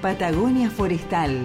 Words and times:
Patagonia 0.00 0.70
Forestal. 0.70 1.44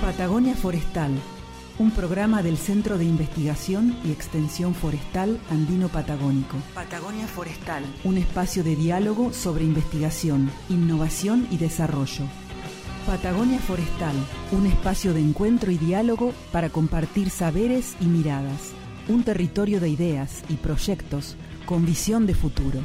Patagonia 0.00 0.54
Forestal, 0.54 1.10
un 1.80 1.90
programa 1.90 2.44
del 2.44 2.56
Centro 2.56 2.98
de 2.98 3.04
Investigación 3.04 3.98
y 4.04 4.12
Extensión 4.12 4.76
Forestal 4.76 5.40
Andino 5.50 5.88
Patagónico. 5.88 6.56
Patagonia 6.72 7.26
Forestal, 7.26 7.82
un 8.04 8.16
espacio 8.18 8.62
de 8.62 8.76
diálogo 8.76 9.32
sobre 9.32 9.64
investigación, 9.64 10.52
innovación 10.68 11.48
y 11.50 11.56
desarrollo. 11.56 12.26
Patagonia 13.08 13.58
Forestal, 13.58 14.14
un 14.52 14.66
espacio 14.66 15.12
de 15.12 15.20
encuentro 15.20 15.72
y 15.72 15.78
diálogo 15.78 16.32
para 16.52 16.70
compartir 16.70 17.28
saberes 17.28 17.96
y 18.00 18.06
miradas, 18.06 18.72
un 19.08 19.22
territorio 19.22 19.80
de 19.80 19.88
ideas 19.88 20.42
y 20.48 20.54
proyectos 20.54 21.36
con 21.66 21.84
visión 21.84 22.26
de 22.26 22.34
futuro. 22.34 22.80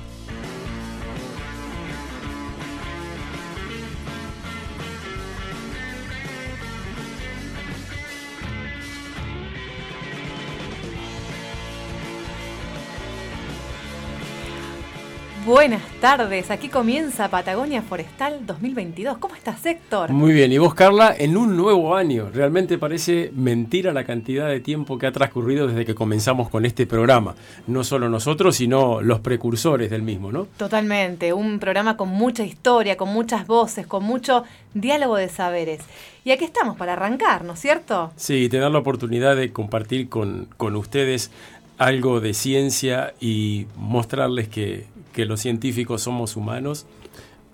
Buenas 15.59 15.83
tardes, 15.99 16.51
aquí 16.51 16.69
comienza 16.69 17.29
Patagonia 17.29 17.81
Forestal 17.81 18.45
2022. 18.45 19.17
¿Cómo 19.17 19.35
estás, 19.35 19.65
Héctor? 19.65 20.09
Muy 20.11 20.31
bien, 20.31 20.53
y 20.53 20.57
vos, 20.57 20.73
Carla, 20.73 21.13
en 21.19 21.35
un 21.35 21.57
nuevo 21.57 21.97
año. 21.97 22.29
Realmente 22.33 22.77
parece 22.77 23.29
mentira 23.35 23.91
la 23.91 24.05
cantidad 24.05 24.47
de 24.47 24.61
tiempo 24.61 24.97
que 24.97 25.05
ha 25.05 25.11
transcurrido 25.11 25.67
desde 25.67 25.85
que 25.85 25.95
comenzamos 25.95 26.47
con 26.47 26.65
este 26.65 26.87
programa. 26.87 27.35
No 27.67 27.83
solo 27.83 28.07
nosotros, 28.07 28.55
sino 28.55 29.01
los 29.01 29.19
precursores 29.19 29.89
del 29.89 30.01
mismo, 30.01 30.31
¿no? 30.31 30.47
Totalmente, 30.55 31.33
un 31.33 31.59
programa 31.59 31.97
con 31.97 32.07
mucha 32.07 32.45
historia, 32.45 32.95
con 32.95 33.09
muchas 33.09 33.45
voces, 33.45 33.85
con 33.85 34.05
mucho 34.05 34.45
diálogo 34.73 35.17
de 35.17 35.27
saberes. 35.27 35.81
Y 36.23 36.31
aquí 36.31 36.45
estamos 36.45 36.77
para 36.77 36.93
arrancar, 36.93 37.43
¿no 37.43 37.51
es 37.51 37.59
cierto? 37.59 38.13
Sí, 38.15 38.47
tener 38.47 38.71
la 38.71 38.79
oportunidad 38.79 39.35
de 39.35 39.51
compartir 39.51 40.07
con, 40.07 40.47
con 40.55 40.77
ustedes 40.77 41.31
algo 41.77 42.21
de 42.21 42.33
ciencia 42.33 43.13
y 43.19 43.65
mostrarles 43.75 44.47
que, 44.47 44.85
que 45.13 45.25
los 45.25 45.41
científicos 45.41 46.01
somos 46.03 46.35
humanos 46.35 46.85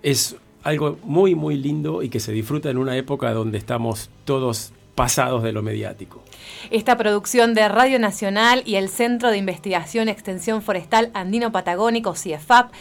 es 0.03 0.35
algo 0.63 0.97
muy, 1.03 1.35
muy 1.35 1.55
lindo 1.55 2.01
y 2.03 2.09
que 2.09 2.19
se 2.19 2.31
disfruta 2.31 2.69
en 2.69 2.77
una 2.77 2.97
época 2.97 3.31
donde 3.33 3.57
estamos 3.57 4.09
todos 4.25 4.73
pasados 4.95 5.43
de 5.43 5.51
lo 5.51 5.61
mediático. 5.61 6.23
Esta 6.71 6.97
producción 6.97 7.53
de 7.53 7.67
Radio 7.67 7.99
Nacional 7.99 8.63
y 8.65 8.75
el 8.75 8.89
Centro 8.89 9.29
de 9.29 9.37
Investigación 9.37 10.09
Extensión 10.09 10.61
Forestal 10.61 11.11
Andino 11.13 11.51
Patagónico, 11.51 12.15
CIEFAP, 12.15 12.71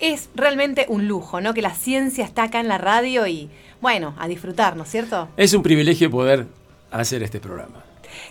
es 0.00 0.30
realmente 0.34 0.86
un 0.88 1.08
lujo, 1.08 1.40
¿no? 1.40 1.54
Que 1.54 1.62
la 1.62 1.74
ciencia 1.74 2.24
está 2.24 2.44
acá 2.44 2.60
en 2.60 2.68
la 2.68 2.78
radio 2.78 3.26
y, 3.26 3.48
bueno, 3.80 4.14
a 4.18 4.28
disfrutar, 4.28 4.76
¿no 4.76 4.84
es 4.84 4.90
cierto? 4.90 5.28
Es 5.36 5.52
un 5.54 5.62
privilegio 5.62 6.10
poder 6.10 6.46
hacer 6.90 7.22
este 7.22 7.40
programa. 7.40 7.84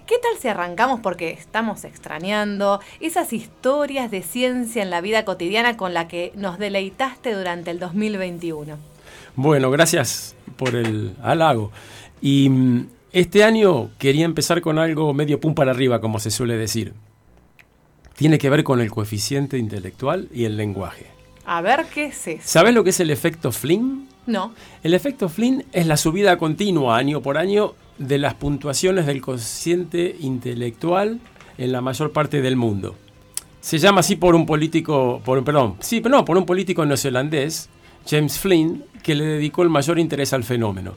¿Qué 0.05 0.15
tal 0.21 0.39
si 0.39 0.47
arrancamos 0.47 0.99
porque 0.99 1.31
estamos 1.31 1.83
extrañando 1.83 2.79
esas 2.99 3.33
historias 3.33 4.11
de 4.11 4.21
ciencia 4.21 4.81
en 4.81 4.89
la 4.89 5.01
vida 5.01 5.25
cotidiana 5.25 5.77
con 5.77 5.93
la 5.93 6.07
que 6.07 6.31
nos 6.35 6.59
deleitaste 6.59 7.33
durante 7.33 7.71
el 7.71 7.79
2021? 7.79 8.77
Bueno, 9.35 9.71
gracias 9.71 10.35
por 10.57 10.75
el 10.75 11.15
halago. 11.21 11.71
Y 12.21 12.49
mm, 12.49 12.87
este 13.11 13.43
año 13.43 13.89
quería 13.97 14.25
empezar 14.25 14.61
con 14.61 14.79
algo 14.79 15.13
medio 15.13 15.39
pum 15.39 15.53
para 15.55 15.71
arriba, 15.71 16.01
como 16.01 16.19
se 16.19 16.31
suele 16.31 16.57
decir. 16.57 16.93
Tiene 18.15 18.37
que 18.37 18.49
ver 18.49 18.63
con 18.63 18.79
el 18.79 18.91
coeficiente 18.91 19.57
intelectual 19.57 20.29
y 20.33 20.45
el 20.45 20.55
lenguaje. 20.55 21.07
A 21.45 21.61
ver 21.61 21.85
qué 21.93 22.05
es 22.05 22.27
eso. 22.27 22.43
¿Sabes 22.45 22.73
lo 22.73 22.83
que 22.83 22.91
es 22.91 22.99
el 22.99 23.09
efecto 23.09 23.51
Flynn? 23.51 24.07
No. 24.25 24.53
El 24.83 24.93
efecto 24.93 25.27
Flynn 25.29 25.65
es 25.73 25.87
la 25.87 25.97
subida 25.97 26.37
continua 26.37 26.97
año 26.97 27.21
por 27.21 27.37
año 27.37 27.73
de 27.97 28.17
las 28.17 28.33
puntuaciones 28.35 29.05
del 29.05 29.21
cociente 29.21 30.15
intelectual 30.19 31.19
en 31.57 31.71
la 31.71 31.81
mayor 31.81 32.11
parte 32.11 32.41
del 32.41 32.55
mundo. 32.55 32.95
Se 33.61 33.77
llama 33.77 34.01
así 34.01 34.15
por 34.15 34.35
un 34.35 34.45
político, 34.45 35.21
por, 35.23 35.43
perdón, 35.43 35.75
sí, 35.79 36.01
pero 36.01 36.17
no, 36.17 36.25
por 36.25 36.37
un 36.37 36.45
político 36.45 36.85
neozelandés, 36.85 37.69
James 38.05 38.37
Flynn, 38.37 38.83
que 39.01 39.15
le 39.15 39.25
dedicó 39.25 39.63
el 39.63 39.69
mayor 39.69 39.99
interés 39.99 40.33
al 40.33 40.43
fenómeno. 40.43 40.95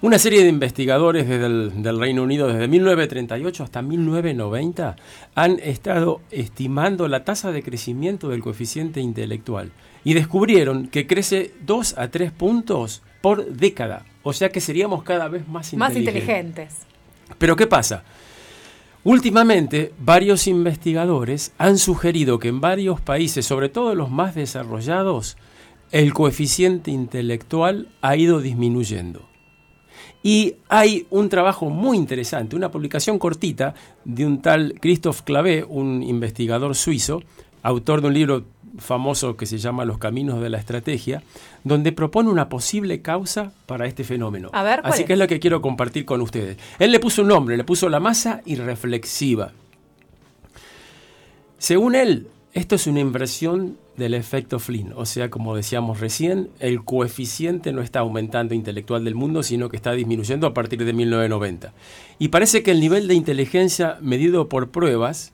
Una 0.00 0.18
serie 0.18 0.42
de 0.42 0.48
investigadores 0.48 1.28
desde 1.28 1.46
el, 1.46 1.80
del 1.80 2.00
Reino 2.00 2.24
Unido 2.24 2.48
desde 2.48 2.66
1938 2.66 3.62
hasta 3.62 3.82
1990 3.82 4.96
han 5.36 5.60
estado 5.60 6.20
estimando 6.32 7.06
la 7.06 7.22
tasa 7.22 7.52
de 7.52 7.62
crecimiento 7.62 8.28
del 8.28 8.42
coeficiente 8.42 9.00
intelectual 9.00 9.70
y 10.02 10.14
descubrieron 10.14 10.88
que 10.88 11.06
crece 11.06 11.54
2 11.64 11.98
a 11.98 12.08
3 12.08 12.32
puntos 12.32 13.02
por 13.20 13.46
década. 13.46 14.04
O 14.22 14.32
sea 14.32 14.50
que 14.50 14.60
seríamos 14.60 15.02
cada 15.02 15.28
vez 15.28 15.46
más 15.48 15.72
inteligentes. 15.72 15.78
Más 15.78 15.96
inteligentes. 15.96 16.76
Pero 17.38 17.56
¿qué 17.56 17.66
pasa? 17.66 18.04
Últimamente, 19.04 19.92
varios 19.98 20.46
investigadores 20.46 21.52
han 21.58 21.78
sugerido 21.78 22.38
que 22.38 22.48
en 22.48 22.60
varios 22.60 23.00
países, 23.00 23.44
sobre 23.44 23.68
todo 23.68 23.96
los 23.96 24.10
más 24.10 24.36
desarrollados, 24.36 25.36
el 25.90 26.14
coeficiente 26.14 26.92
intelectual 26.92 27.88
ha 28.00 28.16
ido 28.16 28.40
disminuyendo. 28.40 29.28
Y 30.22 30.54
hay 30.68 31.06
un 31.10 31.28
trabajo 31.28 31.68
muy 31.68 31.96
interesante, 31.96 32.54
una 32.54 32.70
publicación 32.70 33.18
cortita 33.18 33.74
de 34.04 34.24
un 34.24 34.40
tal 34.40 34.74
Christoph 34.80 35.22
Clavé, 35.22 35.64
un 35.64 36.04
investigador 36.04 36.76
suizo, 36.76 37.22
autor 37.62 38.02
de 38.02 38.06
un 38.06 38.14
libro 38.14 38.44
famoso 38.78 39.36
que 39.36 39.46
se 39.46 39.58
llama 39.58 39.84
Los 39.84 39.98
Caminos 39.98 40.40
de 40.40 40.48
la 40.48 40.58
Estrategia, 40.58 41.22
donde 41.64 41.92
propone 41.92 42.28
una 42.30 42.48
posible 42.48 43.02
causa 43.02 43.52
para 43.66 43.86
este 43.86 44.04
fenómeno. 44.04 44.50
A 44.52 44.62
ver, 44.62 44.80
Así 44.84 45.02
es? 45.02 45.06
que 45.06 45.12
es 45.14 45.18
lo 45.18 45.26
que 45.26 45.40
quiero 45.40 45.62
compartir 45.62 46.04
con 46.04 46.20
ustedes. 46.20 46.56
Él 46.78 46.92
le 46.92 47.00
puso 47.00 47.22
un 47.22 47.28
nombre, 47.28 47.56
le 47.56 47.64
puso 47.64 47.88
la 47.88 48.00
masa 48.00 48.42
irreflexiva. 48.44 49.52
Según 51.58 51.94
él, 51.94 52.26
esto 52.52 52.74
es 52.74 52.86
una 52.86 53.00
inversión 53.00 53.78
del 53.96 54.14
efecto 54.14 54.58
Flynn, 54.58 54.92
o 54.96 55.06
sea, 55.06 55.30
como 55.30 55.54
decíamos 55.54 56.00
recién, 56.00 56.48
el 56.60 56.82
coeficiente 56.82 57.72
no 57.72 57.82
está 57.82 58.00
aumentando 58.00 58.54
intelectual 58.54 59.04
del 59.04 59.14
mundo, 59.14 59.42
sino 59.42 59.68
que 59.68 59.76
está 59.76 59.92
disminuyendo 59.92 60.46
a 60.46 60.54
partir 60.54 60.84
de 60.84 60.92
1990. 60.92 61.72
Y 62.18 62.28
parece 62.28 62.62
que 62.62 62.70
el 62.70 62.80
nivel 62.80 63.06
de 63.06 63.14
inteligencia 63.14 63.98
medido 64.00 64.48
por 64.48 64.70
pruebas 64.70 65.32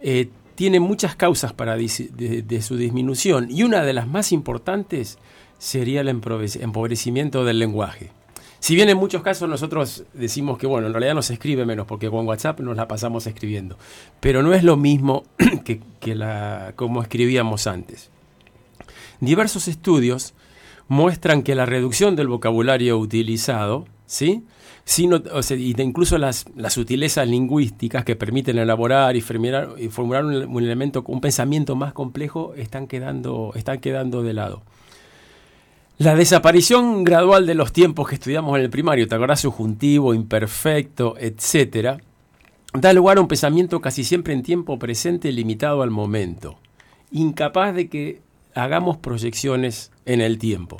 eh, 0.00 0.30
tiene 0.54 0.80
muchas 0.80 1.14
causas 1.16 1.52
para 1.52 1.76
de, 1.76 2.42
de, 2.42 2.62
su 2.62 2.76
disminución 2.76 3.48
y 3.50 3.62
una 3.62 3.84
de 3.84 3.92
las 3.92 4.08
más 4.08 4.32
importantes 4.32 5.18
sería 5.58 6.00
el 6.00 6.08
empobrecimiento 6.08 7.44
del 7.44 7.58
lenguaje. 7.58 8.10
Si 8.60 8.74
bien 8.74 8.88
en 8.88 8.96
muchos 8.96 9.22
casos 9.22 9.48
nosotros 9.48 10.04
decimos 10.14 10.58
que, 10.58 10.66
bueno, 10.66 10.88
en 10.88 10.92
realidad 10.92 11.14
no 11.14 11.22
se 11.22 11.34
escribe 11.34 11.64
menos 11.64 11.86
porque 11.86 12.10
con 12.10 12.26
WhatsApp 12.26 12.60
nos 12.60 12.76
la 12.76 12.88
pasamos 12.88 13.26
escribiendo, 13.26 13.78
pero 14.20 14.42
no 14.42 14.52
es 14.52 14.64
lo 14.64 14.76
mismo 14.76 15.24
que, 15.64 16.14
la, 16.14 16.72
como 16.74 17.00
escribíamos 17.02 17.66
antes. 17.66 18.10
Diversos 19.20 19.68
estudios 19.68 20.34
muestran 20.88 21.42
que 21.42 21.54
la 21.54 21.66
reducción 21.66 22.16
del 22.16 22.28
vocabulario 22.28 22.98
utilizado, 22.98 23.86
¿sí? 24.06 24.44
sino, 24.84 25.22
o 25.32 25.42
sea, 25.42 25.56
incluso 25.56 26.18
las, 26.18 26.46
las, 26.56 26.72
sutilezas 26.72 27.28
lingüísticas 27.28 28.04
que 28.04 28.16
permiten 28.16 28.58
elaborar 28.58 29.16
y 29.16 29.20
formular, 29.20 29.74
y 29.78 29.88
formular 29.88 30.24
un, 30.24 30.34
un, 30.34 30.62
elemento, 30.62 31.04
un 31.06 31.20
pensamiento 31.20 31.76
más 31.76 31.92
complejo, 31.92 32.54
están 32.54 32.86
quedando, 32.86 33.52
están 33.54 33.80
quedando 33.80 34.22
de 34.22 34.32
lado. 34.32 34.62
La 35.98 36.14
desaparición 36.14 37.02
gradual 37.02 37.44
de 37.44 37.54
los 37.54 37.72
tiempos 37.72 38.08
que 38.08 38.14
estudiamos 38.14 38.56
en 38.56 38.62
el 38.62 38.70
primario, 38.70 39.08
te 39.08 39.16
acordás, 39.16 39.40
subjuntivo, 39.40 40.14
imperfecto, 40.14 41.16
etcétera, 41.18 41.98
da 42.72 42.92
lugar 42.92 43.18
a 43.18 43.20
un 43.20 43.28
pensamiento 43.28 43.80
casi 43.80 44.04
siempre 44.04 44.32
en 44.32 44.44
tiempo 44.44 44.78
presente 44.78 45.32
limitado 45.32 45.82
al 45.82 45.90
momento, 45.90 46.60
incapaz 47.10 47.74
de 47.74 47.88
que 47.88 48.22
hagamos 48.54 48.96
proyecciones 48.98 49.90
en 50.06 50.20
el 50.20 50.38
tiempo 50.38 50.78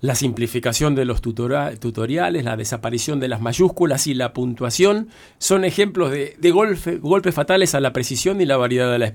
la 0.00 0.14
simplificación 0.14 0.94
de 0.94 1.04
los 1.04 1.20
tutoriales, 1.20 2.44
la 2.44 2.56
desaparición 2.56 3.18
de 3.18 3.28
las 3.28 3.40
mayúsculas 3.40 4.06
y 4.06 4.14
la 4.14 4.32
puntuación 4.32 5.08
son 5.38 5.64
ejemplos 5.64 6.12
de, 6.12 6.50
golpe, 6.52 6.98
golpes 6.98 7.34
fatales 7.34 7.74
a 7.74 7.80
la 7.80 7.92
precisión 7.92 8.40
y 8.40 8.46
la 8.46 8.56
variedad 8.56 8.92
de 8.92 8.98
la 8.98 9.06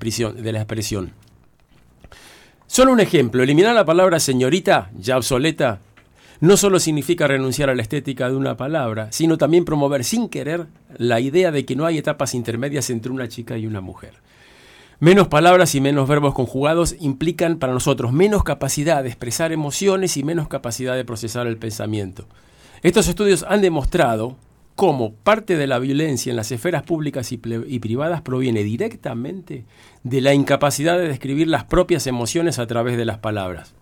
expresión. 0.59 1.13
Solo 2.67 2.91
un 2.91 2.99
ejemplo, 2.99 3.43
eliminar 3.43 3.75
la 3.75 3.85
palabra 3.85 4.19
señorita, 4.19 4.89
ya 4.97 5.17
obsoleta, 5.17 5.79
no 6.39 6.57
solo 6.57 6.79
significa 6.79 7.27
renunciar 7.27 7.69
a 7.69 7.75
la 7.75 7.81
estética 7.81 8.29
de 8.29 8.35
una 8.35 8.57
palabra, 8.57 9.11
sino 9.11 9.37
también 9.37 9.65
promover 9.65 10.03
sin 10.03 10.27
querer 10.27 10.67
la 10.97 11.19
idea 11.19 11.51
de 11.51 11.65
que 11.65 11.75
no 11.75 11.85
hay 11.85 11.97
etapas 11.97 12.33
intermedias 12.33 12.89
entre 12.89 13.11
una 13.11 13.27
chica 13.27 13.57
y 13.57 13.65
una 13.65 13.81
mujer. 13.81 14.15
Menos 14.99 15.27
palabras 15.27 15.75
y 15.75 15.81
menos 15.81 16.07
verbos 16.07 16.33
conjugados 16.33 16.95
implican 16.99 17.59
para 17.59 17.73
nosotros 17.73 18.13
menos 18.13 18.43
capacidad 18.43 19.03
de 19.03 19.09
expresar 19.09 19.51
emociones 19.51 20.17
y 20.17 20.23
menos 20.23 20.47
capacidad 20.47 20.95
de 20.95 21.05
procesar 21.05 21.47
el 21.47 21.57
pensamiento. 21.57 22.25
Estos 22.81 23.07
estudios 23.07 23.45
han 23.47 23.61
demostrado 23.61 24.37
cómo 24.75 25.13
parte 25.13 25.55
de 25.55 25.67
la 25.67 25.79
violencia 25.79 26.29
en 26.29 26.35
las 26.35 26.51
esferas 26.51 26.83
públicas 26.83 27.31
y, 27.31 27.39
y, 27.67 27.79
privadas 27.79 28.21
proviene 28.21 28.63
directamente 28.63 29.65
de 30.03 30.21
la 30.21 30.33
incapacidad 30.33 30.97
de 30.97 31.07
describir 31.07 31.47
las 31.47 31.63
propias 31.63 32.07
emociones 32.07 32.59
a 32.59 32.67
través 32.67 32.97
de 32.97 33.05
las 33.05 33.19
palabras. 33.19 33.73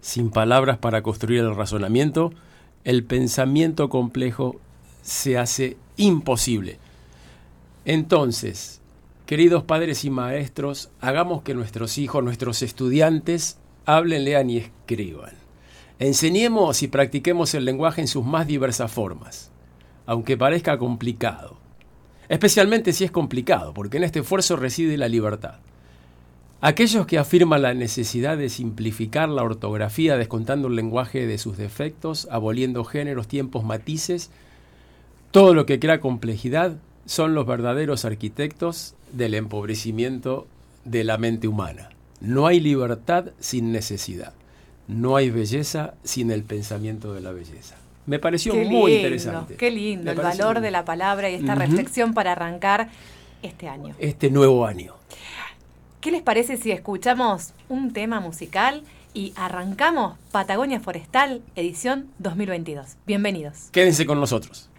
Sin 0.00 0.30
palabras 0.30 0.78
para 0.78 1.02
construir 1.02 1.40
el 1.40 1.54
razonamiento, 1.54 2.32
el 2.84 3.04
pensamiento 3.04 3.88
complejo 3.88 4.60
se 5.02 5.38
hace 5.38 5.76
imposible. 5.96 6.78
Entonces, 7.84 8.80
queridos 9.26 9.64
padres 9.64 10.04
y 10.04 10.10
maestros, 10.10 10.90
hagamos 11.00 11.42
que 11.42 11.54
nuestros 11.54 11.98
hijos, 11.98 12.22
nuestros 12.22 12.62
estudiantes, 12.62 13.58
hablen, 13.84 14.24
lean 14.24 14.50
y 14.50 14.58
escriban. 14.58 15.32
Enseñemos 15.98 16.82
y 16.82 16.88
practiquemos 16.88 17.54
el 17.54 17.64
lenguaje 17.64 18.02
en 18.02 18.08
sus 18.08 18.24
más 18.24 18.46
diversas 18.46 18.92
formas, 18.92 19.50
aunque 20.06 20.36
parezca 20.36 20.78
complicado. 20.78 21.58
Especialmente 22.28 22.92
si 22.92 23.04
es 23.04 23.10
complicado, 23.10 23.74
porque 23.74 23.98
en 23.98 24.04
este 24.04 24.20
esfuerzo 24.20 24.56
reside 24.56 24.96
la 24.96 25.08
libertad. 25.08 25.56
Aquellos 26.60 27.06
que 27.06 27.18
afirman 27.18 27.62
la 27.62 27.74
necesidad 27.74 28.38
de 28.38 28.48
simplificar 28.48 29.28
la 29.28 29.42
ortografía 29.42 30.16
descontando 30.16 30.68
el 30.68 30.76
lenguaje 30.76 31.26
de 31.26 31.38
sus 31.38 31.56
defectos, 31.58 32.26
aboliendo 32.30 32.84
géneros, 32.84 33.28
tiempos, 33.28 33.62
matices, 33.62 34.30
todo 35.30 35.54
lo 35.54 35.66
que 35.66 35.78
crea 35.78 36.00
complejidad, 36.00 36.78
son 37.04 37.34
los 37.34 37.46
verdaderos 37.46 38.04
arquitectos 38.04 38.94
del 39.12 39.34
empobrecimiento 39.34 40.46
de 40.84 41.04
la 41.04 41.18
mente 41.18 41.46
humana. 41.46 41.90
No 42.20 42.46
hay 42.46 42.58
libertad 42.60 43.26
sin 43.38 43.70
necesidad. 43.70 44.32
No 44.88 45.16
hay 45.16 45.30
belleza 45.30 45.94
sin 46.04 46.30
el 46.30 46.42
pensamiento 46.42 47.12
de 47.12 47.20
la 47.20 47.32
belleza. 47.32 47.76
Me 48.06 48.18
pareció 48.20 48.54
muy 48.54 48.94
interesante. 48.94 49.56
Qué 49.56 49.70
lindo, 49.70 50.10
el 50.12 50.18
valor 50.18 50.60
de 50.60 50.70
la 50.70 50.84
palabra 50.84 51.28
y 51.28 51.34
esta 51.34 51.54
reflexión 51.54 52.14
para 52.14 52.32
arrancar 52.32 52.88
este 53.42 53.68
año. 53.68 53.94
Este 53.98 54.30
nuevo 54.30 54.64
año. 54.64 54.94
¿Qué 56.00 56.12
les 56.12 56.22
parece 56.22 56.56
si 56.56 56.70
escuchamos 56.70 57.52
un 57.68 57.92
tema 57.92 58.20
musical 58.20 58.84
y 59.12 59.32
arrancamos 59.34 60.16
Patagonia 60.30 60.78
Forestal, 60.78 61.42
edición 61.56 62.08
2022? 62.18 62.96
Bienvenidos. 63.06 63.70
Quédense 63.72 64.06
con 64.06 64.20
nosotros. 64.20 64.70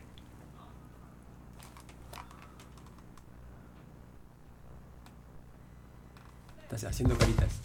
Estás 6.64 6.86
haciendo 6.86 7.18
caritas. 7.18 7.62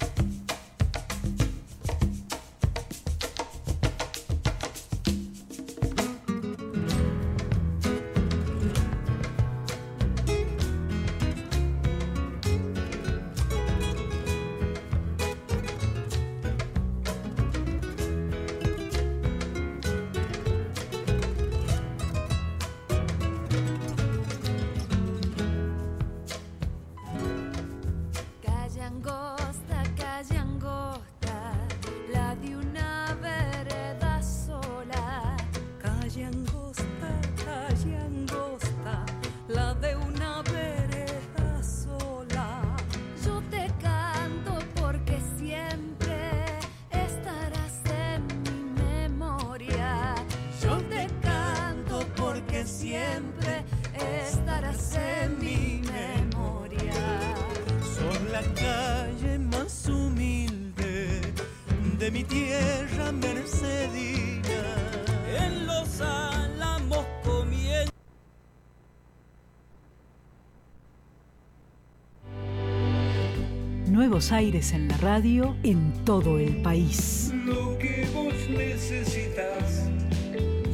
Aires 74.30 74.72
en 74.72 74.86
la 74.88 74.96
radio 74.98 75.56
en 75.64 75.92
todo 76.04 76.38
el 76.38 76.62
país. 76.62 77.32
Lo 77.44 77.76
que 77.78 78.06
vos 78.14 78.32
necesitas 78.50 79.88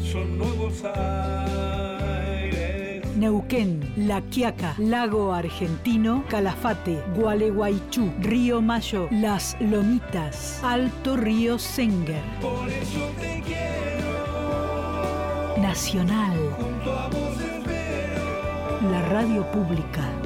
son 0.02 0.36
nuevos 0.36 0.84
aires. 0.84 1.86
Neuquén, 3.16 3.80
La 3.96 4.20
Quiaca, 4.20 4.74
Lago 4.78 5.32
Argentino, 5.32 6.24
Calafate, 6.28 7.02
Gualeguaychú, 7.16 8.12
Río 8.20 8.60
Mayo, 8.60 9.08
Las 9.10 9.56
Lomitas, 9.60 10.60
Alto 10.62 11.16
Río 11.16 11.58
Senger. 11.58 12.22
Por 12.42 12.68
eso 12.68 13.08
te 13.18 13.42
quiero. 13.46 14.08
Nacional. 15.62 16.36
Junto 16.58 16.92
a 16.92 17.08
vos. 17.08 17.28
La 18.92 19.02
radio 19.08 19.44
pública. 19.50 20.17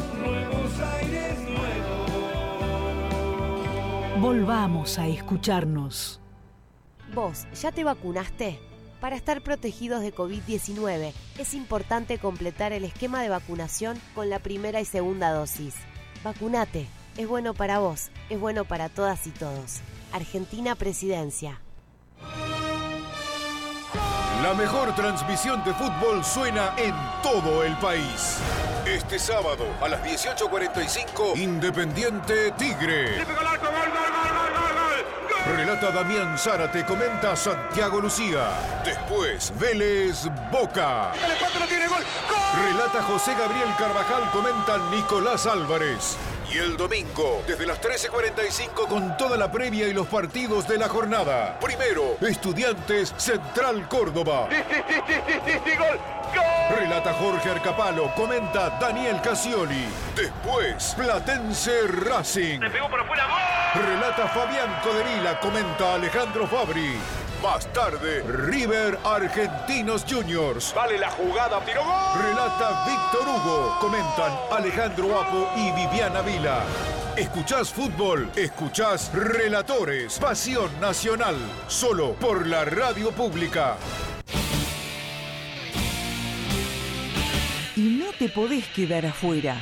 Volvamos 4.23 5.01
a 5.01 5.09
escucharnos. 5.09 6.21
¿Vos 7.13 7.45
ya 7.61 7.73
te 7.73 7.83
vacunaste? 7.83 8.61
Para 9.01 9.17
estar 9.17 9.43
protegidos 9.43 10.01
de 10.01 10.15
COVID-19 10.15 11.13
es 11.41 11.55
importante 11.55 12.19
completar 12.19 12.73
el 12.73 12.85
esquema 12.85 13.21
de 13.21 13.31
vacunación 13.31 14.01
con 14.15 14.31
la 14.31 14.39
primera 14.39 14.81
y 14.81 14.85
segunda 14.85 15.33
dosis. 15.33 15.75
Vacunate, 16.23 16.87
es 17.17 17.27
bueno 17.27 17.53
para 17.53 17.81
vos, 17.81 18.13
es 18.31 18.39
bueno 18.39 18.65
para 18.65 18.89
todas 18.89 19.27
y 19.27 19.31
todos. 19.31 19.81
Argentina 20.13 20.77
Presidencia. 20.77 21.61
La 24.41 24.55
mejor 24.55 24.95
transmisión 24.95 25.65
de 25.65 25.73
fútbol 25.75 26.25
suena 26.25 26.75
en 26.77 26.95
todo 27.23 27.65
el 27.65 27.77
país. 27.79 28.39
Este 28.85 29.17
sábado 29.17 29.65
a 29.81 29.89
las 29.89 30.03
18.45, 30.03 31.37
Independiente 31.37 32.51
Tigre. 32.59 33.25
Relata 35.47 35.91
Damián 35.91 36.39
Zárate, 36.39 36.85
comenta 36.85 37.35
Santiago 37.35 38.01
Lucía. 38.01 38.81
Después, 38.85 39.53
Vélez 39.59 40.29
Boca. 40.53 41.13
Relata 42.55 43.03
José 43.03 43.35
Gabriel 43.35 43.69
Carvajal, 43.77 44.31
comenta 44.31 44.79
Nicolás 44.91 45.47
Álvarez. 45.47 46.17
Y 46.53 46.59
el 46.59 46.77
domingo, 46.77 47.43
desde 47.47 47.67
las 47.67 47.81
13.45 47.81 48.87
con 48.87 49.17
toda 49.17 49.37
la 49.37 49.51
previa 49.51 49.89
y 49.89 49.93
los 49.93 50.07
partidos 50.07 50.69
de 50.69 50.79
la 50.79 50.89
jornada. 50.89 51.59
Primero, 51.59 52.19
Estudiantes 52.21 53.13
Central 53.17 53.89
Córdoba. 53.89 54.49
Relata 56.71 57.15
Jorge 57.15 57.51
Arcapalo, 57.51 58.15
comenta 58.15 58.79
Daniel 58.79 59.21
Casioli. 59.21 59.87
Después, 60.15 60.95
Platense 60.97 61.87
Racing. 61.89 62.61
Relata 63.75 64.29
Fabián 64.29 64.69
Codevila, 64.83 65.41
comenta 65.41 65.95
Alejandro 65.95 66.47
Fabri. 66.47 66.93
Más 67.43 67.67
tarde, 67.73 68.23
River 68.23 68.99
Argentinos 69.03 70.05
Juniors. 70.07 70.75
Vale 70.75 70.99
la 70.99 71.11
jugada, 71.11 71.59
tiro 71.65 71.83
gol. 71.83 72.23
Relata 72.23 72.85
Víctor 72.85 73.27
Hugo. 73.27 73.79
Comentan 73.81 74.33
Alejandro 74.51 75.19
Apo 75.19 75.51
y 75.57 75.73
Viviana 75.73 76.21
Vila. 76.21 76.65
Escuchás 77.17 77.73
fútbol, 77.73 78.31
escuchás 78.37 79.11
relatores. 79.15 80.19
Pasión 80.19 80.69
nacional. 80.79 81.37
Solo 81.67 82.13
por 82.13 82.47
la 82.47 82.67
radio 82.67 83.11
pública. 83.11 83.77
Y 87.75 88.03
no 88.05 88.13
te 88.19 88.29
podés 88.29 88.69
quedar 88.69 89.07
afuera. 89.07 89.57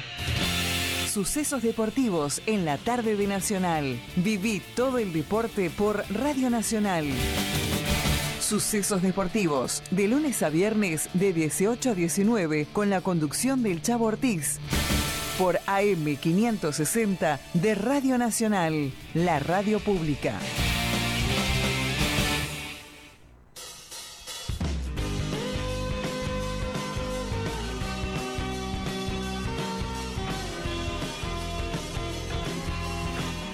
Sucesos 1.11 1.64
deportivos 1.64 2.40
en 2.47 2.64
la 2.64 2.79
tarde 2.79 3.17
de 3.17 3.26
Nacional. 3.26 4.00
Viví 4.14 4.62
todo 4.76 4.99
el 4.99 5.12
deporte 5.12 5.69
por 5.69 6.05
Radio 6.09 6.50
Nacional. 6.50 7.05
Sucesos 8.38 9.02
deportivos, 9.02 9.83
de 9.90 10.07
lunes 10.07 10.40
a 10.45 10.50
viernes 10.50 11.09
de 11.14 11.33
18 11.33 11.90
a 11.90 11.95
19 11.95 12.69
con 12.73 12.90
la 12.90 13.00
conducción 13.00 13.64
del 13.64 13.83
Chavo 13.83 14.05
Ortiz. 14.05 14.61
Por 15.37 15.59
AM 15.67 16.17
560 16.17 17.40
de 17.55 17.75
Radio 17.75 18.17
Nacional, 18.17 18.93
la 19.12 19.40
radio 19.40 19.81
pública. 19.81 20.38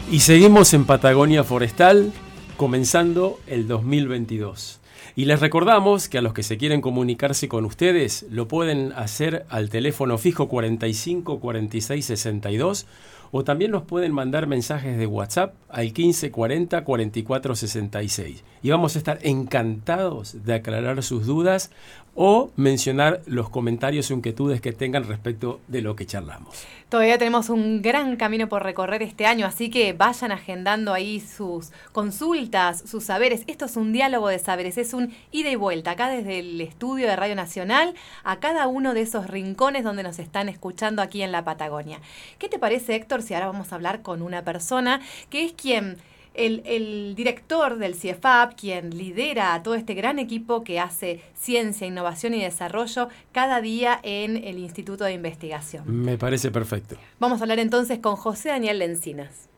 Y 0.08 0.20
seguimos 0.20 0.72
en 0.72 0.84
Patagonia 0.84 1.42
Forestal, 1.42 2.12
comenzando 2.56 3.40
el 3.48 3.66
2022. 3.66 4.78
Y 5.16 5.24
les 5.24 5.40
recordamos 5.40 6.08
que 6.08 6.18
a 6.18 6.22
los 6.22 6.32
que 6.32 6.44
se 6.44 6.58
quieren 6.58 6.80
comunicarse 6.80 7.48
con 7.48 7.64
ustedes 7.64 8.24
lo 8.30 8.46
pueden 8.46 8.92
hacer 8.92 9.46
al 9.48 9.68
teléfono 9.68 10.16
fijo 10.16 10.48
45 10.48 11.40
46 11.40 12.04
62 12.04 12.86
o 13.32 13.42
también 13.42 13.72
nos 13.72 13.82
pueden 13.82 14.12
mandar 14.12 14.46
mensajes 14.46 14.96
de 14.96 15.06
WhatsApp 15.06 15.54
al 15.68 15.92
15 15.92 16.30
40 16.30 16.84
44 16.84 17.56
66. 17.56 18.44
Y 18.62 18.70
vamos 18.70 18.94
a 18.94 18.98
estar 18.98 19.18
encantados 19.22 20.44
de 20.44 20.54
aclarar 20.54 21.02
sus 21.02 21.26
dudas 21.26 21.70
o 22.16 22.50
mencionar 22.56 23.20
los 23.26 23.50
comentarios 23.50 24.10
o 24.10 24.14
inquietudes 24.14 24.60
que 24.60 24.72
tengan 24.72 25.04
respecto 25.04 25.60
de 25.68 25.82
lo 25.82 25.94
que 25.94 26.06
charlamos. 26.06 26.66
Todavía 26.88 27.18
tenemos 27.18 27.48
un 27.50 27.82
gran 27.82 28.16
camino 28.16 28.48
por 28.48 28.62
recorrer 28.62 29.02
este 29.02 29.26
año, 29.26 29.44
así 29.44 29.70
que 29.70 29.92
vayan 29.92 30.32
agendando 30.32 30.92
ahí 30.92 31.20
sus 31.20 31.72
consultas, 31.92 32.82
sus 32.86 33.04
saberes. 33.04 33.42
Esto 33.48 33.64
es 33.64 33.76
un 33.76 33.92
diálogo 33.92 34.28
de 34.28 34.38
saberes, 34.38 34.78
es 34.78 34.94
un 34.94 35.12
ida 35.32 35.50
y 35.50 35.56
vuelta, 35.56 35.90
acá 35.90 36.08
desde 36.08 36.38
el 36.38 36.60
estudio 36.60 37.08
de 37.08 37.16
Radio 37.16 37.34
Nacional, 37.34 37.94
a 38.22 38.38
cada 38.38 38.68
uno 38.68 38.94
de 38.94 39.02
esos 39.02 39.26
rincones 39.26 39.84
donde 39.84 40.04
nos 40.04 40.18
están 40.18 40.48
escuchando 40.48 41.02
aquí 41.02 41.22
en 41.22 41.32
la 41.32 41.44
Patagonia. 41.44 42.00
¿Qué 42.38 42.48
te 42.48 42.58
parece, 42.58 42.94
Héctor, 42.94 43.22
si 43.22 43.34
ahora 43.34 43.48
vamos 43.48 43.72
a 43.72 43.74
hablar 43.74 44.02
con 44.02 44.22
una 44.22 44.42
persona 44.42 45.00
que 45.28 45.44
es 45.44 45.52
quien 45.52 45.98
el, 46.36 47.14
director 47.14 47.78
del 47.78 47.94
CIEFAP, 47.94 48.54
quien 48.58 48.96
lidera 48.96 49.54
a 49.54 49.62
todo 49.62 49.74
este 49.74 49.94
gran 49.94 50.18
equipo 50.18 50.64
que 50.64 50.78
hace 50.78 51.20
ciencia, 51.34 51.86
innovación 51.86 52.34
y 52.34 52.42
desarrollo 52.42 53.08
cada 53.32 53.60
día 53.60 53.98
en 54.02 54.36
el 54.36 54.58
Instituto 54.58 55.04
de 55.04 55.12
Investigación. 55.12 55.84
Me 55.86 56.18
parece 56.18 56.50
perfecto. 56.50 56.96
Vamos 57.18 57.40
a 57.40 57.44
hablar 57.44 57.58
entonces 57.58 57.98
con 57.98 58.16
José 58.16 58.50
Daniel 58.50 58.78
Lencinas. 58.78 59.48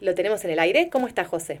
¿Lo 0.00 0.14
tenemos 0.14 0.44
en 0.44 0.50
el 0.50 0.58
aire? 0.58 0.88
¿Cómo 0.90 1.06
está 1.06 1.24
José? 1.24 1.60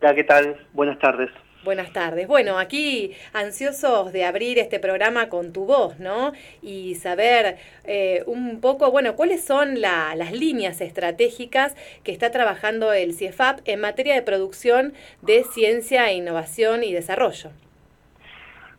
Hola, 0.00 0.14
¿qué 0.14 0.24
tal? 0.24 0.66
Buenas 0.72 0.98
tardes. 0.98 1.30
Buenas 1.64 1.94
tardes. 1.94 2.28
Bueno, 2.28 2.58
aquí 2.58 3.12
ansiosos 3.32 4.12
de 4.12 4.26
abrir 4.26 4.58
este 4.58 4.78
programa 4.78 5.30
con 5.30 5.54
tu 5.54 5.64
voz, 5.64 5.98
¿no? 5.98 6.32
Y 6.60 6.94
saber 6.96 7.56
eh, 7.84 8.22
un 8.26 8.60
poco, 8.60 8.90
bueno, 8.90 9.16
cuáles 9.16 9.42
son 9.42 9.80
las 9.80 10.32
líneas 10.32 10.82
estratégicas 10.82 11.74
que 12.02 12.12
está 12.12 12.30
trabajando 12.30 12.92
el 12.92 13.14
CIEFAP 13.14 13.60
en 13.64 13.80
materia 13.80 14.14
de 14.14 14.20
producción 14.20 14.92
de 15.22 15.42
ciencia, 15.44 16.12
innovación 16.12 16.84
y 16.84 16.92
desarrollo. 16.92 17.48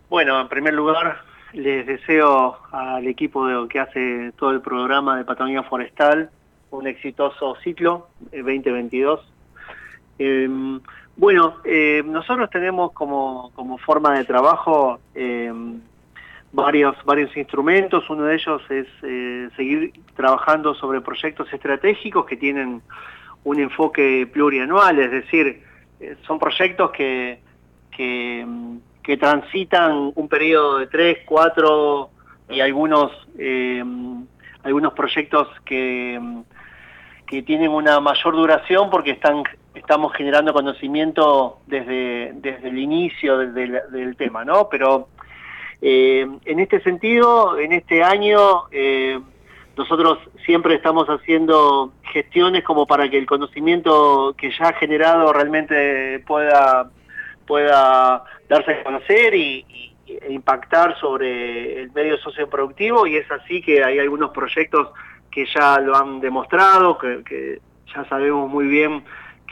Bueno, 0.08 0.40
en 0.40 0.48
primer 0.48 0.76
lugar, 0.76 1.18
les 1.54 1.88
deseo 1.88 2.60
al 2.72 3.08
equipo 3.08 3.68
que 3.68 3.80
hace 3.80 4.32
todo 4.38 4.52
el 4.52 4.62
programa 4.62 5.18
de 5.18 5.26
Patagonia 5.26 5.64
Forestal 5.64 6.30
un 6.70 6.86
exitoso 6.86 7.56
ciclo 7.64 8.10
2022. 8.32 9.22
Eh, 10.18 10.80
bueno, 11.18 11.56
eh, 11.64 12.04
nosotros 12.06 12.50
tenemos 12.50 12.92
como, 12.92 13.52
como, 13.56 13.78
forma 13.78 14.18
de 14.18 14.26
trabajo 14.26 15.00
eh, 15.14 15.52
varios, 16.52 16.98
varios 17.06 17.36
instrumentos. 17.38 18.10
Uno 18.10 18.24
de 18.24 18.36
ellos 18.36 18.62
es 18.70 18.88
eh, 19.02 19.50
seguir 19.56 19.94
trabajando 20.16 20.74
sobre 20.76 21.00
proyectos 21.00 21.52
estratégicos 21.54 22.26
que 22.26 22.36
tienen 22.36 22.82
un 23.46 23.60
enfoque 23.60 24.28
plurianual, 24.32 25.00
es 25.00 25.12
decir, 25.12 25.64
eh, 26.02 26.18
son 26.28 26.38
proyectos 26.38 26.92
que, 26.92 27.40
que, 27.92 28.46
que, 29.02 29.16
transitan 29.16 30.12
un 30.16 30.28
periodo 30.28 30.80
de 30.80 30.88
tres, 30.88 31.20
cuatro 31.26 32.10
y 32.50 32.60
algunos, 32.60 33.12
algunos 34.64 34.94
proyectos 34.94 35.48
que, 35.64 36.20
que 37.26 37.42
tienen 37.44 37.70
una 37.70 38.00
mayor 38.02 38.36
duración 38.36 38.90
porque 38.90 39.12
están 39.12 39.44
estamos 39.76 40.14
generando 40.14 40.54
conocimiento 40.54 41.60
desde, 41.68 42.32
desde 42.36 42.70
el 42.70 42.78
inicio 42.78 43.38
del, 43.38 44.16
tema, 44.18 44.46
¿no? 44.46 44.70
Pero 44.70 45.10
eh, 45.82 46.28
en 46.46 46.60
este 46.60 46.82
sentido, 46.82 47.58
en 47.60 47.74
este 47.74 48.04
año, 48.04 48.64
eh, 48.72 49.20
nosotros 49.78 50.20
siempre 50.46 50.76
estamos 50.76 51.08
haciendo 51.08 51.94
gestiones 52.14 52.64
como 52.64 52.86
para 52.86 53.10
que 53.10 53.18
el 53.18 53.26
conocimiento 53.26 54.34
que 54.38 54.52
ya 54.52 54.70
ha 54.70 54.74
generado 54.74 55.34
realmente 55.34 56.20
pueda, 56.26 56.90
pueda 57.46 58.24
darse 58.48 58.72
a 58.72 58.84
conocer 58.84 59.36
y, 59.36 59.66
e 60.08 60.32
impactar 60.32 60.98
sobre 61.00 61.82
el 61.82 61.92
medio 61.92 62.18
socioproductivo 62.20 63.08
y 63.08 63.18
es 63.18 63.30
así 63.32 63.62
que 63.62 63.84
hay 63.84 63.98
algunos 64.00 64.30
proyectos 64.30 64.90
que 65.32 65.46
ya 65.48 65.80
lo 65.80 65.96
han 65.98 66.22
demostrado, 66.22 66.98
que 66.98 67.60
ya 67.94 68.06
sabemos 68.06 68.50
muy 68.50 68.68
bien 68.68 69.04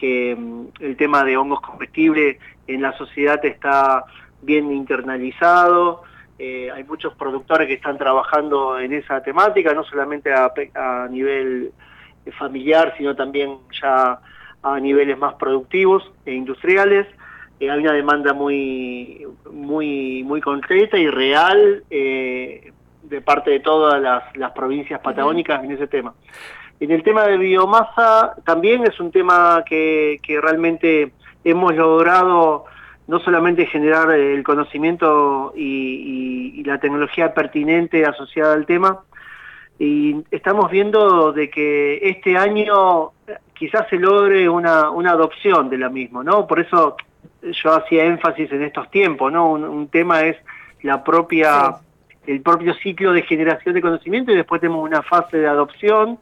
que 0.04 0.36
mm, 0.36 0.66
el 0.82 0.98
tema 0.98 1.24
de 1.24 1.38
hongos 1.38 1.62
comestibles 1.62 2.38
en 2.68 2.82
la 2.82 2.92
sociedad 2.98 3.40
está 3.46 4.04
bien 4.42 4.70
internalizado, 4.74 6.04
eh, 6.38 6.70
hay 6.70 6.84
muchos 6.84 7.14
productores 7.14 7.70
que 7.70 7.76
están 7.76 7.98
trabajando 7.98 8.78
en 8.78 8.92
esa 8.92 9.24
temática, 9.24 9.74
no 9.74 9.86
solamente 9.86 10.34
a, 10.34 10.52
a 10.74 11.08
nivel 11.10 11.72
familiar, 12.38 12.94
sino 12.98 13.16
también 13.16 13.60
ya 13.82 14.20
a 14.62 14.80
niveles 14.82 15.18
más 15.18 15.36
productivos 15.36 16.04
e 16.26 16.34
industriales. 16.34 17.08
Eh, 17.62 17.72
hay 17.72 17.80
una 17.80 17.94
demanda 17.94 18.34
muy, 18.34 19.26
muy, 19.54 20.22
muy 20.24 20.42
concreta 20.42 20.98
y 20.98 21.08
real 21.08 21.86
eh, 21.90 22.74
de 23.04 23.22
parte 23.22 23.52
de 23.52 23.62
todas 23.62 24.02
las, 24.02 24.36
las 24.36 24.52
provincias 24.52 25.00
patagónicas 25.00 25.60
uh 25.60 25.62
-huh. 25.62 25.66
en 25.66 25.72
ese 25.72 25.88
tema. 25.88 26.14
En 26.80 26.92
el 26.92 27.04
tema 27.04 27.24
de 27.24 27.38
biomasa 27.38 28.36
también 28.46 28.84
es 28.86 29.00
un 29.00 29.12
tema 29.12 29.64
que, 29.66 30.20
que 30.22 30.42
realmente 30.42 31.14
hemos 31.44 31.76
logrado 31.76 32.66
no 33.08 33.20
solamente 33.20 33.66
generar 33.66 34.12
el 34.12 34.44
conocimiento 34.44 35.54
y, 35.56 36.54
y, 36.56 36.60
y, 36.60 36.64
la 36.64 36.80
tecnología 36.80 37.34
pertinente 37.34 38.06
asociada 38.06 38.54
al 38.54 38.66
tema, 38.66 39.02
y 39.80 40.24
estamos 40.32 40.70
viendo 40.72 41.34
de 41.34 41.50
que 41.50 42.00
este 42.02 42.38
año 42.38 43.12
quizás 43.54 43.88
se 43.90 43.98
logre 43.98 44.48
una, 44.48 44.90
una 44.90 45.12
adopción 45.12 45.70
de 45.70 45.78
la 45.78 45.90
misma, 45.90 46.24
¿no? 46.24 46.48
Por 46.48 46.60
eso 46.60 46.96
yo 47.42 47.74
hacía 47.74 48.06
énfasis 48.06 48.52
en 48.52 48.64
estos 48.64 48.90
tiempos, 48.92 49.32
¿no? 49.32 49.52
Un, 49.52 49.64
un 49.64 49.88
tema 49.88 50.22
es 50.22 50.38
la 50.84 51.04
propia, 51.04 51.76
sí. 52.26 52.32
el 52.32 52.42
propio 52.42 52.74
ciclo 52.76 53.14
de 53.14 53.24
generación 53.24 53.74
de 53.74 53.82
conocimiento 53.82 54.32
y 54.32 54.36
después 54.36 54.62
tenemos 54.62 54.84
una 54.84 55.02
fase 55.02 55.38
de 55.38 55.48
adopción, 55.48 56.20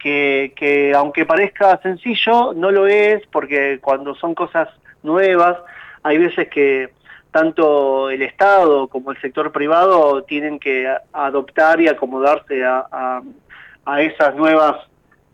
que, 0.00 0.52
que 0.56 0.92
aunque 0.94 1.26
parezca 1.26 1.80
sencillo, 1.82 2.52
no 2.54 2.70
lo 2.72 2.86
es, 2.88 3.24
porque 3.30 3.78
cuando 3.80 4.14
son 4.16 4.34
cosas 4.34 4.68
nuevas, 5.02 5.58
hay 6.02 6.18
veces 6.18 6.48
que 6.48 6.90
tanto 7.30 8.10
el 8.10 8.22
Estado 8.22 8.88
como 8.88 9.12
el 9.12 9.20
sector 9.20 9.52
privado 9.52 10.24
tienen 10.24 10.58
que 10.58 10.92
adoptar 11.12 11.80
y 11.80 11.88
acomodarse 11.88 12.64
a, 12.64 13.22
a, 13.86 14.02
esas 14.02 14.34
nuevas 14.34 14.76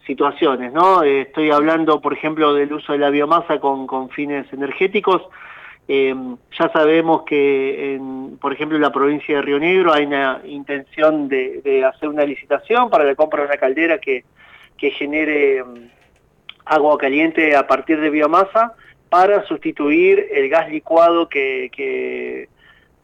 situaciones, 0.06 0.73
¿no? 0.73 1.02
Estoy 1.02 1.50
hablando, 1.50 2.00
por 2.00 2.12
ejemplo, 2.12 2.54
del 2.54 2.73
uso 2.73 2.92
de 2.92 2.99
la 2.99 3.11
biomasa 3.11 3.58
con, 3.58 3.87
con 3.87 4.11
fines 4.11 4.50
energéticos. 4.52 5.23
Eh, 5.88 6.14
ya 6.58 6.68
sabemos 6.73 7.23
que, 7.23 7.94
en, 7.94 8.37
por 8.38 8.52
ejemplo, 8.52 8.76
en 8.76 8.82
la 8.82 8.92
provincia 8.92 9.37
de 9.37 9.42
Río 9.42 9.58
Negro 9.58 9.92
hay 9.92 10.04
una 10.04 10.40
intención 10.44 11.28
de, 11.28 11.61
de 11.62 11.85
hacer 11.85 12.08
una 12.08 12.25
licitación 12.25 12.90
para 12.90 13.04
la 13.04 13.14
compra 13.14 13.42
de 13.42 13.49
una 13.49 13.56
caldera 13.56 13.99
que, 13.99 14.25
que 14.76 14.90
genere 14.90 15.62
um, 15.62 15.88
agua 16.64 16.99
caliente 16.99 17.56
a 17.56 17.66
partir 17.66 18.00
de 18.00 18.11
biomasa 18.11 18.75
para 19.09 19.45
sustituir 19.47 20.28
el 20.33 20.49
gas 20.49 20.68
licuado 20.68 21.28
que, 21.28 21.71
que 21.75 22.49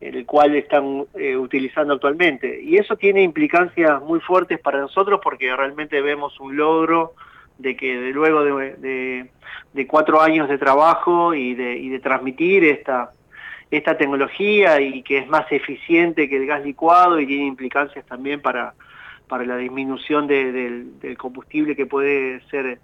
el 0.00 0.26
cual 0.26 0.56
están 0.56 1.04
eh, 1.14 1.36
utilizando 1.36 1.94
actualmente. 1.94 2.60
Y 2.60 2.76
eso 2.76 2.96
tiene 2.96 3.22
implicancias 3.22 4.02
muy 4.02 4.20
fuertes 4.20 4.58
para 4.58 4.80
nosotros 4.80 5.20
porque 5.22 5.54
realmente 5.54 6.02
vemos 6.02 6.38
un 6.40 6.56
logro 6.56 7.14
de 7.58 7.76
que 7.76 8.00
de 8.00 8.10
luego 8.10 8.42
de, 8.42 8.74
de, 8.76 9.30
de 9.72 9.86
cuatro 9.86 10.20
años 10.20 10.48
de 10.48 10.58
trabajo 10.58 11.34
y 11.34 11.54
de, 11.54 11.76
y 11.76 11.88
de 11.88 12.00
transmitir 12.00 12.64
esta, 12.64 13.12
esta 13.70 13.96
tecnología 13.96 14.80
y 14.80 15.02
que 15.02 15.18
es 15.18 15.28
más 15.28 15.50
eficiente 15.52 16.28
que 16.28 16.36
el 16.36 16.46
gas 16.46 16.64
licuado 16.64 17.20
y 17.20 17.26
tiene 17.26 17.46
implicancias 17.46 18.04
también 18.06 18.40
para, 18.40 18.74
para 19.32 19.46
la 19.46 19.56
disminución 19.56 20.26
de, 20.26 20.52
del, 21.00 21.16
combustible 21.16 21.74
que 21.74 21.86
puede 21.86 22.42
ser 22.50 22.78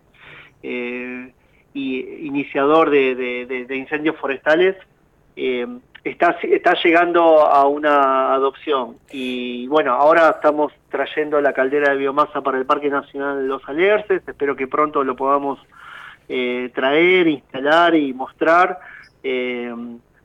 eh, 0.63 1.31
iniciador 1.75 2.89
de, 2.89 3.67
incendios 3.69 4.17
forestales, 4.17 4.75
eh, 5.37 5.67
está, 6.03 6.39
está 6.41 6.73
llegando 6.83 7.43
a 7.43 7.69
una 7.69 8.33
adopción. 8.33 8.97
Y 9.13 9.67
bueno, 9.67 9.93
ahora 9.93 10.31
estamos 10.31 10.73
trayendo 10.89 11.39
la 11.43 11.53
caldera 11.53 11.91
de 11.91 11.99
biomasa 11.99 12.41
para 12.41 12.57
el 12.57 12.65
Parque 12.65 12.89
Nacional 12.89 13.43
de 13.43 13.47
los 13.47 13.69
Alerces, 13.69 14.23
espero 14.27 14.57
que 14.57 14.67
pronto 14.67 15.05
lo 15.05 15.17
podamos 15.17 15.59
eh, 16.31 16.71
traer, 16.75 17.29
instalar 17.29 17.95
y 17.95 18.15
mostrar, 18.15 18.79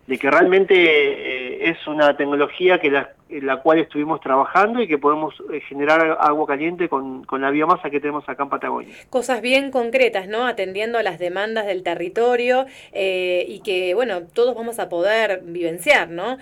de 0.08 0.18
que 0.18 0.30
realmente 0.30 0.76
eh, 0.76 1.70
es 1.70 1.88
una 1.88 2.18
tecnología 2.18 2.80
que 2.80 2.92
la, 2.92 3.14
en 3.30 3.46
la 3.46 3.58
cual 3.58 3.80
estuvimos 3.80 4.20
trabajando 4.20 4.82
y 4.82 4.88
que 4.88 4.98
podemos 4.98 5.34
eh, 5.52 5.62
generar 5.62 6.18
agua 6.20 6.46
caliente 6.46 6.90
con, 6.90 7.24
con 7.24 7.42
la 7.42 7.52
biomasa 7.52 7.90
que 7.90 8.00
tenemos 8.00 8.28
acá 8.28 8.44
en 8.44 8.50
Patagonia. 8.50 8.94
Cosas 9.10 9.42
bien 9.42 9.72
concretas, 9.72 10.28
¿no? 10.28 10.46
Atendiendo 10.46 10.98
a 10.98 11.04
las 11.04 11.20
demandas 11.20 11.66
del 11.66 11.84
territorio 11.84 12.66
eh, 12.92 13.46
y 13.48 13.62
que, 13.62 13.94
bueno, 13.94 14.24
todos 14.24 14.56
vamos 14.56 14.78
a 14.80 14.90
poder 14.90 15.42
vivenciar, 15.46 16.10
¿no? 16.10 16.38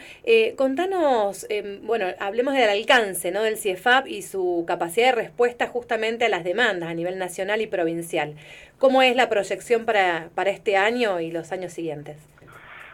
Contanos, 0.56 1.46
eh, 1.50 1.80
bueno, 1.84 2.08
hablemos 2.20 2.56
del 2.56 2.70
alcance, 2.70 3.32
¿no? 3.32 3.44
Del 3.44 3.58
CIEFAP 3.58 4.08
y 4.08 4.24
su 4.24 4.64
capacidad 4.68 5.08
de 5.08 5.22
respuesta 5.22 5.68
justamente 5.68 6.26
a 6.26 6.30
las 6.30 6.44
demandas 6.44 6.90
a 6.90 6.94
nivel 6.94 7.20
nacional 7.20 7.62
y 7.62 7.68
provincial. 7.68 8.34
¿Cómo 8.80 9.02
es 9.04 9.16
la 9.16 9.30
proyección 9.30 9.86
para, 9.86 10.30
para 10.34 10.50
este 10.50 10.78
año 10.78 11.20
y 11.20 11.32
los 11.32 11.52
años 11.52 11.74
siguientes? 11.74 12.18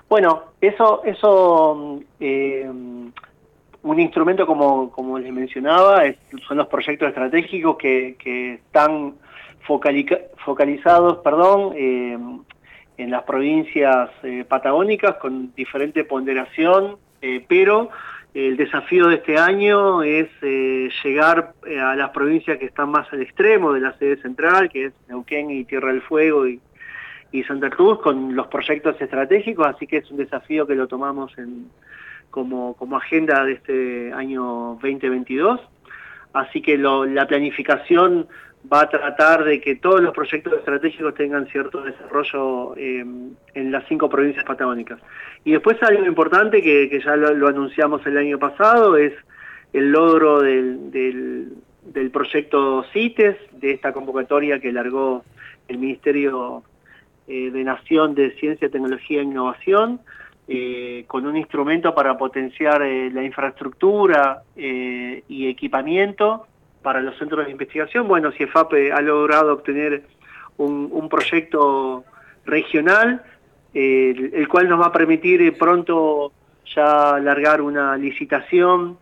Bueno, 0.09 0.43
eso, 0.61 1.03
eso 1.03 1.99
eh, 2.19 2.69
un 3.87 3.99
instrumento 3.99 4.45
como, 4.45 5.19
les 5.19 5.33
mencionaba, 5.33 6.03
son 6.47 6.57
los 6.57 6.67
proyectos 6.67 7.07
estratégicos 7.09 7.77
que, 7.77 8.59
están 8.65 9.15
focalizados 9.65 11.17
perdón, 11.17 11.73
eh, 11.75 12.17
en 12.97 13.11
las 13.11 13.23
provincias 13.23 14.09
eh, 14.23 14.45
patagónicas 14.47 15.15
con 15.15 15.53
diferente 15.55 16.03
ponderación, 16.03 16.97
eh, 17.21 17.45
pero 17.47 17.89
el 18.33 18.57
desafío 18.57 19.07
de 19.07 19.15
este 19.15 19.37
año 19.37 20.03
es 20.03 20.29
llegar 21.03 21.53
a 21.81 21.95
las 21.95 22.09
provincias 22.11 22.59
que 22.59 22.65
están 22.65 22.89
más 22.89 23.11
al 23.11 23.21
extremo 23.21 23.73
de 23.73 23.79
la 23.79 23.97
sede 23.97 24.17
central, 24.17 24.69
que 24.69 24.85
es 24.85 24.93
Neuquén 25.07 25.49
y 25.49 25.63
Tierra 25.63 25.91
del 25.91 26.01
Fuego 26.01 26.45
y, 26.47 26.59
y 27.31 27.43
Santa 27.43 27.69
Cruz, 27.69 27.99
con 27.99 28.35
los 28.35 28.47
proyectos 28.47 28.99
estratégicos, 29.01 29.67
así 29.67 29.85
que 29.87 29.97
es 29.97 30.09
un 30.11 30.17
desafío 30.17 30.65
que 30.65 30.75
lo 30.75 30.87
tomamos 30.87 31.37
en, 31.37 31.67
como, 32.29 32.75
como 32.75 32.97
agenda 32.97 33.43
de 33.45 33.53
este 33.53 34.13
año 34.13 34.77
2022. 34.81 35.59
Así 36.33 36.61
que 36.61 36.77
lo- 36.77 37.05
la 37.05 37.25
planificación 37.27 38.27
va 38.71 38.81
a 38.81 38.89
tratar 38.89 39.43
de 39.43 39.61
que 39.61 39.75
todos 39.75 40.01
los 40.01 40.13
proyectos 40.13 40.53
estratégicos 40.53 41.13
tengan 41.15 41.47
cierto 41.47 41.81
desarrollo 41.83 42.75
eh, 42.75 43.05
en 43.53 43.71
las 43.71 43.85
cinco 43.87 44.09
provincias 44.09 44.43
patagónicas. 44.45 44.99
Y 45.45 45.51
después 45.51 45.81
algo 45.83 46.05
importante 46.05 46.61
que, 46.61 46.99
ya 47.03 47.15
lo, 47.15 47.33
lo 47.33 47.47
anunciamos 47.47 48.05
el 48.05 48.17
año 48.17 48.37
pasado 48.39 48.97
es 48.97 49.13
el 49.73 49.91
logro 49.91 50.41
del, 50.41 50.91
del, 50.91 51.53
del 51.85 52.09
proyecto 52.11 52.83
CITES, 52.91 53.37
de 53.53 53.71
esta 53.71 53.93
convocatoria 53.93 54.59
que 54.59 54.71
largó 54.71 55.23
el 55.67 55.77
Ministerio 55.77 56.63
eh, 57.29 57.51
de 57.51 57.63
Nación 57.65 58.15
de 58.15 58.31
Ciencia, 58.39 58.69
Tecnología 58.69 59.19
e 59.19 59.23
Innovación, 59.23 59.99
eh, 60.47 61.03
con 61.07 61.25
un 61.25 61.35
instrumento 61.35 61.93
para 61.93 62.17
potenciar 62.17 62.81
eh, 62.81 63.11
la 63.11 63.21
infraestructura 63.21 64.43
y 64.55 65.49
equipamiento 65.49 66.47
para 66.81 67.01
los 67.01 67.17
centros 67.17 67.45
de 67.45 67.51
investigación. 67.51 68.07
Bueno, 68.07 68.31
CIEFAP 68.31 68.71
ha 68.93 69.01
logrado 69.01 69.51
obtener 69.51 70.03
un, 70.55 71.09
proyecto 71.09 72.05
regional, 72.45 73.21
el, 73.73 74.31
el 74.33 74.47
cual 74.47 74.69
nos 74.69 74.79
va 74.79 74.85
a 74.85 74.91
permitir 74.93 75.57
pronto 75.57 76.31
ya 76.73 77.19
largar 77.19 77.61
una 77.61 77.97
licitación 77.97 78.97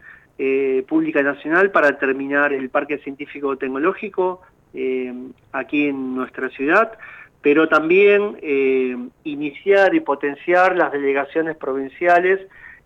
pública 0.88 1.22
nacional 1.22 1.70
para 1.70 1.96
terminar 2.00 2.54
el 2.54 2.70
Parque 2.70 2.98
Científico 2.98 3.56
Tecnológico 3.56 4.42
aquí 5.54 5.88
en 5.88 6.16
nuestra 6.16 6.50
ciudad, 6.50 6.98
pero 7.46 7.70
también 7.70 8.40
eh, 8.42 8.98
iniciar 9.24 9.94
y 9.94 10.00
potenciar 10.00 10.76
las 10.76 10.92
delegaciones 10.92 11.56
provinciales 11.56 12.40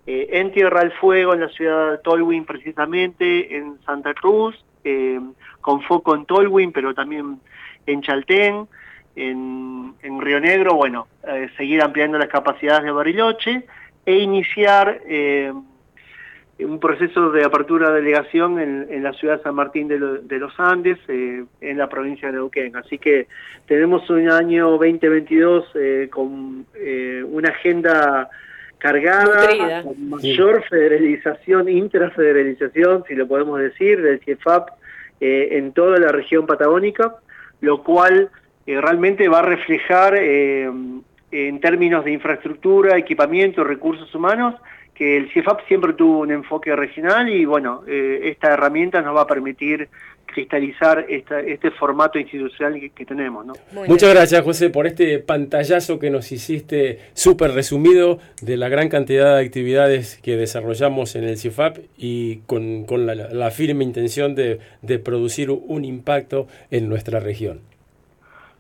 eh, 0.06 0.28
en 0.34 0.52
Tierra 0.52 0.82
del 0.82 0.92
Fuego, 0.92 1.34
en 1.34 1.40
la 1.40 1.48
ciudad 1.48 1.92
de 1.92 1.98
Tolwyn 2.00 2.44
precisamente, 2.44 3.56
en 3.56 3.80
Santa 3.86 4.14
Cruz, 4.14 4.62
eh, 4.84 5.18
con 5.62 5.82
foco 5.84 6.14
en 6.14 6.26
Tolwyn, 6.26 6.74
pero 6.74 6.94
también 6.94 7.40
en 7.86 8.02
Chaltén, 8.02 8.68
en, 9.16 9.94
en 10.04 10.20
Río 10.20 10.42
Negro, 10.42 10.76
bueno, 10.76 11.08
eh, 11.26 11.48
seguir 11.56 11.82
ampliando 11.82 12.18
las 12.18 12.28
capacidades 12.28 12.84
de 12.84 12.92
Bariloche 12.92 13.66
e 14.06 14.18
iniciar 14.18 15.00
un 16.66 16.80
proceso 16.80 17.32
de 17.32 17.44
apertura 17.46 17.90
de 17.90 18.02
delegación 18.02 18.60
en, 18.60 18.88
en 18.90 19.04
la 19.04 19.14
ciudad 19.14 19.38
de 19.38 19.44
San 19.44 19.56
Martín 19.56 19.88
de, 19.88 19.98
lo- 20.00 20.18
de 20.22 20.40
los 20.40 20.60
Andes, 20.60 20.98
eh, 21.08 21.44
en 21.62 21.78
la 21.78 21.88
provincia 21.88 22.28
de 22.30 22.36
Neuquén. 22.36 22.76
Así 22.76 22.98
que 22.98 23.28
tenemos 23.66 24.10
un 24.10 24.30
año 24.30 24.70
2022 24.72 25.66
eh, 25.76 26.08
con 26.12 26.66
eh, 26.76 27.24
una 27.26 27.50
agenda 27.50 28.30
cargada, 28.78 29.42
Nutrida. 29.44 29.84
con 29.84 30.10
mayor 30.10 30.64
federalización, 30.70 31.68
intrafederalización, 31.70 33.04
si 33.08 33.16
lo 33.16 33.28
podemos 33.28 33.60
decir, 33.60 34.02
del 34.02 34.20
CIEFAP 34.20 34.70
eh, 35.22 35.50
en 35.58 35.74
toda 35.74 36.00
la 36.00 36.12
región 36.12 36.46
patagónica, 36.46 37.16
lo 37.62 37.84
cual 37.84 38.30
eh, 38.66 38.80
realmente 38.80 39.28
va 39.28 39.40
a 39.40 39.44
reflejar 39.44 40.16
eh, 40.18 40.70
en 41.32 41.60
términos 41.60 42.06
de 42.06 42.12
infraestructura, 42.12 42.98
equipamiento, 42.98 43.64
recursos 43.64 44.14
humanos, 44.16 44.56
que 45.00 45.16
el 45.16 45.32
CIEFAP 45.32 45.66
siempre 45.70 45.94
tuvo 45.94 46.20
un 46.20 46.32
enfoque 46.32 46.76
regional 46.76 47.30
y 47.30 47.46
bueno, 47.46 47.84
eh, 47.88 48.20
esta 48.26 48.54
herramienta 48.54 49.02
nos 49.02 49.16
va 49.16 49.22
a 49.22 49.28
permitir 49.28 49.88
cristalizar 50.26 51.06
esta- 51.08 51.40
este 51.40 51.72
formato 51.72 52.20
institucional 52.20 52.78
que, 52.80 52.90
que 52.90 53.06
tenemos. 53.06 53.46
¿no? 53.46 53.54
Muchas 53.88 54.14
gracias, 54.14 54.42
José, 54.44 54.70
por 54.70 54.86
este 54.88 55.20
pantallazo 55.20 56.00
que 56.00 56.10
nos 56.10 56.34
hiciste 56.34 57.00
súper 57.14 57.52
resumido 57.52 58.20
de 58.42 58.58
la 58.58 58.68
gran 58.68 58.90
cantidad 58.90 59.38
de 59.38 59.46
actividades 59.46 60.20
que 60.22 60.36
desarrollamos 60.36 61.16
en 61.16 61.24
el 61.24 61.38
CIFAP 61.38 61.78
y 61.98 62.40
con, 62.46 62.84
con 62.84 63.06
la, 63.06 63.16
la 63.16 63.52
firme 63.52 63.86
intención 63.86 64.36
de, 64.36 64.60
de 64.82 65.00
producir 65.00 65.50
un 65.50 65.86
impacto 65.86 66.48
en 66.72 66.90
nuestra 66.90 67.22
región. 67.22 67.62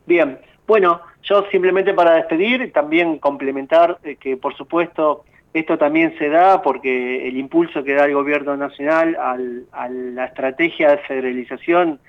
Bien, 0.05 0.39
bueno, 0.65 1.01
yo 1.23 1.45
simplemente 1.51 1.93
para 1.93 2.13
despedir, 2.15 2.71
también 2.71 3.19
complementar 3.19 3.97
eh, 4.05 4.15
que 4.15 4.37
por 4.37 4.55
supuesto 4.55 5.25
esto 5.53 5.77
también 5.77 6.15
se 6.19 6.29
da 6.29 6.61
porque 6.61 7.27
el 7.27 7.37
impulso 7.37 7.83
que 7.83 7.93
da 7.93 8.05
el 8.05 8.13
gobierno 8.13 8.55
nacional 8.55 9.15
al- 9.19 9.63
a 9.71 9.89
la 9.89 10.25
estrategia 10.25 10.91
de 10.91 10.97
federalización, 10.99 11.99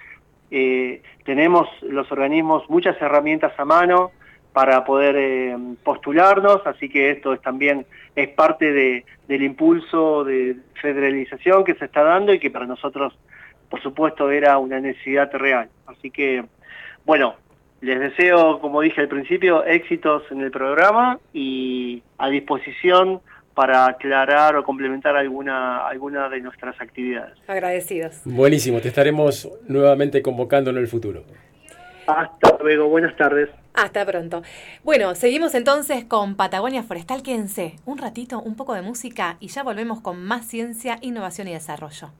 eh, 0.50 1.00
tenemos 1.24 1.68
los 1.82 2.10
organismos 2.12 2.68
muchas 2.68 3.00
herramientas 3.00 3.52
a 3.58 3.64
mano 3.64 4.10
para 4.52 4.84
poder 4.84 5.14
eh, 5.16 5.56
postularnos, 5.84 6.66
así 6.66 6.88
que 6.88 7.10
esto 7.10 7.32
es 7.32 7.40
también 7.40 7.86
es 8.16 8.28
parte 8.30 8.72
de- 8.72 9.04
del 9.28 9.42
impulso 9.44 10.24
de 10.24 10.56
federalización 10.74 11.62
que 11.64 11.74
se 11.74 11.84
está 11.84 12.02
dando 12.02 12.34
y 12.34 12.40
que 12.40 12.50
para 12.50 12.66
nosotros, 12.66 13.16
por 13.70 13.80
supuesto, 13.80 14.30
era 14.30 14.58
una 14.58 14.80
necesidad 14.80 15.32
real. 15.32 15.68
Así 15.86 16.10
que, 16.10 16.44
bueno, 17.06 17.36
les 17.80 18.00
deseo, 18.00 18.58
como 18.60 18.80
dije 18.80 19.00
al 19.00 19.08
principio, 19.08 19.64
éxitos 19.64 20.24
en 20.32 20.40
el 20.40 20.50
programa 20.50 21.18
y 21.32 22.02
a 22.18 22.28
disposición 22.28 23.20
para 23.60 23.84
aclarar 23.84 24.56
o 24.56 24.64
complementar 24.64 25.14
alguna, 25.14 25.86
alguna 25.86 26.30
de 26.30 26.40
nuestras 26.40 26.80
actividades. 26.80 27.36
Agradecidos. 27.46 28.22
Buenísimo, 28.24 28.80
te 28.80 28.88
estaremos 28.88 29.50
nuevamente 29.68 30.22
convocando 30.22 30.70
en 30.70 30.78
el 30.78 30.88
futuro. 30.88 31.24
Hasta 32.06 32.56
luego, 32.62 32.88
buenas 32.88 33.14
tardes. 33.18 33.50
Hasta 33.74 34.06
pronto. 34.06 34.40
Bueno, 34.82 35.14
seguimos 35.14 35.54
entonces 35.54 36.06
con 36.06 36.36
Patagonia 36.36 36.82
Forestal. 36.82 37.22
Quédense 37.22 37.74
un 37.84 37.98
ratito, 37.98 38.40
un 38.40 38.56
poco 38.56 38.72
de 38.72 38.80
música 38.80 39.36
y 39.40 39.48
ya 39.48 39.62
volvemos 39.62 40.00
con 40.00 40.24
más 40.24 40.46
ciencia, 40.46 40.96
innovación 41.02 41.46
y 41.48 41.52
desarrollo. 41.52 42.12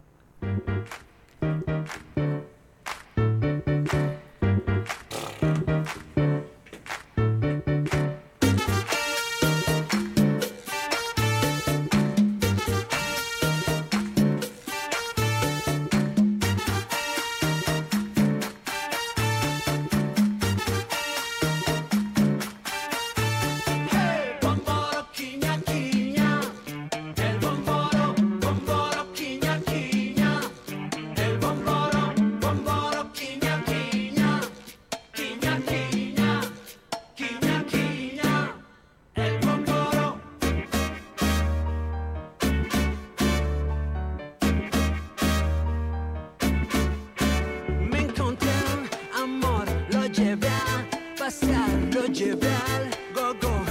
Pasear, 51.40 51.68
lo 51.94 52.07
llevé 52.07 52.48
al 52.48 52.90
gogo. 53.14 53.50
y 53.66 53.69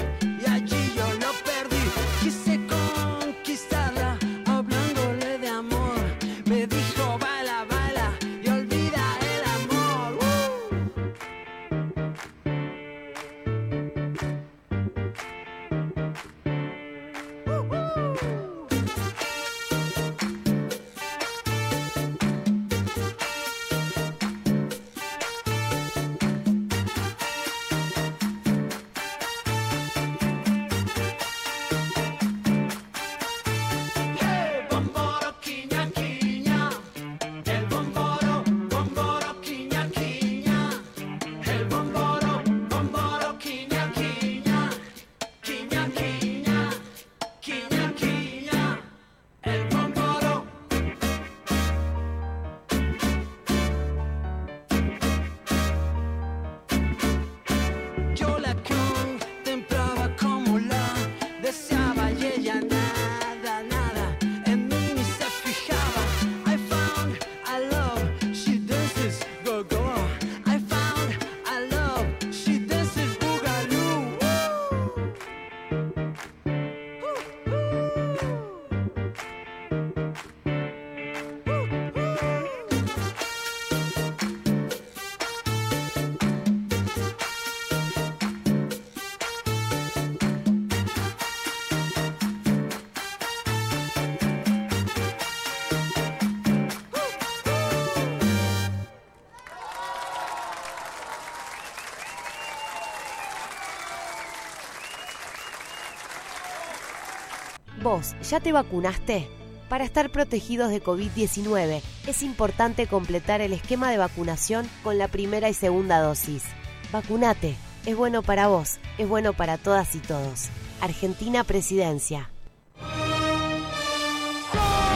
¿Vos 107.89 108.13
ya 108.21 108.39
te 108.39 108.51
vacunaste? 108.51 109.27
Para 109.67 109.83
estar 109.83 110.11
protegidos 110.11 110.69
de 110.69 110.79
COVID-19 110.79 111.81
es 112.05 112.21
importante 112.21 112.85
completar 112.85 113.41
el 113.41 113.51
esquema 113.51 113.89
de 113.89 113.97
vacunación 113.97 114.69
con 114.83 114.99
la 114.99 115.07
primera 115.07 115.49
y 115.49 115.55
segunda 115.55 115.99
dosis. 115.99 116.43
Vacunate, 116.91 117.55
es 117.87 117.97
bueno 117.97 118.21
para 118.21 118.45
vos, 118.45 118.77
es 118.99 119.09
bueno 119.09 119.33
para 119.33 119.57
todas 119.57 119.95
y 119.95 119.99
todos. 120.01 120.49
Argentina 120.81 121.43
Presidencia. 121.43 122.29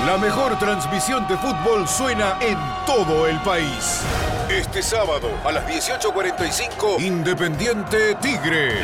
La 0.06 0.20
mejor 0.20 0.60
transmisión 0.60 1.28
de 1.28 1.36
fútbol 1.38 1.88
suena 1.88 2.38
en 2.42 2.58
todo 2.86 3.26
el 3.26 3.40
país. 3.40 4.04
Este 4.50 4.84
sábado 4.84 5.30
a 5.44 5.52
las 5.52 5.66
18.45, 5.66 7.02
Independiente 7.02 8.14
Tigre. 8.22 8.82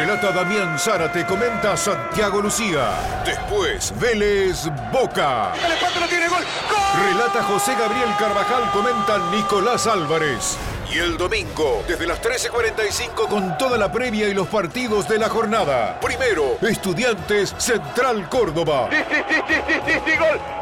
Relata 0.00 0.32
Damián 0.32 0.78
Zárate, 0.78 1.26
comenta 1.26 1.76
Santiago 1.76 2.40
Lucía. 2.40 3.22
Después, 3.22 3.92
Vélez 4.00 4.64
Boca. 4.90 5.52
Relata 5.52 7.42
José 7.42 7.74
Gabriel 7.74 8.08
Carvajal, 8.18 8.70
comenta 8.72 9.18
Nicolás 9.30 9.86
Álvarez. 9.86 10.56
Y 10.90 10.96
el 11.00 11.18
domingo, 11.18 11.84
desde 11.86 12.06
las 12.06 12.22
13.45 12.22 13.28
con 13.28 13.58
toda 13.58 13.76
la 13.76 13.92
previa 13.92 14.26
y 14.26 14.32
los 14.32 14.48
partidos 14.48 15.06
de 15.06 15.18
la 15.18 15.28
jornada. 15.28 16.00
Primero, 16.00 16.56
Estudiantes 16.62 17.54
Central 17.58 18.26
Córdoba. 18.30 18.88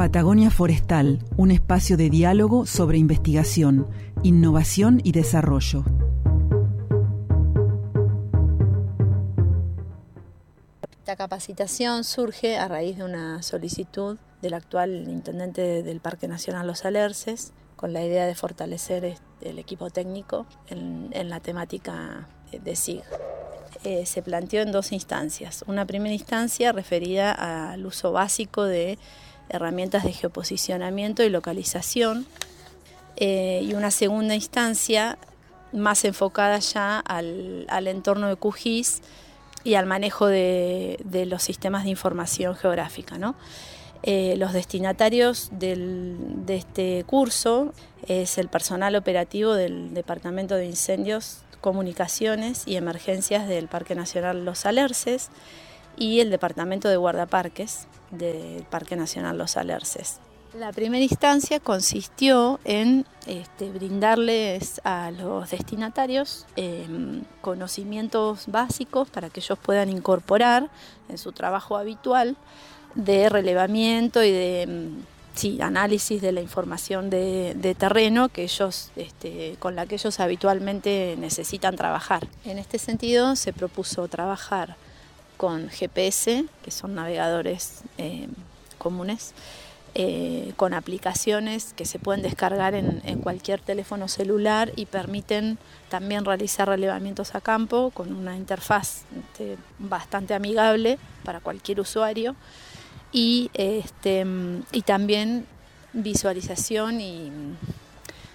Patagonia 0.02 0.50
Forestal, 0.50 1.20
un 1.38 1.52
espacio 1.52 1.96
de 1.96 2.10
diálogo 2.10 2.66
sobre 2.66 2.98
investigación, 2.98 3.88
innovación 4.24 5.00
y 5.04 5.12
desarrollo. 5.12 5.84
Esta 10.90 11.16
capacitación 11.16 12.04
surge 12.04 12.58
a 12.58 12.68
raíz 12.68 12.98
de 12.98 13.04
una 13.04 13.44
solicitud 13.44 14.18
del 14.42 14.56
actual 14.56 15.08
intendente 15.08 15.84
del 15.84 16.00
Parque 16.00 16.28
Nacional 16.28 16.66
Los 16.66 16.84
Alerces, 16.84 17.54
con 17.76 17.94
la 17.94 18.04
idea 18.04 18.26
de 18.26 18.34
fortalecer 18.34 19.20
el 19.42 19.60
equipo 19.60 19.92
técnico 19.92 20.48
en, 20.66 21.10
en 21.12 21.30
la 21.30 21.42
temática 21.42 22.28
de 22.52 22.76
SIG. 22.76 23.04
Eh, 23.84 24.06
se 24.06 24.22
planteó 24.22 24.62
en 24.62 24.72
dos 24.72 24.92
instancias. 24.92 25.64
Una 25.68 25.86
primera 25.86 26.14
instancia 26.14 26.72
referida 26.72 27.72
al 27.72 27.86
uso 27.86 28.12
básico 28.12 28.64
de 28.64 29.00
herramientas 29.52 30.04
de 30.04 30.14
geoposicionamiento 30.14 31.24
y 31.24 31.30
localización, 31.30 32.26
eh, 33.18 33.62
y 33.64 33.74
una 33.74 33.92
segunda 33.92 34.36
instancia 34.36 35.18
más 35.74 36.06
enfocada 36.06 36.60
ya 36.60 37.00
al, 37.00 37.66
al 37.70 37.88
entorno 37.88 38.28
de 38.28 38.36
QGIS 38.36 39.02
y 39.64 39.76
al 39.76 39.86
manejo 39.86 40.28
de, 40.28 41.00
de 41.04 41.26
los 41.26 41.44
sistemas 41.44 41.84
de 41.84 41.92
información 41.92 42.56
geográfica. 42.56 43.18
Eh, 44.04 44.36
los 44.38 44.54
destinatarios 44.54 45.50
del, 45.52 46.18
de 46.46 46.56
este 46.56 47.04
curso 47.06 47.74
es 48.08 48.40
el 48.40 48.48
personal 48.48 48.96
operativo 48.96 49.54
del 49.54 49.94
Departamento 49.94 50.56
de 50.56 50.66
Incendios, 50.66 51.44
Comunicaciones 51.62 52.64
y 52.66 52.76
Emergencias 52.76 53.48
del 53.48 53.68
Parque 53.68 53.94
Nacional 53.94 54.44
Los 54.44 54.66
Alerces 54.66 55.30
y 55.96 56.22
el 56.22 56.32
Departamento 56.32 56.90
de 56.90 56.98
Guardaparques 56.98 57.86
del 58.12 58.64
Parque 58.70 58.96
Nacional 58.96 59.38
Los 59.38 59.58
Alerces. 59.58 60.20
La 60.54 60.74
primera 60.74 61.04
instancia 61.04 61.62
consistió 61.62 62.60
en 62.66 63.06
este, 63.26 63.72
brindarles 63.72 64.82
a 64.84 65.12
los 65.12 65.50
destinatarios 65.50 66.46
eh, 66.58 66.86
conocimientos 67.40 68.48
básicos 68.48 69.10
para 69.10 69.30
que 69.30 69.40
ellos 69.40 69.58
puedan 69.58 69.90
incorporar 69.90 70.70
en 71.08 71.18
su 71.18 71.32
trabajo 71.32 71.78
habitual 71.78 72.36
de 72.96 73.30
relevamiento 73.30 74.22
y 74.24 74.32
de 74.32 74.90
sí, 75.36 75.62
análisis 75.62 76.22
de 76.22 76.34
la 76.34 76.42
información 76.42 77.10
de, 77.10 77.54
de 77.56 77.74
terreno 77.74 78.28
que 78.28 78.44
ellos, 78.44 78.92
este, 78.98 79.56
con 79.60 79.78
la 79.78 79.86
que 79.86 79.96
ellos 79.96 80.20
habitualmente 80.20 81.16
necesitan 81.18 81.78
trabajar. 81.78 82.28
En 82.44 82.58
este 82.58 82.78
sentido 82.78 83.38
se 83.38 83.54
propuso 83.54 84.06
trabajar 84.10 84.76
con 85.42 85.70
GPS, 85.70 86.46
que 86.64 86.70
son 86.70 86.94
navegadores 86.94 87.82
eh, 87.98 88.28
comunes, 88.78 89.34
eh, 89.96 90.54
con 90.56 90.76
aplicaciones 90.76 91.74
que 91.74 91.86
se 91.86 91.98
pueden 91.98 92.22
descargar 92.22 92.76
en, 92.76 93.02
cualquier 93.22 93.60
teléfono 93.60 94.08
celular 94.08 94.72
y 94.76 94.86
permiten 94.86 95.58
también 95.90 96.26
realizar 96.26 96.68
relevamientos 96.68 97.34
a 97.34 97.42
campo 97.42 97.90
con 97.90 98.14
una 98.14 98.38
interfaz 98.38 99.06
este, 99.20 99.58
bastante 99.80 100.36
amigable 100.36 101.00
para 101.24 101.40
cualquier 101.40 101.80
usuario. 101.80 102.36
Y, 103.12 103.50
este, 103.56 104.24
y 104.72 104.84
también 104.84 105.48
visualización 105.92 107.02
y 107.02 107.32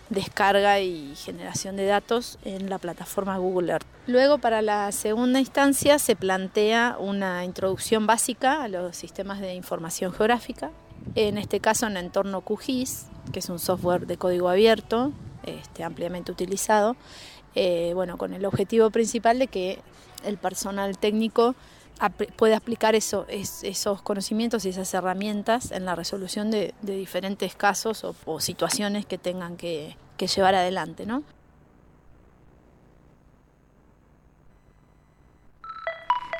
descarga 0.09 0.81
y 0.81 1.15
generación 1.17 1.77
de 1.77 1.87
datos 1.87 2.39
en 2.45 2.71
la 2.71 2.79
plataforma 2.79 3.39
Google 3.39 3.73
Earth. 3.73 3.87
Luego, 4.07 4.39
para 4.39 4.63
la 4.63 4.93
segunda 4.93 5.41
instancia, 5.41 5.99
se 5.99 6.17
plantea 6.17 6.97
una 6.99 7.45
introducción 7.45 8.07
básica 8.07 8.63
a 8.63 8.69
los 8.69 8.97
sistemas 8.97 9.41
de 9.41 9.55
información 9.55 10.13
geográfica, 10.13 10.71
en 11.15 11.39
este 11.39 11.61
caso 11.61 11.87
en 11.87 11.97
entorno 11.97 12.41
QGIS, 12.41 13.07
que 13.33 13.41
es 13.41 13.49
un 13.49 13.59
software 13.59 14.07
de 14.07 14.17
código 14.17 14.49
abierto, 14.49 15.13
este, 15.45 15.85
ampliamente 15.85 16.33
utilizado, 16.33 16.97
eh, 17.55 17.93
bueno, 17.95 18.19
con 18.19 18.35
el 18.35 18.45
objetivo 18.45 18.91
principal 18.91 19.39
de 19.39 19.47
que 19.47 19.81
el 20.25 20.39
personal 20.39 20.99
técnico 20.99 21.55
puede 22.37 22.55
aplicar 22.55 22.95
eso, 22.95 23.27
es, 23.29 23.65
esos 23.65 24.01
conocimientos 24.03 24.65
y 24.65 24.71
esas 24.71 24.95
herramientas 24.95 25.73
en 25.73 25.85
la 25.85 25.95
resolución 25.95 26.51
de, 26.51 26.73
diferentes 26.83 27.55
casos 27.55 28.03
o, 28.05 28.15
situaciones 28.41 29.05
que 29.07 29.19
tengan 29.19 29.57
que, 29.57 29.97
que 30.17 30.27
llevar 30.27 30.55
adelante, 30.55 31.05
¿no? 31.07 31.23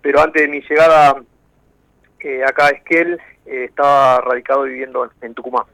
pero 0.01 0.21
antes 0.21 0.43
de 0.43 0.49
mi 0.49 0.61
llegada 0.61 1.23
eh, 2.21 2.43
acá 2.45 2.67
a 2.67 2.71
Esquel, 2.71 3.19
eh, 3.47 3.65
estaba 3.69 4.21
radicado 4.21 4.63
viviendo 4.65 5.05
en, 5.05 5.11
en 5.27 5.35
Tucumán. 5.35 5.65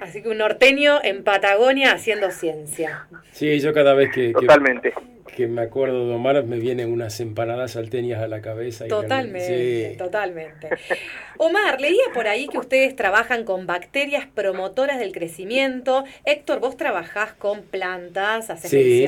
Así 0.00 0.22
que 0.22 0.28
un 0.28 0.38
norteño 0.38 0.98
en 1.02 1.24
Patagonia 1.24 1.92
haciendo 1.92 2.30
ciencia. 2.30 3.06
Sí, 3.32 3.58
yo 3.60 3.72
cada 3.72 3.94
vez 3.94 4.10
que, 4.10 4.28
que- 4.28 4.32
Totalmente. 4.32 4.92
que 4.92 5.00
me 5.46 5.62
acuerdo 5.62 6.08
de 6.08 6.14
Omar 6.14 6.42
me 6.44 6.58
vienen 6.58 6.92
unas 6.92 7.20
empanadas 7.20 7.72
salteñas 7.72 8.22
a 8.22 8.28
la 8.28 8.40
cabeza. 8.40 8.86
y 8.86 8.88
Totalmente, 8.88 9.90
sí. 9.92 9.96
totalmente. 9.96 10.68
Omar, 11.38 11.80
leía 11.80 12.02
por 12.14 12.26
ahí 12.26 12.48
que 12.48 12.58
ustedes 12.58 12.96
trabajan 12.96 13.44
con 13.44 13.66
bacterias 13.66 14.26
promotoras 14.26 14.98
del 14.98 15.12
crecimiento. 15.12 16.04
Héctor, 16.24 16.58
vos 16.60 16.76
trabajás 16.76 17.32
con 17.32 17.62
plantas, 17.62 18.50
haces 18.50 18.70
Sí. 18.70 19.06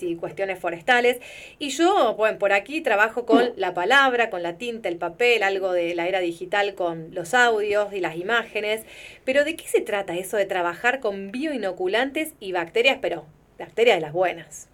y 0.00 0.16
cuestiones 0.16 0.58
forestales. 0.58 1.20
Y 1.58 1.70
yo, 1.70 2.14
bueno, 2.16 2.38
por 2.38 2.52
aquí 2.52 2.80
trabajo 2.80 3.26
con 3.26 3.52
la 3.56 3.74
palabra, 3.74 4.30
con 4.30 4.42
la 4.42 4.56
tinta, 4.56 4.88
el 4.88 4.96
papel, 4.96 5.42
algo 5.42 5.72
de 5.72 5.94
la 5.94 6.06
era 6.08 6.20
digital 6.20 6.74
con 6.74 7.08
los 7.12 7.34
audios 7.34 7.92
y 7.92 8.00
las 8.00 8.16
imágenes. 8.16 8.82
Pero 9.24 9.44
¿de 9.44 9.56
qué 9.56 9.66
se 9.66 9.80
trata 9.80 10.16
eso 10.16 10.36
de 10.36 10.46
trabajar 10.46 11.00
con 11.00 11.32
bioinoculantes 11.32 12.34
y 12.40 12.52
bacterias, 12.52 12.98
pero 13.00 13.24
bacterias 13.58 13.96
de 13.96 14.00
las 14.02 14.12
buenas? 14.12 14.68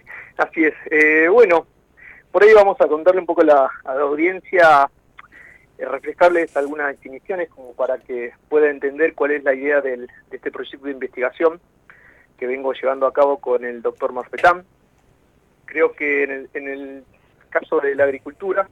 Así 0.36 0.64
es. 0.64 0.74
Eh, 0.90 1.28
bueno, 1.28 1.66
por 2.30 2.42
ahí 2.42 2.52
vamos 2.54 2.80
a 2.80 2.86
contarle 2.88 3.20
un 3.20 3.26
poco 3.26 3.42
a 3.42 3.44
la, 3.44 3.70
audiencia, 3.84 4.88
eh, 5.78 5.84
refrescarles 5.84 6.56
algunas 6.56 6.88
definiciones 6.88 7.48
como 7.50 7.74
para 7.74 7.98
que 7.98 8.32
pueda 8.48 8.70
entender 8.70 9.14
cuál 9.14 9.32
es 9.32 9.44
la 9.44 9.54
idea 9.54 9.80
del- 9.80 10.06
de 10.30 10.36
este 10.36 10.50
proyecto 10.50 10.86
de 10.86 10.92
investigación 10.92 11.60
que 12.38 12.46
vengo 12.46 12.72
llevando 12.72 13.06
a 13.06 13.12
cabo 13.12 13.38
con 13.38 13.64
el 13.64 13.82
doctor 13.82 14.12
Marfetán. 14.12 14.64
Creo 15.66 15.92
que 15.92 16.24
en 16.24 16.30
el, 16.30 16.50
en 16.54 16.68
el 16.68 17.04
caso 17.50 17.80
de 17.80 17.94
la 17.94 18.04
agricultura, 18.04 18.68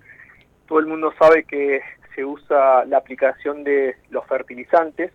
todo 0.66 0.78
el 0.78 0.86
mundo 0.86 1.12
sabe 1.18 1.44
que 1.44 1.80
se 2.14 2.24
usa 2.24 2.84
la 2.86 2.96
aplicación 2.96 3.62
de 3.62 3.96
los 4.10 4.26
fertilizantes, 4.26 5.12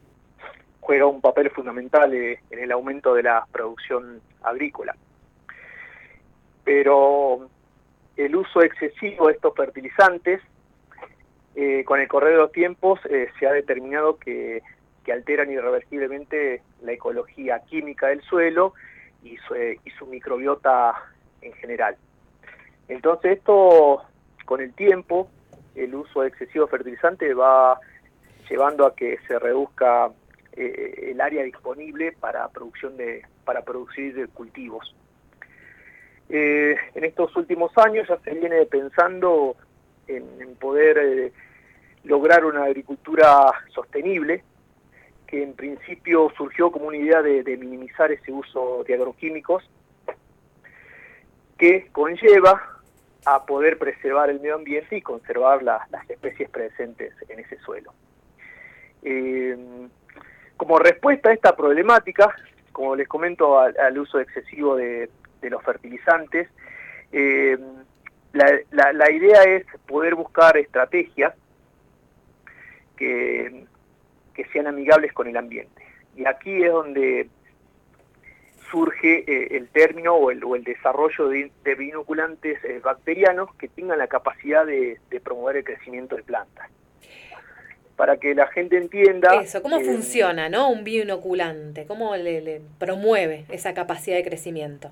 juega 0.80 1.06
un 1.08 1.20
papel 1.20 1.50
fundamental 1.50 2.14
eh, 2.14 2.40
en 2.52 2.60
el 2.60 2.72
aumento 2.72 3.14
de 3.14 3.24
la 3.24 3.46
producción 3.52 4.22
agrícola 4.44 4.96
pero 6.66 7.48
el 8.18 8.36
uso 8.36 8.62
excesivo 8.62 9.28
de 9.28 9.34
estos 9.34 9.56
fertilizantes, 9.56 10.42
eh, 11.56 11.86
con 11.86 12.02
el 12.02 12.08
correr 12.10 12.34
de 12.34 12.40
los 12.40 12.52
tiempos, 12.52 13.00
eh, 13.10 13.30
se 13.40 13.48
ha 13.48 13.54
determinado 13.54 14.18
que, 14.18 14.62
alteran 15.14 15.52
irreversiblemente 15.52 16.64
la 16.82 16.94
ecología 16.94 17.60
química 17.60 18.08
del 18.08 18.24
suelo 18.24 18.74
y 19.24 19.38
su, 19.38 20.08
microbiota 20.08 20.96
en 21.42 21.54
general. 21.54 21.96
Entonces 22.88 23.38
esto, 23.38 24.02
con 24.46 24.62
el 24.62 24.74
tiempo, 24.74 25.30
el 25.76 25.94
uso 25.94 26.24
excesivo 26.24 26.66
de 26.66 26.72
fertilizante 26.72 27.36
va 27.36 27.80
llevando 28.50 28.88
a 28.88 28.96
que 28.96 29.20
se 29.28 29.38
reduzca 29.38 30.10
eh, 30.54 31.12
el 31.12 31.22
área 31.22 31.44
disponible 31.44 32.14
para 32.20 32.50
producción 32.50 32.98
de 32.98 33.24
para 33.44 33.62
producir 33.62 34.28
cultivos. 34.30 34.96
Eh, 36.30 36.76
en 36.96 37.04
estos 37.04 37.36
últimos 37.36 37.72
años 37.78 38.08
ya 38.08 38.18
se 38.20 38.32
viene 38.32 38.66
pensando 38.66 39.56
en, 40.08 40.56
poder 40.56 40.98
eh, 40.98 41.32
lograr 42.04 42.46
una 42.46 42.64
agricultura 42.64 43.52
sostenible, 43.74 44.44
que 45.28 45.44
en 45.44 45.54
principio 45.54 46.32
surgió 46.38 46.72
como 46.72 46.88
una 46.88 46.98
idea 46.98 47.22
de, 47.22 47.44
minimizar 47.58 48.12
ese 48.12 48.32
uso 48.32 48.84
de 48.88 48.94
agroquímicos, 48.94 49.70
que 51.58 51.88
conlleva 51.92 52.82
a 53.26 53.46
poder 53.46 53.78
preservar 53.78 54.30
el 54.30 54.40
medio 54.40 54.56
ambiente 54.56 54.98
y 54.98 55.02
conservar 55.02 55.64
la- 55.64 55.88
las 55.90 56.08
especies 56.10 56.50
presentes 56.50 57.14
en 57.30 57.40
ese 57.40 57.58
suelo. 57.60 57.94
Eh, 59.02 59.58
como 60.58 60.80
respuesta 60.80 61.30
a 61.30 61.34
esta 61.34 61.56
problemática, 61.56 62.36
como 62.72 62.96
les 62.96 63.08
comento, 63.08 63.60
al, 63.60 63.76
al 63.78 63.98
uso 63.98 64.20
excesivo 64.20 64.76
de, 64.76 65.10
de 65.46 65.52
los 65.52 65.64
fertilizantes, 65.64 66.50
eh, 67.12 67.58
la, 68.34 68.52
la- 68.72 68.94
la 68.94 69.12
idea 69.12 69.44
es 69.44 69.64
poder 69.88 70.16
buscar 70.16 70.58
estrategias 70.58 71.34
que, 72.98 73.66
que 74.34 74.46
sean 74.46 74.68
amigables 74.68 75.14
con 75.14 75.28
el 75.28 75.38
ambiente. 75.38 75.84
Y 76.16 76.26
aquí 76.26 76.64
es 76.64 76.72
donde 76.72 77.28
surge 78.72 79.24
eh, 79.28 79.58
el 79.58 79.68
término 79.70 80.16
o 80.16 80.32
el, 80.32 80.44
o 80.44 80.56
el 80.56 80.64
desarrollo 80.64 81.30
de, 81.30 81.52
de 81.64 81.76
binoculantes 81.76 82.64
eh, 82.64 82.80
bacterianos 82.84 83.54
que 83.56 83.68
tengan 83.68 84.00
la 84.00 84.08
capacidad 84.08 84.66
de, 84.66 85.00
de 85.10 85.20
promover 85.20 85.58
el 85.58 85.64
crecimiento 85.64 86.16
de 86.16 86.24
plantas. 86.24 86.70
Para 87.96 88.18
que 88.18 88.36
la 88.36 88.48
gente 88.48 88.78
entienda... 88.78 89.42
Eso, 89.42 89.62
¿cómo 89.62 89.78
eh, 89.78 89.86
funciona, 89.86 90.50
no? 90.50 90.70
Un 90.70 90.84
bioinoculante, 90.84 91.86
¿cómo 91.86 92.16
le, 92.18 92.42
le 92.42 92.62
promueve 92.80 93.46
esa 93.50 93.74
capacidad 93.74 94.18
de 94.18 94.24
crecimiento? 94.24 94.92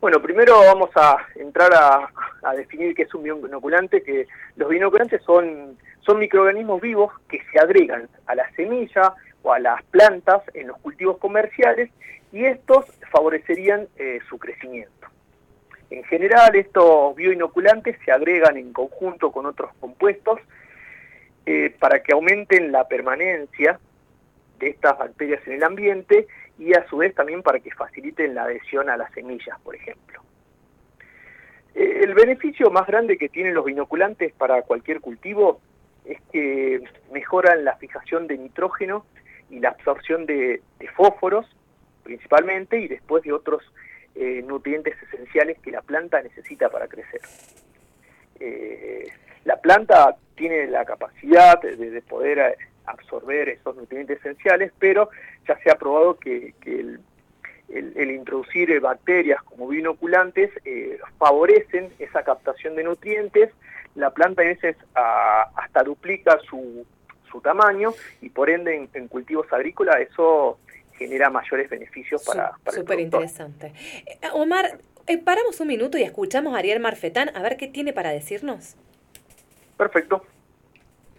Bueno, 0.00 0.22
primero 0.22 0.60
vamos 0.60 0.90
a 0.94 1.26
entrar 1.34 1.72
a, 1.74 2.54
definir 2.54 2.94
qué 2.94 3.02
es 3.02 3.14
un 3.14 3.24
bioinoculante, 3.24 4.02
que 4.02 4.28
los 4.54 4.68
bioinoculantes 4.68 5.20
son, 5.22 5.76
son 6.00 6.20
microorganismos 6.20 6.80
vivos 6.80 7.12
que 7.28 7.42
se 7.50 7.58
agregan 7.58 8.08
a 8.26 8.36
la 8.36 8.48
semilla 8.52 9.14
o 9.42 9.52
a 9.52 9.58
las 9.58 9.82
plantas 9.84 10.42
en 10.54 10.68
los 10.68 10.78
cultivos 10.78 11.18
comerciales 11.18 11.90
y 12.32 12.44
estos 12.44 12.84
favorecerían 13.10 13.88
eh, 13.96 14.20
su 14.28 14.38
crecimiento. 14.38 15.08
En 15.90 16.04
general, 16.04 16.54
estos 16.54 17.16
bioinoculantes 17.16 17.98
se 18.04 18.12
agregan 18.12 18.56
en 18.56 18.72
conjunto 18.72 19.32
con 19.32 19.46
otros 19.46 19.72
compuestos 19.80 20.38
eh, 21.44 21.74
para 21.76 22.04
que 22.04 22.12
aumenten 22.12 22.70
la 22.70 22.86
permanencia 22.86 23.80
de 24.60 24.68
estas 24.68 24.96
bacterias 24.96 25.44
en 25.46 25.54
el 25.54 25.64
ambiente 25.64 26.28
y 26.58 26.74
a 26.74 26.86
su 26.88 26.98
vez 26.98 27.14
también 27.14 27.42
para 27.42 27.60
que 27.60 27.70
faciliten 27.70 28.34
la 28.34 28.44
adhesión 28.44 28.90
a 28.90 28.96
las 28.96 29.12
semillas, 29.12 29.58
por 29.60 29.76
ejemplo. 29.76 30.22
Eh, 31.74 32.00
El 32.02 32.14
beneficio 32.14 32.70
más 32.70 32.86
grande 32.86 33.16
que 33.16 33.28
tienen 33.28 33.54
los 33.54 33.64
binoculantes 33.64 34.32
para 34.32 34.62
cualquier 34.62 35.00
cultivo 35.00 35.60
es 36.04 36.20
que 36.32 36.82
mejoran 37.12 37.64
la 37.64 37.76
fijación 37.76 38.26
de 38.26 38.38
nitrógeno 38.38 39.04
y 39.50 39.60
la 39.60 39.70
absorción 39.70 40.26
de, 40.26 40.62
de 40.78 40.88
fósforos 40.88 41.46
principalmente 42.02 42.80
y 42.80 42.88
después 42.88 43.22
de 43.22 43.32
otros 43.32 43.62
eh, 44.14 44.42
nutrientes 44.42 44.96
esenciales 45.02 45.58
que 45.60 45.70
la 45.70 45.82
planta 45.82 46.20
necesita 46.22 46.70
para 46.70 46.88
crecer. 46.88 47.20
Eh, 48.40 49.06
la 49.44 49.60
planta 49.60 50.16
tiene 50.34 50.66
la 50.68 50.84
capacidad 50.84 51.60
de, 51.60 52.02
poder 52.02 52.38
eh, 52.38 52.56
absorber 52.90 53.48
esos 53.48 53.76
nutrientes 53.76 54.18
esenciales, 54.18 54.72
pero 54.78 55.10
ya 55.46 55.58
se 55.58 55.70
ha 55.70 55.76
probado 55.76 56.18
que, 56.18 56.54
el, 56.64 58.10
introducir 58.10 58.80
bacterias 58.80 59.42
como 59.42 59.68
bioinoculantes 59.68 60.50
favorecen 61.18 61.90
esa 61.98 62.22
captación 62.22 62.76
de 62.76 62.84
nutrientes. 62.84 63.50
La 63.94 64.10
planta 64.10 64.42
a 64.42 64.46
veces 64.46 64.76
ah, 64.94 65.50
hasta 65.56 65.82
duplica 65.82 66.38
su, 66.48 66.86
su 67.30 67.40
tamaño 67.40 67.94
y 68.20 68.30
por 68.30 68.50
ende 68.50 68.88
en, 68.92 69.08
cultivos 69.08 69.46
agrícolas 69.52 70.00
eso 70.00 70.58
genera 70.96 71.30
mayores 71.30 71.70
beneficios 71.70 72.24
para, 72.24 72.52
para 72.64 72.76
Súper 72.76 73.00
interesante. 73.00 73.72
Eh, 74.06 74.18
Omar, 74.32 74.78
eh, 75.06 75.18
paramos 75.18 75.60
un 75.60 75.68
minuto 75.68 75.96
y 75.96 76.02
escuchamos 76.02 76.54
a 76.54 76.58
Ariel 76.58 76.80
Marfetán 76.80 77.30
a 77.36 77.42
ver 77.42 77.56
qué 77.56 77.68
tiene 77.68 77.92
para 77.92 78.10
decirnos. 78.10 78.76
Perfecto. 79.76 80.24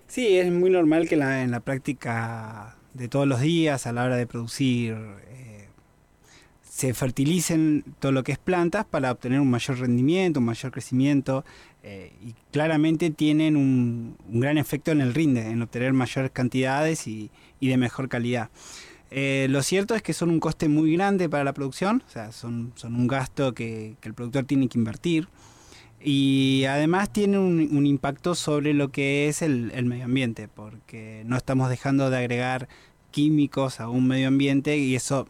Sí, 0.10 0.40
es 0.40 0.52
muy 0.52 0.72
normal 0.72 1.08
que 1.08 1.16
la, 1.16 1.44
en 1.44 1.52
la 1.52 1.60
práctica 1.60 2.76
de 2.96 3.08
todos 3.08 3.28
los 3.28 3.42
días, 3.42 3.86
a 3.86 3.94
la 3.94 4.04
hora 4.04 4.18
de 4.18 4.26
producir, 4.26 4.98
eh, 5.28 5.68
se 6.68 6.96
fertilicen 6.96 7.84
todo 8.00 8.12
lo 8.12 8.24
que 8.24 8.32
es 8.32 8.40
plantas 8.40 8.86
para 8.86 9.12
obtener 9.12 9.40
un 9.40 9.52
mayor 9.52 9.78
rendimiento, 9.78 10.40
un 10.40 10.48
mayor 10.48 10.72
crecimiento 10.72 11.46
eh, 11.84 12.12
y 12.24 12.34
claramente 12.52 13.12
tienen 13.12 13.56
un, 13.56 14.18
gran 14.30 14.58
efecto 14.58 14.92
en 14.92 15.02
el 15.02 15.14
rinde, 15.14 15.48
en 15.48 15.62
obtener 15.62 15.94
mayores 15.94 16.32
cantidades 16.32 17.06
y, 17.06 17.30
de 17.62 17.78
mejor 17.78 18.10
calidad. 18.10 18.50
Eh, 19.12 19.46
lo 19.52 19.62
cierto 19.62 19.94
es 19.94 20.02
que 20.02 20.14
son 20.14 20.32
un 20.32 20.40
coste 20.40 20.70
muy 20.70 20.94
grande 20.94 21.30
para 21.30 21.44
la 21.44 21.54
producción, 21.54 22.02
o 22.08 22.10
sea, 22.10 22.32
son, 22.32 22.74
son 22.76 22.96
un 22.96 23.08
gasto 23.08 23.54
que, 23.54 23.96
el 24.02 24.14
productor 24.16 24.46
tiene 24.46 24.70
que 24.70 24.80
invertir 24.80 25.28
y 26.02 26.66
además 26.66 27.12
tienen 27.12 27.40
un, 27.40 27.86
impacto 27.86 28.36
sobre 28.36 28.74
lo 28.74 28.90
que 28.90 29.28
es 29.28 29.42
el, 29.42 29.72
el, 29.74 29.86
medio 29.86 30.06
ambiente, 30.06 30.48
porque 30.48 31.24
no 31.26 31.36
estamos 31.38 31.70
dejando 31.70 32.10
de 32.10 32.18
agregar 32.18 32.68
químicos 33.12 33.80
a 33.80 33.90
un 33.90 34.08
medio 34.08 34.28
ambiente 34.28 34.78
y 34.78 34.96
eso 34.96 35.28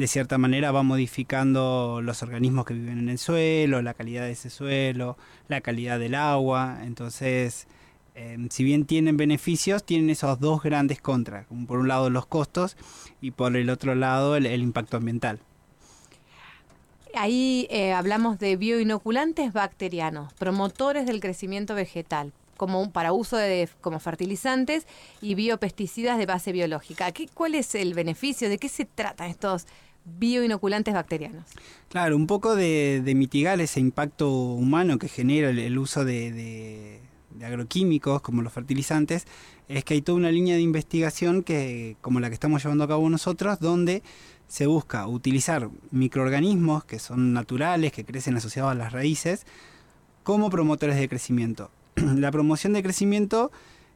de 0.00 0.06
cierta 0.06 0.38
manera 0.38 0.72
va 0.72 0.82
modificando 0.82 2.00
los 2.02 2.22
organismos 2.22 2.64
que 2.64 2.72
viven 2.74 2.98
en 2.98 3.08
el 3.10 3.18
suelo, 3.18 3.82
la 3.82 3.92
calidad 3.92 4.22
de 4.22 4.32
ese 4.32 4.48
suelo, 4.48 5.18
la 5.46 5.60
calidad 5.60 5.98
del 5.98 6.14
agua. 6.14 6.78
Entonces, 6.84 7.66
em, 8.14 8.48
si 8.48 8.64
bien 8.64 8.86
tienen 8.86 9.18
beneficios, 9.18 9.84
tienen 9.84 10.08
esos 10.08 10.40
dos 10.40 10.62
grandes 10.62 11.02
contras. 11.02 11.46
Por 11.66 11.80
un 11.80 11.88
lado 11.88 12.08
los 12.08 12.26
costos 12.26 12.78
y 13.20 13.32
por 13.32 13.54
el 13.56 13.68
otro 13.68 13.94
lado 13.94 14.36
el, 14.36 14.46
impacto 14.62 14.96
ambiental. 14.96 15.40
Ahí 17.14 17.66
eh, 17.70 17.92
hablamos 17.92 18.38
de 18.38 18.56
bioinoculantes 18.56 19.52
bacterianos, 19.52 20.32
promotores 20.34 21.06
del 21.06 21.20
crecimiento 21.20 21.74
vegetal, 21.74 22.32
como 22.56 22.90
para 22.90 23.12
uso 23.12 23.36
de, 23.36 23.68
como 23.80 24.00
fertilizantes 24.00 24.86
y 25.20 25.34
biopesticidas 25.34 26.18
de 26.18 26.26
base 26.26 26.52
biológica. 26.52 27.10
¿Qué, 27.12 27.28
¿Cuál 27.32 27.54
es 27.54 27.74
el 27.74 27.94
beneficio? 27.94 28.48
¿De 28.48 28.58
qué 28.58 28.68
se 28.68 28.84
tratan 28.84 29.30
estos 29.30 29.66
bioinoculantes 30.04 30.94
bacterianos. 30.94 31.44
Claro, 31.88 32.16
un 32.16 32.26
poco 32.26 32.56
de, 32.56 33.02
mitigar 33.16 33.60
ese 33.60 33.80
impacto 33.80 34.30
humano 34.30 34.98
que 34.98 35.08
genera 35.08 35.50
el, 35.50 35.78
uso 35.78 36.04
de, 36.04 37.00
agroquímicos 37.42 38.22
como 38.22 38.42
los 38.42 38.52
fertilizantes, 38.52 39.26
es 39.68 39.84
que 39.84 39.94
hay 39.94 40.02
toda 40.02 40.18
una 40.18 40.30
línea 40.30 40.56
de 40.56 40.62
investigación 40.62 41.42
que, 41.42 41.96
como 42.00 42.20
la 42.20 42.28
que 42.28 42.34
estamos 42.34 42.62
llevando 42.62 42.84
a 42.84 42.88
cabo 42.88 43.08
nosotros, 43.08 43.60
donde 43.60 44.02
se 44.50 44.66
busca 44.66 45.06
utilizar 45.06 45.70
microorganismos 45.92 46.84
que 46.84 46.98
son 46.98 47.32
naturales, 47.32 47.92
que 47.92 48.04
crecen 48.04 48.36
asociados 48.36 48.72
a 48.72 48.74
las 48.74 48.92
raíces, 48.92 49.46
como 50.24 50.50
promotores 50.50 50.96
de 50.96 51.08
crecimiento. 51.08 51.70
la 51.94 52.32
promoción 52.32 52.72
de 52.72 52.82
crecimiento 52.82 53.52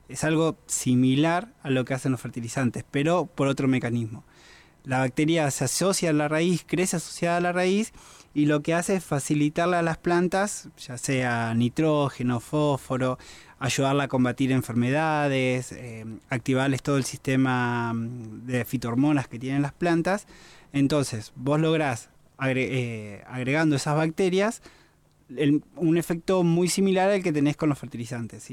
es 0.08 0.22
algo 0.22 0.56
similar 0.66 1.52
a 1.64 1.70
lo 1.70 1.84
que 1.84 1.94
hacen 1.94 2.12
los 2.12 2.20
fertilizantes, 2.20 2.84
pero 2.88 3.26
por 3.26 3.48
otro 3.48 3.66
mecanismo 3.66 4.22
la 4.84 4.98
bacteria 4.98 5.50
se 5.50 5.64
asocia 5.64 6.10
a 6.10 6.12
la 6.12 6.28
raíz, 6.28 6.64
crece 6.66 6.96
asociada 6.96 7.38
a 7.38 7.40
la 7.40 7.52
raíz 7.52 7.92
y 8.34 8.46
lo 8.46 8.62
que 8.62 8.74
hace 8.74 8.96
es 8.96 9.04
facilitarle 9.04 9.76
a 9.76 9.82
las 9.82 9.96
plantas, 9.96 10.68
ya 10.76 10.98
sea 10.98 11.54
nitrógeno, 11.54 12.40
fósforo, 12.40 13.16
ayudarla 13.60 14.04
a 14.04 14.08
combatir 14.08 14.50
enfermedades, 14.50 15.70
eh, 15.72 16.04
activarles 16.28 16.82
todo 16.82 16.96
el 16.96 17.04
sistema 17.04 17.92
mm, 17.94 18.46
de 18.46 18.64
fitohormonas 18.64 19.28
que 19.28 19.38
tienen 19.38 19.62
las 19.62 19.72
plantas. 19.72 20.26
Entonces, 20.72 21.32
vos 21.36 21.60
lográs, 21.60 22.10
eh, 22.44 23.22
agregando 23.28 23.76
esas 23.76 23.96
bacterias, 23.96 24.60
un 25.76 25.96
efecto 25.96 26.42
muy 26.42 26.68
similar 26.68 27.10
al 27.10 27.22
que 27.22 27.32
tenés 27.32 27.56
con 27.56 27.68
los 27.68 27.78
fertilizantes. 27.78 28.48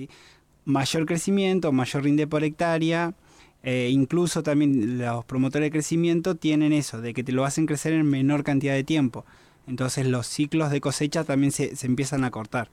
Mayor 0.63 1.05
crecimiento, 1.07 1.71
mayor 1.71 2.03
rinde 2.03 2.27
por 2.27 2.43
hectárea, 2.43 3.15
eh, 3.63 3.89
incluso 3.91 4.43
también 4.43 4.99
los 4.99 5.25
promotores 5.25 5.67
de 5.67 5.71
crecimiento 5.71 6.35
tienen 6.35 6.71
eso, 6.71 7.01
de 7.01 7.13
que 7.13 7.23
te 7.23 7.31
lo 7.31 7.45
hacen 7.45 7.65
crecer 7.65 7.93
en 7.93 8.07
menor 8.07 8.43
cantidad 8.43 8.73
de 8.73 8.83
tiempo. 8.83 9.25
Entonces 9.71 10.05
los 10.05 10.27
ciclos 10.27 10.69
de 10.69 10.81
cosecha 10.81 11.23
también 11.23 11.53
se, 11.53 11.77
se 11.77 11.87
empiezan 11.87 12.25
a 12.25 12.29
cortar. 12.29 12.69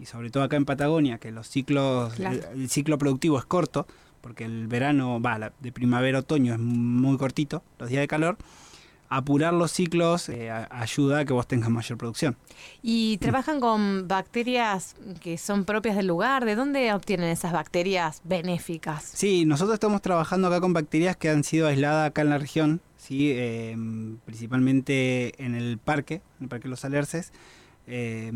Y 0.00 0.06
sobre 0.06 0.30
todo 0.30 0.42
acá 0.42 0.56
en 0.56 0.64
Patagonia, 0.64 1.18
que 1.18 1.30
los 1.30 1.46
ciclos, 1.46 2.18
el, 2.18 2.68
ciclo 2.68 2.98
productivo 2.98 3.38
es 3.38 3.44
corto, 3.44 3.86
porque 4.20 4.46
el 4.46 4.66
verano, 4.66 5.22
va, 5.22 5.52
de 5.60 5.70
primavera-otoño 5.70 6.54
es 6.54 6.58
muy 6.58 7.16
cortito, 7.18 7.62
los 7.78 7.88
días 7.88 8.00
de 8.00 8.08
calor 8.08 8.36
apurar 9.12 9.52
los 9.52 9.72
ciclos 9.72 10.28
eh, 10.28 10.50
ayuda 10.70 11.18
a 11.18 11.24
que 11.24 11.32
vos 11.32 11.46
tengas 11.46 11.68
mayor 11.68 11.98
producción. 11.98 12.36
¿Y 12.80 13.18
trabajan 13.18 13.58
con 13.58 14.06
bacterias 14.06 14.94
que 15.20 15.36
son 15.36 15.64
propias 15.64 15.96
del 15.96 16.06
lugar? 16.06 16.44
¿De 16.44 16.54
dónde 16.54 16.92
obtienen 16.92 17.28
esas 17.28 17.52
bacterias 17.52 18.22
benéficas? 18.24 19.02
Sí, 19.02 19.44
nosotros 19.44 19.74
estamos 19.74 20.00
trabajando 20.00 20.46
acá 20.46 20.60
con 20.60 20.72
bacterias 20.72 21.16
que 21.16 21.28
han 21.28 21.42
sido 21.42 21.66
aisladas 21.66 22.08
acá 22.08 22.22
en 22.22 22.30
la 22.30 22.38
región, 22.38 22.80
¿sí? 23.10 23.32
Em, 23.32 24.18
principalmente 24.24 25.34
en 25.44 25.56
el 25.56 25.78
parque, 25.78 26.22
en 26.38 26.44
el 26.44 26.48
Parque 26.48 26.68
Los 26.68 26.84
Alerces. 26.84 27.32
Eh, 27.88 28.30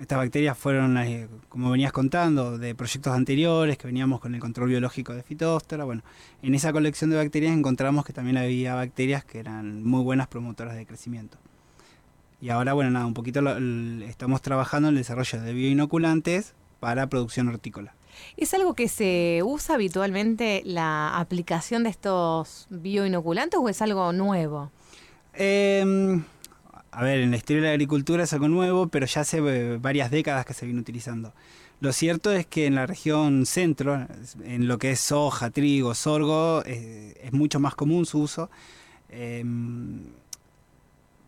estas 0.00 0.16
bacterias 0.16 0.56
fueron, 0.56 0.96
eh, 0.96 1.28
como 1.50 1.70
venías 1.70 1.92
contando, 1.92 2.56
de 2.56 2.74
proyectos 2.74 3.12
anteriores, 3.12 3.76
que 3.76 3.86
veníamos 3.86 4.20
con 4.20 4.34
el 4.34 4.40
control 4.40 4.70
biológico 4.70 5.12
de 5.12 5.22
fitóstera. 5.22 5.84
Bueno, 5.84 6.02
en 6.42 6.54
esa 6.54 6.72
colección 6.72 7.10
de 7.10 7.16
bacterias 7.16 7.54
encontramos 7.54 8.06
que 8.06 8.14
también 8.14 8.38
había 8.38 8.74
bacterias 8.74 9.26
que 9.26 9.40
eran 9.40 9.84
muy 9.84 10.02
buenas 10.02 10.26
promotoras 10.28 10.74
de 10.74 10.86
crecimiento. 10.86 11.36
Y 12.40 12.48
ahora, 12.48 12.72
bueno, 12.72 12.90
nada, 12.90 13.04
un 13.04 13.14
poquito 13.14 13.40
estamos 14.06 14.40
trabajando 14.40 14.88
en 14.88 14.94
el 14.94 15.00
desarrollo 15.00 15.42
de 15.42 15.52
bioinoculantes 15.52 16.54
para 16.80 17.06
producción 17.08 17.48
hortícola. 17.48 17.94
¿Es 18.36 18.54
algo 18.54 18.74
que 18.74 18.88
se 18.88 19.40
usa 19.44 19.74
habitualmente 19.74 20.62
la 20.64 21.18
aplicación 21.18 21.84
de 21.84 21.90
estos 21.90 22.66
bioinoculantes 22.70 23.58
o 23.60 23.68
es 23.68 23.82
algo 23.82 24.12
nuevo? 24.12 24.70
Eh, 25.34 26.20
a 26.90 27.02
ver, 27.02 27.20
en 27.20 27.32
la 27.32 27.36
historia 27.36 27.62
de 27.62 27.68
la 27.68 27.72
agricultura 27.72 28.22
es 28.22 28.32
algo 28.32 28.48
nuevo, 28.48 28.86
pero 28.86 29.06
ya 29.06 29.22
hace 29.22 29.38
eh, 29.38 29.78
varias 29.78 30.10
décadas 30.10 30.46
que 30.46 30.54
se 30.54 30.64
viene 30.64 30.80
utilizando. 30.80 31.32
Lo 31.80 31.92
cierto 31.92 32.32
es 32.32 32.46
que 32.46 32.66
en 32.66 32.76
la 32.76 32.86
región 32.86 33.46
centro, 33.46 34.06
en 34.44 34.68
lo 34.68 34.78
que 34.78 34.92
es 34.92 35.00
soja, 35.00 35.50
trigo, 35.50 35.94
sorgo, 35.94 36.62
eh, 36.64 37.14
es 37.20 37.32
mucho 37.32 37.58
más 37.58 37.74
común 37.74 38.06
su 38.06 38.20
uso. 38.20 38.48
Em, 39.08 40.04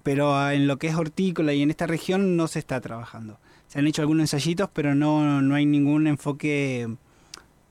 pero 0.02 0.50
en 0.50 0.68
lo 0.68 0.78
que 0.78 0.86
es 0.86 0.94
hortícola 0.94 1.52
y 1.52 1.62
en 1.62 1.70
esta 1.70 1.86
región 1.86 2.36
no 2.36 2.46
se 2.46 2.60
está 2.60 2.80
trabajando. 2.80 3.38
Se 3.76 3.80
han 3.80 3.86
hecho 3.88 4.00
algunos 4.00 4.22
ensayitos, 4.32 4.70
pero 4.72 4.94
no, 4.94 5.42
no 5.42 5.54
hay 5.54 5.66
ningún 5.66 6.06
enfoque 6.06 6.88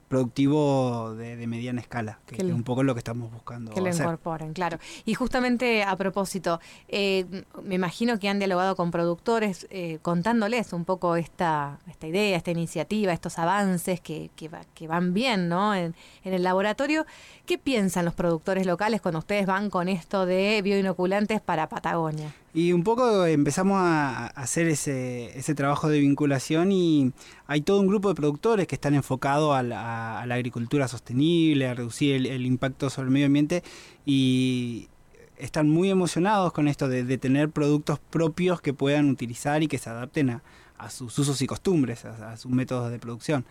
productivo 0.07 1.15
de, 1.15 1.47
mediana 1.47 1.81
escala, 1.81 2.19
que, 2.27 2.35
es 2.35 2.43
un 2.43 2.61
poco 2.61 2.83
lo 2.83 2.93
que 2.93 2.99
estamos 2.99 3.31
buscando. 3.33 3.71
Que 3.71 3.81
lo 3.81 3.89
incorporen, 3.89 4.53
claro. 4.53 4.77
Y 5.03 5.15
justamente 5.15 5.81
a 5.81 5.95
propósito, 5.95 6.59
eh, 6.89 7.25
me 7.63 7.73
imagino 7.73 8.19
que 8.19 8.29
han 8.29 8.37
dialogado 8.37 8.75
con 8.75 8.91
productores 8.91 9.65
eh, 9.71 9.97
contándoles 10.03 10.73
un 10.73 10.85
poco 10.85 11.15
esta, 11.15 11.79
esta 11.89 12.05
idea, 12.05 12.37
esta 12.37 12.51
iniciativa, 12.51 13.11
estos 13.11 13.39
avances 13.39 13.99
que, 13.99 14.29
que, 14.35 14.87
van 14.87 15.15
bien 15.15 15.49
¿no? 15.49 15.73
En, 15.73 15.95
en, 16.23 16.33
el 16.35 16.43
laboratorio. 16.43 17.07
¿Qué 17.47 17.57
piensan 17.57 18.05
los 18.05 18.13
productores 18.13 18.67
locales 18.67 19.01
cuando 19.01 19.17
ustedes 19.17 19.47
van 19.47 19.71
con 19.71 19.89
esto 19.89 20.27
de 20.27 20.61
bioinoculantes 20.61 21.41
para 21.41 21.67
Patagonia? 21.67 22.31
Y 22.55 22.71
un 22.71 22.83
poco 22.83 23.25
empezamos 23.25 23.79
a 23.81 24.27
hacer 24.27 24.69
ese, 24.69 25.37
ese 25.37 25.53
trabajo 25.55 25.89
de 25.89 25.99
vinculación 25.99 26.71
y 26.71 27.11
hay 27.47 27.59
todo 27.59 27.81
un 27.81 27.87
grupo 27.87 28.07
de 28.07 28.15
productores 28.15 28.65
que 28.65 28.75
están 28.75 28.95
enfocados 28.95 29.53
a 29.53 29.61
la, 29.61 30.21
agricultura 30.21 30.87
sostenible, 30.87 31.67
a 31.67 31.73
reducir 31.73 32.15
el, 32.15 32.45
impacto 32.45 32.89
sobre 32.89 33.07
el 33.07 33.11
medio 33.11 33.25
ambiente 33.25 33.61
y 34.05 34.87
están 35.35 35.67
muy 35.67 35.89
emocionados 35.89 36.53
con 36.53 36.69
esto 36.69 36.87
de, 36.87 37.17
tener 37.17 37.49
productos 37.49 37.99
propios 37.99 38.61
que 38.61 38.73
puedan 38.73 39.09
utilizar 39.09 39.61
y 39.61 39.67
que 39.67 39.77
se 39.77 39.89
adapten 39.89 40.39
a, 40.77 40.89
sus 40.89 41.19
usos 41.19 41.41
y 41.41 41.47
costumbres, 41.47 42.05
a, 42.05 42.37
sus 42.37 42.51
métodos 42.51 42.89
de 42.89 42.99
producción. 42.99 43.43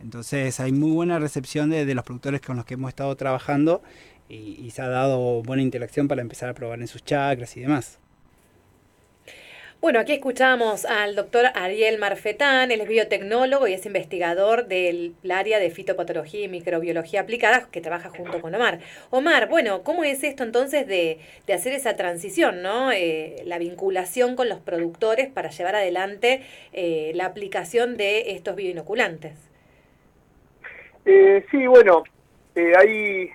Entonces 0.00 0.60
hay 0.60 0.72
muy 0.72 0.90
buena 0.90 1.18
recepción 1.18 1.70
de, 1.70 1.94
los 1.94 2.04
productores 2.04 2.42
con 2.42 2.56
los 2.56 2.66
que 2.66 2.74
hemos 2.74 2.90
estado 2.90 3.16
trabajando 3.16 3.82
y, 4.28 4.60
y 4.62 4.70
se 4.70 4.82
ha 4.82 4.88
dado 4.88 5.42
buena 5.42 5.62
interacción 5.62 6.08
para 6.08 6.20
empezar 6.20 6.50
a 6.50 6.52
probar 6.52 6.78
en 6.82 6.88
sus 6.88 7.02
chacras 7.02 7.56
y 7.56 7.60
demás. 7.60 7.98
Bueno, 9.80 9.98
aquí 9.98 10.12
escuchamos 10.12 10.84
al 10.84 11.16
doctor 11.16 11.46
Ariel 11.54 11.98
Marfetán, 11.98 12.70
él 12.70 12.82
es 12.82 12.88
biotecnólogo 12.88 13.66
y 13.66 13.72
es 13.72 13.86
investigador 13.86 14.66
del 14.66 15.14
área 15.30 15.58
de 15.58 15.70
fitopatología 15.70 16.44
y 16.44 16.48
microbiología 16.48 17.22
aplicada 17.22 17.66
que 17.72 17.80
trabaja 17.80 18.10
junto 18.10 18.42
con 18.42 18.54
Omar. 18.54 18.80
Omar, 19.08 19.48
bueno, 19.48 19.82
¿cómo 19.82 20.04
es 20.04 20.22
esto 20.22 20.42
entonces 20.42 20.86
de, 20.86 21.18
de 21.46 21.52
hacer 21.54 21.72
esa 21.72 21.96
transición, 21.96 22.60
¿no? 22.60 22.92
Eh, 22.92 23.36
la 23.46 23.56
vinculación 23.56 24.36
con 24.36 24.50
los 24.50 24.58
productores 24.58 25.30
para 25.30 25.48
llevar 25.48 25.76
adelante 25.76 26.42
eh, 26.74 27.12
la 27.14 27.24
aplicación 27.24 27.96
de 27.96 28.32
estos 28.32 28.56
bioinoculantes? 28.56 29.32
Eh, 31.06 31.46
sí, 31.50 31.66
bueno, 31.66 32.04
eh, 32.54 32.72
ahí 32.78 33.30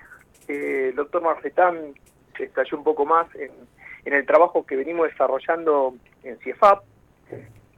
eh, 0.47 0.89
el 0.89 0.95
doctor 0.95 1.23
Marfetán 1.23 1.95
estalló 2.37 2.77
un 2.77 2.83
poco 2.83 3.03
más 3.03 3.33
en, 3.33 3.49
en 4.05 4.13
el 4.13 4.27
trabajo 4.27 4.63
que 4.63 4.75
venimos 4.75 5.09
desarrollando 5.09 5.95
en 6.25 6.37
CIEFAP, 6.39 6.83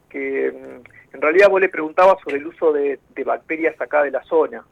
que 0.10 0.52
mm, 0.52 1.16
en 1.16 1.22
realidad 1.22 1.50
vos 1.50 1.62
le 1.62 1.70
preguntabas 1.70 2.18
sobre 2.24 2.38
el 2.38 2.48
uso 2.48 2.72
de, 2.74 3.00
de 3.16 3.24
bacterias 3.24 3.80
acá 3.80 4.04
de 4.04 4.12
la 4.12 4.24
zona. 4.24 4.66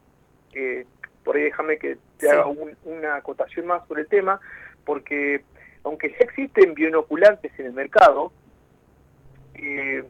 Eh, 0.54 0.86
por 1.24 1.36
ahí 1.36 1.42
déjame 1.44 1.76
que 1.78 1.98
te 2.18 2.30
haga 2.30 2.46
un- 2.46 2.76
una 2.84 3.16
acotación 3.16 3.66
más 3.66 3.86
sobre 3.88 4.02
el 4.02 4.08
tema, 4.08 4.40
porque 4.84 5.42
aunque 5.84 6.10
ya 6.10 6.16
existen 6.20 6.74
bioinoculantes 6.74 7.52
en 7.58 7.66
el 7.66 7.72
mercado, 7.72 8.32
eh, 9.54 10.04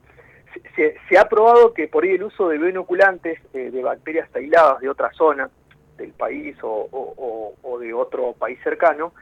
se, 0.54 0.60
se- 0.74 0.96
se 1.08 1.18
ha 1.18 1.28
probado 1.28 1.72
que 1.74 1.88
por 1.88 2.04
ahí 2.04 2.10
el 2.10 2.22
uso 2.24 2.48
de 2.48 2.58
bioinoculantes 2.58 3.38
eh, 3.54 3.70
de 3.70 3.82
bacterias 3.82 4.28
aisladas 4.34 4.80
de 4.80 4.88
otra 4.88 5.10
zona 5.12 5.50
del 5.96 6.12
país 6.12 6.56
o, 6.62 6.68
o- 6.90 7.14
o- 7.16 7.54
o 7.62 7.78
de 7.78 7.92
otro 7.92 8.32
país 8.34 8.58
cercano, 8.62 9.12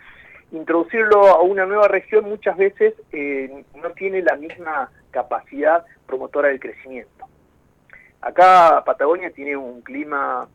introducirlo 0.57 1.26
a 1.26 1.42
una 1.42 1.66
nueva 1.66 1.88
región 1.88 2.24
muchas 2.24 2.57
veces 2.57 2.94
eh, 3.12 3.64
no 3.82 3.90
tiene 3.90 4.22
la 4.22 4.36
misma 4.36 4.90
capacidad 5.11 5.84
promotora 6.07 6.48
del 6.48 6.61
crecimiento. 6.61 7.26
Acá 8.20 8.82
Patagonia 8.84 9.30
tiene 9.30 9.57
un 9.57 9.82
clima 9.82 10.48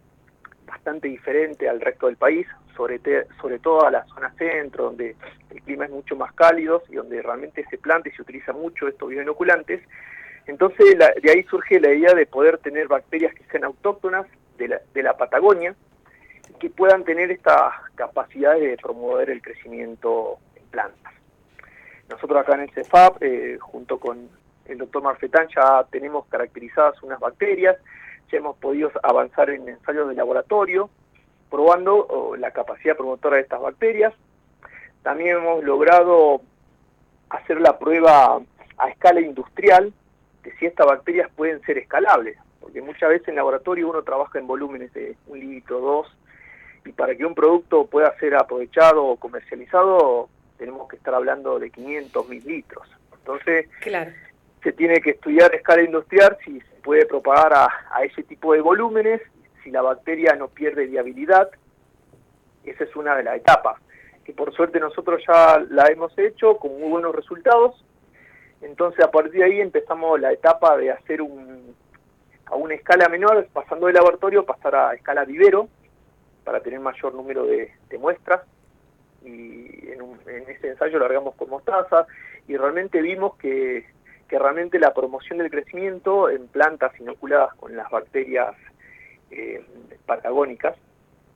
bastante 0.66 1.08
diferente 1.08 1.68
al 1.70 1.82
resto 1.82 2.08
del 2.08 2.18
país, 2.18 2.48
sobre, 2.76 3.00
sobre 3.42 3.60
todo 3.60 3.86
a 3.86 3.92
la 3.92 4.06
zona 4.06 4.34
centro, 4.38 4.86
donde 4.86 5.16
el 5.50 5.62
clima 5.64 5.86
es 5.86 5.92
mucho 5.92 6.16
más 6.16 6.32
cálido 6.34 6.84
y 6.90 6.96
donde 6.96 7.22
realmente 7.22 7.66
se 7.70 7.78
planta 7.78 8.10
y 8.10 8.12
se 8.14 8.22
utiliza 8.22 8.54
mucho 8.54 8.88
estos 8.88 9.10
bioinoculantes. 9.10 9.82
Entonces 10.48 10.98
la- 10.98 11.14
de 11.22 11.32
ahí 11.32 11.44
surge 11.44 11.80
la 11.80 11.94
idea 11.94 12.14
de 12.14 12.26
poder 12.26 12.58
tener 12.60 12.88
bacterias 12.88 13.34
que 13.36 13.44
sean 13.52 13.66
autóctonas 13.66 14.26
de 14.58 14.68
la, 14.70 14.82
de 14.94 15.04
la 15.04 15.16
Patagonia 15.18 15.76
que 16.60 16.70
puedan 16.70 17.04
tener 17.04 17.32
esta 17.32 17.72
capacidad 17.96 18.56
de 18.56 18.78
promover 18.78 19.30
el 19.30 19.42
crecimiento 19.42 20.38
en 20.56 20.64
plantas. 20.66 21.14
Nosotros 22.10 22.42
acá 22.42 22.56
en 22.56 22.62
el 22.62 22.72
CEFAP, 22.72 23.22
eh, 23.22 23.58
junto 23.60 24.00
con 24.00 24.30
el 24.66 24.78
doctor 24.78 25.04
Marfetán, 25.04 25.48
ya 25.56 25.86
tenemos 25.90 26.26
caracterizadas 26.28 27.02
unas 27.04 27.20
bacterias, 27.20 27.78
ya 28.32 28.38
hemos 28.38 28.58
podido 28.58 28.92
avanzar 29.04 29.50
en 29.50 29.68
ensayos 29.68 30.10
de 30.10 30.16
laboratorio, 30.16 30.90
probando 31.50 32.36
la 32.38 32.52
capacidad 32.52 32.96
promotora 32.96 33.38
de 33.38 33.44
estas 33.44 33.62
bacterias. 33.62 34.14
También 35.02 35.38
hemos 35.38 35.64
logrado 35.64 36.42
hacer 37.30 37.60
la 37.62 37.80
prueba 37.80 38.40
a 38.78 38.90
escala 38.90 39.22
industrial 39.22 39.94
de 40.44 40.56
si 40.58 40.66
estas 40.66 40.88
bacterias 40.88 41.30
pueden 41.36 41.62
ser 41.62 41.78
escalables, 41.78 42.38
porque 42.60 42.82
muchas 42.82 43.10
veces 43.10 43.28
en 43.30 43.36
laboratorio 43.36 43.90
uno 43.90 44.04
trabaja 44.04 44.40
en 44.40 44.48
volúmenes 44.48 44.94
de 44.94 45.16
un 45.28 45.40
litro, 45.40 45.80
dos, 45.80 46.16
y 46.86 46.92
para 46.92 47.16
que 47.16 47.26
un 47.26 47.36
producto 47.36 47.86
pueda 47.88 48.16
ser 48.20 48.36
aprovechado 48.36 49.04
o 49.06 49.18
comercializado 49.18 50.30
tenemos 50.58 50.90
que 50.90 50.98
estar 50.98 51.14
hablando 51.14 51.58
de 51.60 51.70
500 51.70 52.28
mil 52.30 52.44
litros. 52.46 52.88
Entonces, 53.14 53.68
Claro. 53.82 54.12
se 54.64 54.72
tiene 54.74 55.00
que 55.02 55.12
estudiar 55.12 55.52
a 55.54 55.56
escala 55.56 55.82
industrial 55.84 56.38
si 56.44 56.60
se 56.60 56.76
puede 56.84 57.06
propagar 57.06 57.54
a, 57.54 57.68
a 57.92 58.04
ese 58.04 58.24
tipo 58.24 58.54
de 58.54 58.62
volúmenes, 58.62 59.22
si 59.64 59.72
la 59.72 59.82
bacteria 59.82 60.36
no 60.36 60.48
pierde 60.50 60.86
viabilidad. 60.88 61.50
Esa 62.66 62.84
es 62.84 62.96
una 62.96 63.16
de 63.16 63.24
las 63.24 63.38
etapas, 63.38 63.78
que 64.26 64.34
por 64.34 64.54
suerte 64.54 64.80
nosotros 64.80 65.22
ya 65.28 65.64
la 65.70 65.86
hemos 65.88 66.18
hecho 66.18 66.58
con 66.58 66.78
muy 66.80 66.90
buenos 66.90 67.16
resultados. 67.16 67.84
Entonces, 68.62 69.04
a 69.06 69.12
partir 69.12 69.32
de 69.40 69.44
ahí 69.46 69.62
empezamos 69.62 70.20
la 70.20 70.34
etapa 70.34 70.76
de 70.76 70.92
hacer 70.92 71.22
un, 71.22 71.74
a 72.48 72.56
una 72.56 72.74
escala 72.74 73.08
menor, 73.08 73.48
pasando 73.54 73.86
del 73.86 73.96
laboratorio, 73.96 74.44
pasar 74.46 74.76
a 74.76 74.94
escala 74.94 75.24
vivero, 75.24 75.70
para 76.50 76.62
tener 76.64 76.80
mayor 76.80 77.14
número 77.14 77.46
de, 77.46 77.72
de 77.90 77.98
muestras. 78.00 78.42
Y 79.24 79.92
en, 79.92 80.02
un- 80.02 80.20
en 80.28 80.50
ese 80.50 80.70
ensayo 80.70 80.98
largamos 80.98 81.36
con 81.36 81.48
mostaza 81.48 82.08
y 82.48 82.58
realmente 82.58 83.04
vimos 83.04 83.36
que, 83.38 83.86
que 84.28 84.40
realmente 84.40 84.80
la 84.80 84.92
promoción 84.92 85.38
del 85.38 85.52
crecimiento 85.52 86.28
en 86.28 86.48
plantas 86.48 87.00
inoculadas 87.00 87.54
con 87.54 87.76
las 87.76 87.88
bacterias 87.92 88.56
eh, 89.30 89.64
patagónicas 90.08 90.76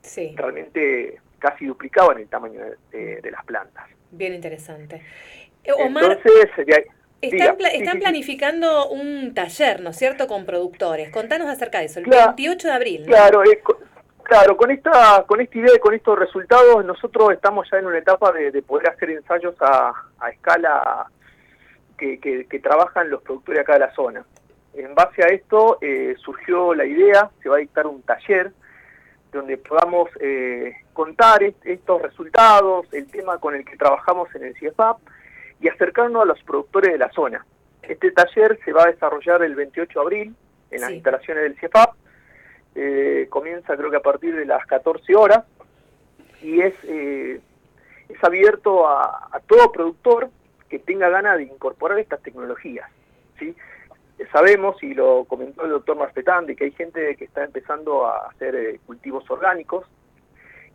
Sí, 0.01 0.33
realmente 0.35 1.19
casi 1.37 1.67
duplicaban 1.67 2.17
el 2.17 2.27
tamaño 2.27 2.59
de, 2.91 3.29
las 3.31 3.45
plantas. 3.45 3.85
bien 4.09 4.33
interesante. 4.33 5.03
Eh, 5.63 5.71
Omar, 5.73 6.05
Entonces, 6.23 6.65
de 6.65 6.75
ahí- 6.75 6.83
están, 7.21 7.55
pla- 7.57 7.69
están 7.69 7.85
sí, 7.93 7.97
sí. 7.97 7.99
planificando 7.99 8.89
un 8.89 9.33
taller, 9.35 9.79
¿no 9.81 9.91
es 9.91 9.95
cierto?, 9.97 10.25
con 10.27 10.45
productores. 10.47 11.09
Contanos 11.11 11.47
acerca 11.47 11.79
de 11.79 11.85
eso, 11.85 11.99
el 11.99 12.05
Claro, 12.05 12.33
28 12.35 12.67
de 12.67 12.73
abril. 12.73 13.01
¿no? 13.01 13.07
Claro, 13.07 13.43
eh, 13.43 13.61
claro, 14.23 14.57
con 14.57 14.71
esta, 14.71 15.23
con 15.27 15.41
esta 15.41 15.57
idea 15.57 15.75
y 15.75 15.79
con 15.79 15.93
estos 15.93 16.17
resultados, 16.17 16.83
nosotros 16.85 17.31
estamos 17.31 17.67
ya 17.71 17.77
en 17.79 17.85
una 17.87 17.97
etapa 17.97 18.31
de, 18.31 18.51
de 18.51 18.61
poder 18.61 18.89
hacer 18.89 19.09
ensayos 19.11 19.55
a, 19.61 19.93
a 20.19 20.29
escala 20.29 21.05
que, 21.97 22.19
que- 22.19 22.45
que 22.47 22.59
trabajan 22.59 23.09
los 23.09 23.21
productores 23.21 23.61
acá 23.61 23.73
de 23.73 23.79
la 23.79 23.93
zona. 23.93 24.23
En 24.73 24.95
base 24.95 25.23
a 25.23 25.27
esto 25.27 25.77
eh, 25.81 26.15
surgió 26.17 26.73
la 26.73 26.85
idea, 26.85 27.29
se 27.41 27.49
va 27.49 27.57
a 27.57 27.59
dictar 27.59 27.85
un 27.85 28.01
taller 28.01 28.51
donde 29.31 29.57
podamos 29.57 30.09
eh, 30.19 30.73
contar 30.93 31.43
est- 31.43 31.65
estos 31.65 32.01
resultados, 32.01 32.87
el 32.91 33.09
tema 33.09 33.37
con 33.37 33.55
el 33.55 33.63
que 33.65 33.77
trabajamos 33.77 34.33
en 34.35 34.45
el 34.45 34.55
CIEFAP 34.55 34.97
y 35.59 35.69
acercarnos 35.69 36.23
a 36.23 36.25
los 36.25 36.41
productores 36.43 36.91
de 36.91 36.97
la 36.97 37.11
zona. 37.11 37.45
Este 37.83 38.11
taller 38.11 38.59
se 38.65 38.71
va 38.73 38.83
a 38.83 38.87
desarrollar 38.91 39.43
el 39.43 39.55
28 39.55 39.99
de 39.99 40.03
abril 40.03 40.35
en 40.71 40.81
las 40.81 40.89
Sí. 40.89 40.95
instalaciones 40.95 41.43
del 41.43 41.59
CIEFAP. 41.59 41.93
Eh, 42.75 43.27
comienza 43.29 43.77
creo 43.77 43.91
que 43.91 43.97
a 43.97 44.01
partir 44.01 44.35
de 44.35 44.45
las 44.45 44.65
14 44.65 45.15
horas 45.15 45.43
y 46.41 46.61
es, 46.61 46.73
eh, 46.83 47.39
es 48.09 48.23
abierto 48.23 48.87
a, 48.87 49.29
todo 49.47 49.71
productor 49.71 50.29
que 50.69 50.79
tenga 50.79 51.09
ganas 51.09 51.37
de 51.37 51.43
incorporar 51.43 51.99
estas 51.99 52.21
tecnologías. 52.21 52.89
¿sí? 53.37 53.55
Sabemos, 54.31 54.81
y 54.81 54.93
lo 54.93 55.25
comentó 55.25 55.65
el 55.65 55.71
doctor 55.71 55.97
Marfetán, 55.97 56.45
de 56.45 56.55
que 56.55 56.65
hay 56.65 56.71
gente 56.71 57.15
que 57.15 57.25
está 57.25 57.43
empezando 57.43 58.05
a 58.05 58.27
hacer 58.27 58.55
eh, 58.55 58.79
cultivos 58.85 59.29
orgánicos 59.29 59.85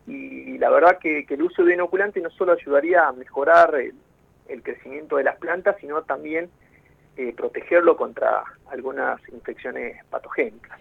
y 0.07 0.57
la 0.57 0.71
verdad 0.71 0.97
que, 0.97 1.25
que 1.25 1.35
el 1.35 1.43
uso 1.43 1.63
de 1.63 1.75
inoculante 1.75 2.19
no 2.19 2.31
solo 2.31 2.53
ayudaría 2.53 3.07
a 3.07 3.11
mejorar 3.11 3.75
el, 3.75 3.93
el 4.49 4.63
crecimiento 4.63 5.17
de 5.17 5.23
las 5.23 5.37
plantas, 5.37 5.75
sino 5.79 6.01
también 6.01 6.49
eh, 7.15 7.33
protegerlo 7.35 7.95
contra 7.95 8.43
algunas 8.69 9.21
infecciones 9.29 10.03
patogénicas. 10.05 10.79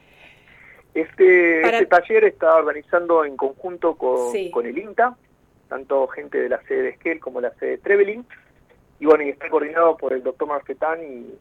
Este, 1.01 1.61
Para- 1.63 1.79
este 1.79 1.87
taller 1.87 2.25
está 2.25 2.55
organizando 2.57 3.25
en 3.25 3.37
conjunto 3.37 3.95
con, 3.97 4.33
Sí. 4.33 4.51
con 4.51 4.67
el 4.67 4.77
INTA, 4.79 5.17
tanto 5.69 6.07
gente 6.09 6.39
de 6.39 6.49
la 6.49 6.61
sede 6.63 6.83
de 6.83 6.89
Esquel 6.91 7.21
como 7.21 7.41
la 7.41 7.53
sede 7.59 7.71
de 7.73 7.79
Trevelin, 7.79 8.25
y 9.01 9.07
bueno, 9.07 9.23
y 9.25 9.29
está 9.29 9.49
coordinado 9.49 9.97
por 9.97 10.13
el 10.13 10.23
doctor 10.23 10.49
Marfetán 10.49 11.01
y, 11.03 11.35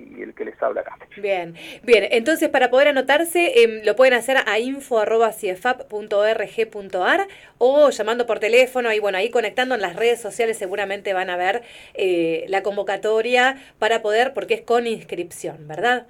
y 0.00 0.22
el 0.22 0.34
que 0.34 0.44
les 0.44 0.60
habla 0.62 0.80
acá. 0.82 0.96
Bien, 1.16 1.54
bien. 1.82 2.06
Entonces, 2.10 2.48
para 2.48 2.70
poder 2.70 2.88
anotarse, 2.88 3.62
em, 3.62 3.82
lo 3.84 3.96
pueden 3.96 4.14
hacer 4.14 4.36
a 4.46 4.58
info.ciefap.org.ar 4.58 7.26
o 7.58 7.90
llamando 7.90 8.26
por 8.26 8.38
teléfono 8.38 8.92
y 8.92 8.98
bueno, 9.00 9.18
ahí 9.18 9.30
conectando 9.30 9.74
en 9.74 9.80
las 9.80 9.96
redes 9.96 10.20
sociales 10.20 10.56
seguramente 10.56 11.12
van 11.12 11.30
a 11.30 11.36
ver 11.36 11.62
eh, 11.94 12.44
la 12.48 12.62
convocatoria 12.62 13.56
para 13.78 14.02
poder, 14.02 14.32
porque 14.34 14.54
es 14.54 14.62
con 14.62 14.86
inscripción, 14.86 15.66
¿verdad? 15.68 16.06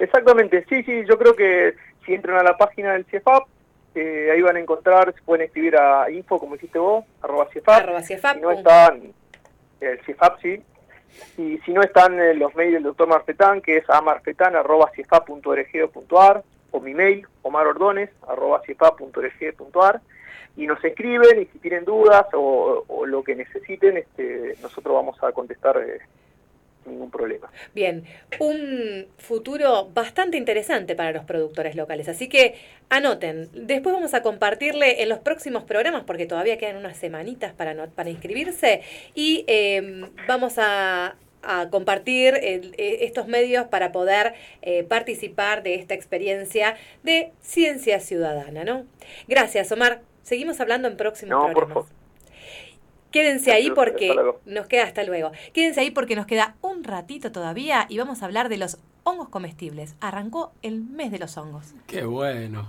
Exactamente, 0.00 0.64
sí, 0.68 0.82
sí, 0.82 1.04
yo 1.06 1.18
creo 1.18 1.36
que 1.36 1.74
si 2.04 2.14
entran 2.14 2.38
a 2.38 2.42
la 2.42 2.56
página 2.56 2.94
del 2.94 3.04
CIEFAP, 3.04 3.46
eh, 3.94 4.30
ahí 4.32 4.40
van 4.40 4.56
a 4.56 4.60
encontrar, 4.60 5.12
se 5.14 5.20
pueden 5.22 5.46
escribir 5.46 5.76
a 5.76 6.10
info, 6.10 6.38
como 6.38 6.54
hiciste 6.54 6.78
vos, 6.78 7.04
arroba 7.20 7.48
CIEFAP, 7.52 7.82
Arroba 7.82 8.02
CIEFAP, 8.02 8.36
si 8.36 8.40
no 8.40 8.50
están, 8.50 9.12
el 9.80 10.00
CIEFAP 10.00 10.40
sí, 10.40 10.62
y 11.36 11.58
si 11.58 11.72
no 11.72 11.82
están 11.82 12.18
eh, 12.18 12.32
los 12.32 12.54
mails 12.54 12.72
del 12.72 12.82
doctor 12.84 13.08
Marfetán, 13.08 13.60
que 13.60 13.76
es 13.76 13.90
amarfetán 13.90 14.56
arroba 14.56 14.90
ciefap.org.ar, 14.94 16.44
o 16.70 16.80
mi 16.80 16.94
mail, 16.94 17.26
omarordones 17.42 18.08
arroba 18.26 18.62
ciefap.org.ar, 18.64 20.00
y 20.56 20.66
nos 20.66 20.82
escriben 20.82 21.42
y 21.42 21.46
si 21.46 21.58
tienen 21.58 21.84
dudas 21.84 22.26
o, 22.32 22.84
o 22.88 23.04
lo 23.04 23.22
que 23.22 23.36
necesiten, 23.36 23.98
este, 23.98 24.56
nosotros 24.62 24.94
vamos 24.94 25.22
a 25.22 25.32
contestar 25.32 25.76
eh, 25.76 26.00
ningún 26.86 27.10
problema. 27.10 27.50
Bien, 27.74 28.04
un 28.38 29.06
futuro 29.18 29.90
bastante 29.92 30.36
interesante 30.36 30.94
para 30.96 31.12
los 31.12 31.24
productores 31.24 31.74
locales. 31.76 32.08
Así 32.08 32.28
que 32.28 32.54
anoten. 32.88 33.48
Después 33.52 33.94
vamos 33.94 34.14
a 34.14 34.22
compartirle 34.22 35.02
en 35.02 35.08
los 35.08 35.18
próximos 35.18 35.64
programas, 35.64 36.04
porque 36.04 36.26
todavía 36.26 36.58
quedan 36.58 36.76
unas 36.76 36.96
semanitas 36.96 37.52
para, 37.52 37.74
no- 37.74 37.88
para 37.90 38.10
inscribirse. 38.10 38.82
Y 39.14 39.44
eh, 39.46 40.06
vamos 40.26 40.54
a, 40.58 41.16
a 41.42 41.68
compartir 41.70 42.34
eh, 42.42 42.98
estos 43.02 43.26
medios 43.28 43.66
para 43.68 43.92
poder 43.92 44.34
eh, 44.62 44.82
participar 44.84 45.62
de 45.62 45.74
esta 45.74 45.94
experiencia 45.94 46.76
de 47.02 47.32
ciencia 47.40 48.00
ciudadana, 48.00 48.64
¿no? 48.64 48.86
Gracias, 49.28 49.70
Omar. 49.72 50.00
Seguimos 50.22 50.60
hablando 50.60 50.86
en 50.88 50.96
próximos 50.96 51.30
No, 51.30 51.52
por 51.52 51.66
programas. 51.66 51.92
Quédense 53.10 53.52
ahí 53.52 53.70
porque 53.70 54.14
nos 54.46 54.66
queda 54.66 54.84
hasta 54.84 55.02
luego. 55.04 55.32
Quédense 55.52 55.80
ahí 55.80 55.90
porque 55.90 56.16
nos 56.16 56.26
queda 56.26 56.56
un 56.60 56.84
ratito 56.84 57.32
todavía 57.32 57.86
y 57.88 57.98
vamos 57.98 58.22
a 58.22 58.26
hablar 58.26 58.48
de 58.48 58.56
los 58.56 58.78
hongos 59.04 59.28
comestibles. 59.28 59.96
Arrancó 60.00 60.52
el 60.62 60.80
mes 60.80 61.10
de 61.10 61.18
los 61.18 61.36
hongos. 61.36 61.74
Qué 61.86 62.04
bueno. 62.04 62.68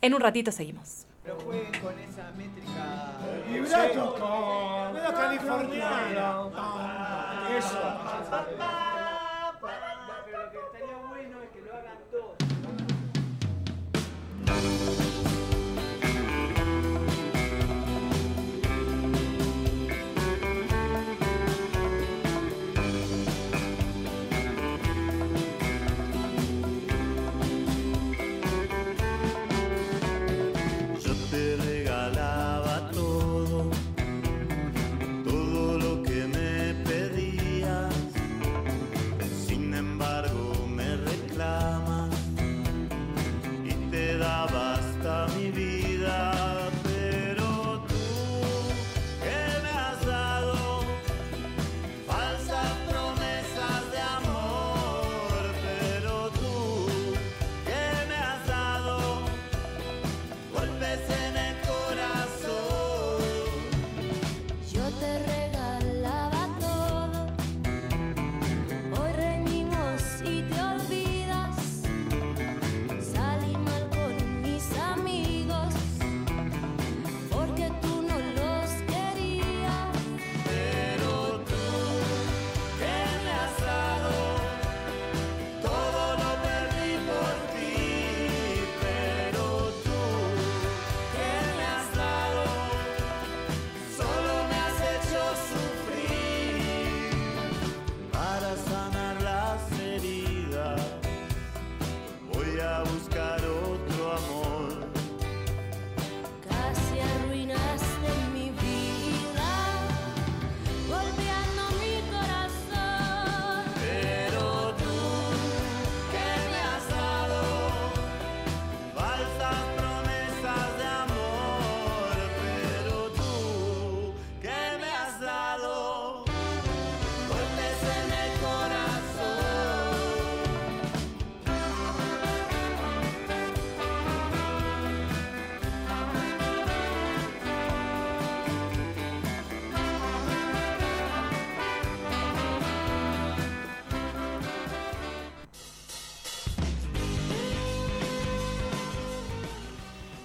En 0.00 0.14
un 0.14 0.20
ratito 0.20 0.52
seguimos. 0.52 1.06
con 1.24 1.98
esa 1.98 2.30
métrica. 2.36 3.18
Vibrato 3.48 4.14
con 4.18 4.94
medio 4.94 5.12
californiano. 5.12 6.52
Eso. 7.56 8.91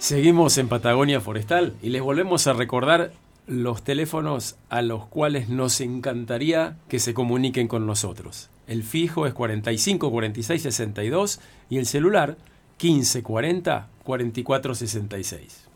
Seguimos 0.08 0.56
en 0.56 0.68
Patagonia 0.68 1.20
Forestal 1.20 1.74
y 1.82 1.90
les 1.90 2.00
volvemos 2.00 2.46
a 2.46 2.54
recordar 2.54 3.12
los 3.46 3.84
teléfonos 3.84 4.56
a 4.70 4.80
los 4.80 5.04
cuales 5.04 5.50
nos 5.50 5.82
encantaría 5.82 6.78
que 6.88 6.98
se 6.98 7.12
comuniquen 7.12 7.68
con 7.68 7.86
nosotros. 7.86 8.48
El 8.66 8.84
fijo 8.84 9.26
es 9.26 9.34
45 9.34 10.10
46 10.10 10.62
62 10.62 11.40
y 11.68 11.76
el 11.76 11.84
celular 11.84 12.38
15 12.78 13.22
40 13.22 13.88
44 14.02 14.74
66. 14.74 15.67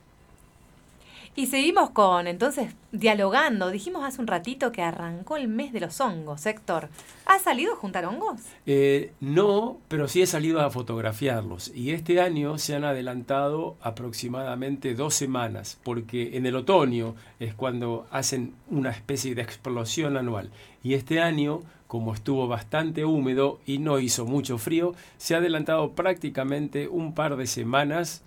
Y 1.34 1.46
seguimos 1.46 1.88
con, 1.90 2.26
entonces, 2.26 2.74
dialogando. 2.92 3.70
Dijimos 3.70 4.04
hace 4.04 4.20
un 4.20 4.26
ratito 4.26 4.70
que 4.70 4.82
arrancó 4.82 5.38
el 5.38 5.48
mes 5.48 5.72
de 5.72 5.80
los 5.80 5.98
hongos, 5.98 6.44
Héctor. 6.44 6.90
¿Has 7.24 7.40
salido 7.40 7.72
a 7.72 7.76
juntar 7.76 8.04
hongos? 8.04 8.42
Eh, 8.66 9.14
no, 9.20 9.78
pero 9.88 10.08
sí 10.08 10.20
he 10.20 10.26
salido 10.26 10.60
a 10.60 10.70
fotografiarlos. 10.70 11.72
Y 11.74 11.92
este 11.92 12.20
año 12.20 12.58
se 12.58 12.74
han 12.74 12.84
adelantado 12.84 13.76
aproximadamente 13.80 14.94
dos 14.94 15.14
semanas, 15.14 15.78
porque 15.82 16.36
en 16.36 16.44
el 16.44 16.54
otoño 16.54 17.14
es 17.40 17.54
cuando 17.54 18.06
hacen 18.10 18.52
una 18.68 18.90
especie 18.90 19.34
de 19.34 19.40
explosión 19.40 20.18
anual. 20.18 20.50
Y 20.82 20.92
este 20.92 21.22
año, 21.22 21.60
como 21.86 22.12
estuvo 22.12 22.46
bastante 22.46 23.06
húmedo 23.06 23.58
y 23.64 23.78
no 23.78 23.98
hizo 24.00 24.26
mucho 24.26 24.58
frío, 24.58 24.94
se 25.16 25.34
ha 25.34 25.38
adelantado 25.38 25.92
prácticamente 25.92 26.88
un 26.88 27.14
par 27.14 27.36
de 27.36 27.46
semanas 27.46 28.22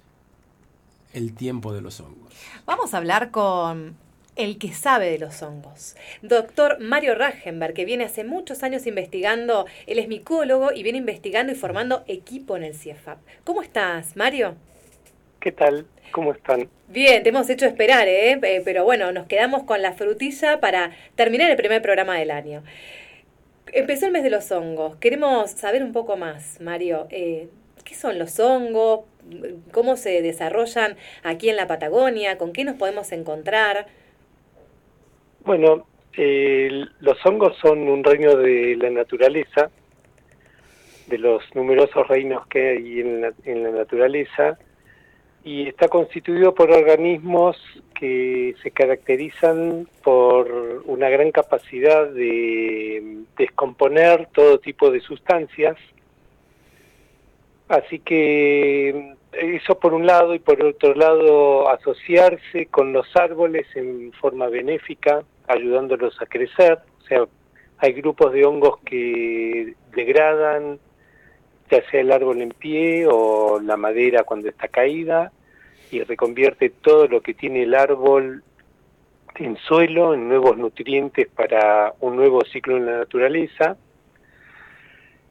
el 1.15 1.33
tiempo 1.33 1.73
de 1.73 1.81
los 1.81 1.99
hongos. 1.99 2.33
Vamos 2.65 2.93
a 2.93 2.97
hablar 2.97 3.31
con 3.31 3.95
el 4.35 4.57
que 4.57 4.73
sabe 4.73 5.09
de 5.09 5.17
los 5.17 5.41
hongos. 5.41 5.95
Doctor 6.21 6.79
Mario 6.79 7.15
Ragenberg, 7.15 7.73
que 7.73 7.85
viene 7.85 8.03
hace 8.03 8.23
muchos 8.23 8.63
años 8.63 8.85
investigando, 8.85 9.65
él 9.87 9.97
es 9.99 10.07
micólogo 10.07 10.73
y 10.73 10.83
viene 10.83 10.97
investigando 10.97 11.53
y 11.53 11.55
formando 11.55 12.03
equipo 12.07 12.57
en 12.57 12.63
el 12.63 12.75
CIEFAP. 12.75 13.17
¿Cómo 13.45 13.61
estás, 13.61 14.15
Mario? 14.17 14.55
¿Qué 15.39 15.51
tal? 15.51 15.85
¿Cómo 16.11 16.33
están? 16.33 16.69
Bien, 16.89 17.23
te 17.23 17.29
hemos 17.29 17.49
hecho 17.49 17.65
esperar, 17.65 18.07
¿eh? 18.07 18.39
Eh, 18.41 18.61
pero 18.63 18.83
bueno, 18.83 19.11
nos 19.11 19.27
quedamos 19.27 19.63
con 19.63 19.81
la 19.81 19.93
frutilla 19.93 20.59
para 20.59 20.91
terminar 21.15 21.49
el 21.49 21.57
primer 21.57 21.81
programa 21.81 22.17
del 22.17 22.31
año. 22.31 22.63
Empezó 23.71 24.05
el 24.05 24.11
mes 24.11 24.23
de 24.23 24.29
los 24.29 24.51
hongos. 24.51 24.97
Queremos 24.97 25.51
saber 25.51 25.83
un 25.83 25.93
poco 25.93 26.17
más, 26.17 26.59
Mario. 26.61 27.07
Eh, 27.09 27.49
¿Qué 27.83 27.95
son 27.95 28.19
los 28.19 28.39
hongos? 28.39 29.01
¿Cómo 29.71 29.95
se 29.95 30.21
desarrollan 30.21 30.97
aquí 31.23 31.49
en 31.49 31.55
la 31.55 31.67
Patagonia? 31.67 32.37
¿Con 32.37 32.53
qué 32.53 32.63
nos 32.63 32.75
podemos 32.75 33.11
encontrar? 33.11 33.87
Bueno, 35.43 35.87
eh, 36.17 36.85
los 36.99 37.25
hongos 37.25 37.57
son 37.61 37.87
un 37.87 38.03
reino 38.03 38.35
de 38.35 38.75
la 38.77 38.89
naturaleza, 38.89 39.69
de 41.07 41.17
los 41.17 41.43
numerosos 41.53 42.07
reinos 42.07 42.47
que 42.47 42.69
hay 42.69 42.99
en 42.99 43.21
la, 43.21 43.33
en 43.43 43.63
la 43.63 43.71
naturaleza, 43.71 44.57
y 45.43 45.67
está 45.67 45.87
constituido 45.87 46.55
por 46.55 46.71
organismos 46.71 47.55
que 47.93 48.55
se 48.63 48.71
caracterizan 48.71 49.87
por 50.03 50.83
una 50.85 51.09
gran 51.09 51.31
capacidad 51.31 52.07
de 52.07 53.23
descomponer 53.37 54.27
todo 54.33 54.59
tipo 54.59 54.89
de 54.89 55.01
sustancias. 55.01 55.77
Así 57.67 57.99
que 57.99 59.15
eso 59.33 59.79
por 59.79 59.93
un 59.93 60.05
lado 60.05 60.33
y 60.35 60.39
por 60.39 60.63
otro 60.63 60.93
lado 60.93 61.69
asociarse 61.69 62.67
con 62.67 62.93
los 62.93 63.07
árboles 63.15 63.67
en 63.75 64.11
forma 64.13 64.47
benéfica, 64.47 65.23
ayudándolos 65.47 66.21
a 66.21 66.25
crecer. 66.25 66.79
O 67.01 67.07
sea, 67.07 67.25
hay 67.79 67.93
grupos 67.93 68.33
de 68.33 68.45
hongos 68.45 68.79
que 68.85 69.73
degradan 69.93 70.79
ya 71.69 71.81
sea 71.89 72.01
el 72.01 72.11
árbol 72.11 72.41
en 72.41 72.49
pie 72.49 73.07
o 73.09 73.59
la 73.59 73.77
madera 73.77 74.23
cuando 74.23 74.49
está 74.49 74.67
caída 74.67 75.31
y 75.91 76.03
reconvierte 76.03 76.69
todo 76.69 77.07
lo 77.07 77.21
que 77.21 77.33
tiene 77.33 77.63
el 77.63 77.73
árbol 77.73 78.43
en 79.35 79.57
suelo, 79.57 80.13
en 80.13 80.27
nuevos 80.27 80.57
nutrientes 80.57 81.27
para 81.27 81.93
un 81.99 82.15
nuevo 82.15 82.41
ciclo 82.45 82.77
en 82.77 82.85
la 82.85 82.97
naturaleza. 82.99 83.77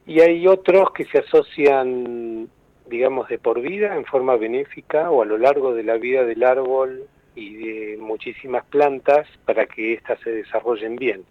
Y 0.06 0.20
hay 0.20 0.46
otros 0.46 0.90
que 0.92 1.06
se 1.06 1.18
asocian, 1.18 2.23
digamos, 2.86 3.28
de 3.28 3.38
por 3.38 3.60
vida, 3.60 3.96
en 3.96 4.04
forma 4.04 4.36
benéfica 4.36 5.10
o 5.10 5.22
a 5.22 5.24
lo 5.24 5.38
largo 5.38 5.74
de 5.74 5.82
la 5.82 5.96
vida 5.96 6.24
del 6.24 6.42
árbol 6.44 7.04
y 7.34 7.54
de 7.54 7.96
muchísimas 7.98 8.64
plantas 8.66 9.26
para 9.44 9.66
que 9.66 9.94
éstas 9.94 10.18
se 10.22 10.30
desarrollen 10.30 10.96
bien. 10.96 11.24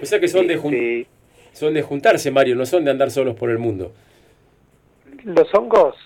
O 0.00 0.06
sea 0.06 0.20
que 0.20 0.28
son 0.28 0.46
de, 0.46 0.54
Este, 0.54 1.06
son 1.52 1.74
de 1.74 1.82
juntarse, 1.82 2.30
Mario, 2.30 2.54
no 2.54 2.66
son 2.66 2.84
de 2.84 2.90
andar 2.90 3.10
solos 3.10 3.34
por 3.34 3.50
el 3.50 3.58
mundo. 3.58 3.92
Los 5.24 5.52
hongos 5.54 5.96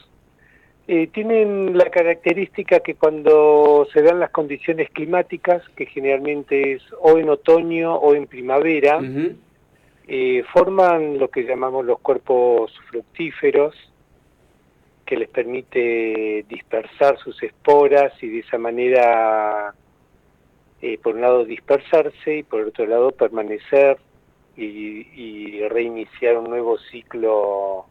eh, 0.88 1.08
tienen 1.08 1.76
la 1.76 1.90
característica 1.90 2.80
que 2.80 2.94
cuando 2.94 3.86
se 3.92 4.02
dan 4.02 4.18
las 4.18 4.30
condiciones 4.30 4.88
climáticas, 4.90 5.62
que 5.76 5.86
generalmente 5.86 6.72
es 6.72 6.82
o 7.00 7.18
en 7.18 7.28
otoño 7.28 7.94
o 7.94 8.14
en 8.14 8.26
primavera, 8.26 9.00
eh, 10.08 10.42
forman 10.52 11.18
lo 11.18 11.28
que 11.28 11.44
llamamos 11.44 11.84
los 11.84 12.00
cuerpos 12.00 12.72
fructíferos, 12.90 13.74
que 15.06 15.16
les 15.16 15.28
permite 15.28 16.44
dispersar 16.48 17.18
sus 17.18 17.42
esporas 17.42 18.12
y 18.22 18.28
de 18.28 18.38
esa 18.40 18.58
manera, 18.58 19.74
eh, 20.80 20.98
por 21.02 21.14
un 21.16 21.20
lado, 21.22 21.44
dispersarse 21.44 22.38
y 22.38 22.42
por 22.42 22.60
otro 22.62 22.86
lado, 22.86 23.10
permanecer 23.12 23.98
y, 24.56 25.06
y 25.14 25.68
reiniciar 25.68 26.36
un 26.38 26.50
nuevo 26.50 26.78
ciclo 26.78 27.86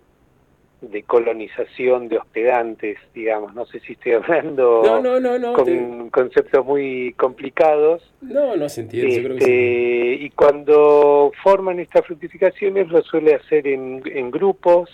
de 0.82 1.04
colonización 1.04 2.08
de 2.08 2.18
hospedantes, 2.18 2.98
digamos. 3.14 3.54
No 3.54 3.66
sé 3.68 3.80
si 3.82 3.94
estoy 3.94 4.14
hablando 4.14 4.82
No, 4.84 5.00
no, 5.00 5.20
no, 5.20 5.38
no, 5.38 5.54
con 5.54 5.66
te- 5.66 6.10
conceptos 6.12 6.66
muy 6.66 7.14
complicados. 7.18 8.02
No, 8.22 8.56
no 8.56 8.68
se 8.68 8.82
entiende, 8.82 9.16
yo 9.16 9.24
creo 9.24 9.38
que 9.38 9.44
Este, 9.44 10.18
sí. 10.18 10.26
Y 10.26 10.30
cuando 10.32 11.32
forman 11.44 11.80
estas 11.80 12.06
fructificaciones 12.06 12.88
lo 12.90 13.02
suele 13.04 13.36
hacer 13.36 13.68
en, 13.68 14.02
en 14.06 14.32
grupos, 14.32 14.90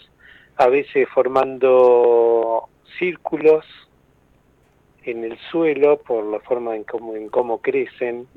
a 0.57 0.67
veces 0.67 1.07
formando 1.13 2.67
círculos 2.97 3.65
en 5.03 5.23
el 5.23 5.37
suelo 5.51 5.99
por 5.99 6.25
la 6.25 6.39
forma 6.39 6.75
en 6.75 6.83
cómo, 6.83 7.15
en 7.15 7.29
cómo 7.29 7.61
crecen. 7.61 8.27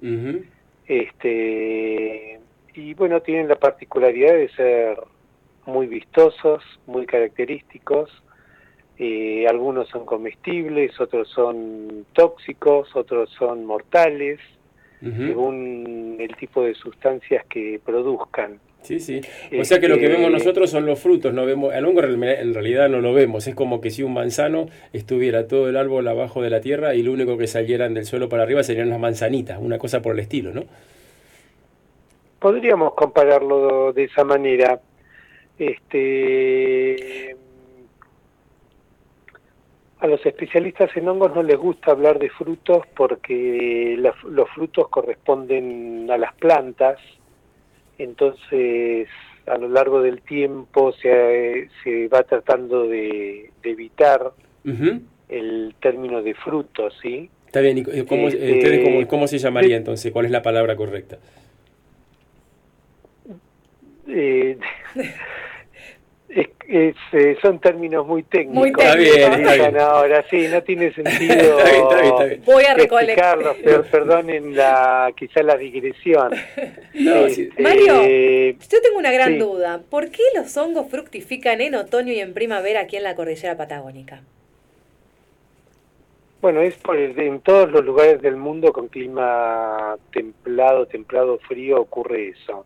Este, 0.87 2.39
y 2.75 2.95
bueno, 2.95 3.21
tienen 3.23 3.49
la 3.49 3.57
particularidad 3.57 4.35
de 4.35 4.49
ser 4.51 4.99
muy 5.67 5.87
vistosos, 5.87 6.63
muy 6.87 7.07
característicos. 7.07 8.11
Eh, 8.99 9.47
algunos 9.49 9.89
son 9.89 10.05
comestibles, 10.05 11.01
otros 11.01 11.29
son 11.31 12.07
tóxicos, 12.13 12.95
otros 12.95 13.31
son 13.31 13.65
mortales, 13.65 14.39
según 15.01 16.19
el 16.21 16.37
tipo 16.37 16.63
de 16.63 16.75
sustancias 16.75 17.47
que 17.47 17.81
produzcan. 17.83 18.61
Sí, 18.83 18.99
sí. 18.99 19.21
O 19.59 19.65
sea 19.65 19.79
que 19.79 19.89
lo 19.89 19.97
que 19.99 20.07
Este, 20.07 20.17
vemos 20.17 20.33
nosotros 20.33 20.71
son 20.71 20.87
los 20.87 20.99
frutos, 20.99 21.33
no 21.35 21.45
vemos, 21.47 21.73
al 21.73 21.85
hongo 21.85 22.03
en 22.03 22.21
real- 22.21 22.39
en 22.41 22.55
realidad 22.55 22.89
no 22.89 23.01
lo 23.01 23.13
vemos, 23.13 23.47
es 23.47 23.55
como 23.55 23.81
que 23.81 23.91
si 23.91 24.03
un 24.03 24.15
manzano 24.15 24.69
estuviera 24.93 25.47
todo 25.47 25.69
el 25.69 25.77
árbol 25.77 26.09
abajo 26.09 26.43
de 26.43 26.51
la 26.51 26.61
tierra 26.61 26.95
y 26.95 27.03
lo 27.03 27.13
único 27.13 27.37
que 27.37 27.47
salieran 27.47 27.95
del 27.95 28.07
suelo 28.07 28.29
para 28.29 28.43
arriba 28.45 28.63
serían 28.63 28.89
las 28.89 28.99
manzanitas, 28.99 29.59
una 29.61 29.79
cosa 29.79 30.01
por 30.03 30.15
el 30.15 30.21
estilo, 30.21 30.53
¿no? 30.53 30.65
Podríamos 32.39 32.95
compararlo 32.95 33.93
de 33.93 34.05
esa 34.05 34.25
manera. 34.25 34.81
Este, 35.59 37.37
a 39.99 40.07
los 40.07 40.25
especialistas 40.25 40.97
en 40.97 41.07
hongos 41.07 41.35
no 41.35 41.43
les 41.43 41.59
gusta 41.59 41.91
hablar 41.91 42.19
de 42.19 42.31
frutos 42.31 42.87
porque 42.97 43.95
los 43.99 44.49
frutos 44.55 44.89
corresponden 44.89 46.11
a 46.11 46.17
las 46.17 46.33
plantas, 46.37 46.99
entonces 48.03 49.09
a 49.47 49.57
lo 49.59 49.69
largo 49.69 50.03
del 50.03 50.21
tiempo 50.23 50.93
se, 50.93 51.69
se 51.83 52.09
va 52.09 52.23
tratando 52.23 52.87
de, 52.87 53.51
de 53.63 53.71
evitar 53.71 54.33
el 55.29 55.75
término 55.81 56.23
de 56.23 56.35
frutos, 56.35 56.95
¿sí? 57.03 57.31
Está 57.47 57.61
bien, 57.61 57.79
¿y 57.79 57.83
cómo, 58.05 58.29
Este, 58.29 58.53
ustedes 58.59 58.85
cómo, 58.85 59.07
cómo 59.09 59.27
se 59.27 59.39
llamaría 59.39 59.77
entonces? 59.77 60.13
¿Cuál 60.13 60.27
es 60.27 60.31
la 60.31 60.43
palabra 60.43 60.77
correcta? 60.77 61.19
Eh, 64.07 64.57
es- 66.31 66.49
es, 66.69 66.95
eh, 67.13 67.37
son 67.43 67.59
términos 67.59 68.07
muy 68.07 68.23
técnicos. 68.23 68.55
Muy 68.55 68.73
técnicos. 68.73 69.17
Está 69.17 69.19
bien, 69.29 69.33
está 69.49 69.55
bien. 69.71 69.79
Ahora 69.81 70.25
sí, 70.31 70.47
no 70.49 70.63
tiene 70.63 70.93
sentido. 70.95 71.59
Voy 72.45 72.63
a 72.65 72.73
explicarlos, 72.75 73.57
pero 73.65 73.83
perdonen 73.85 74.55
la, 74.57 75.13
quizá 75.17 75.43
la 75.43 75.57
digresión. 75.57 76.31
No, 76.95 77.29
sí. 77.29 77.43
Este, 77.51 77.63
Mario, 77.63 78.03
yo 78.03 78.81
tengo 78.83 78.99
una 78.99 79.11
gran 79.13 79.33
sí. 79.35 79.39
duda. 79.39 79.81
¿Por 79.89 80.11
qué 80.11 80.23
los 80.35 80.57
hongos 80.57 80.89
fructifican 80.91 81.61
en 81.61 81.75
otoño 81.77 82.13
y 82.13 82.21
en 82.21 82.35
primavera 82.35 82.81
aquí 82.81 82.97
en 82.97 83.05
la 83.05 83.15
cordillera 83.15 83.57
patagónica? 83.57 84.21
Bueno, 86.43 86.61
es 86.63 86.75
por 86.77 86.97
el- 86.97 87.19
en 87.19 87.41
todos 87.41 87.71
los 87.71 87.85
lugares 87.85 88.23
del 88.23 88.37
mundo 88.37 88.73
con 88.73 88.89
clima 88.89 89.97
templado, 90.13 90.87
templado, 90.87 91.39
frío, 91.47 91.81
ocurre 91.81 92.29
eso. 92.29 92.65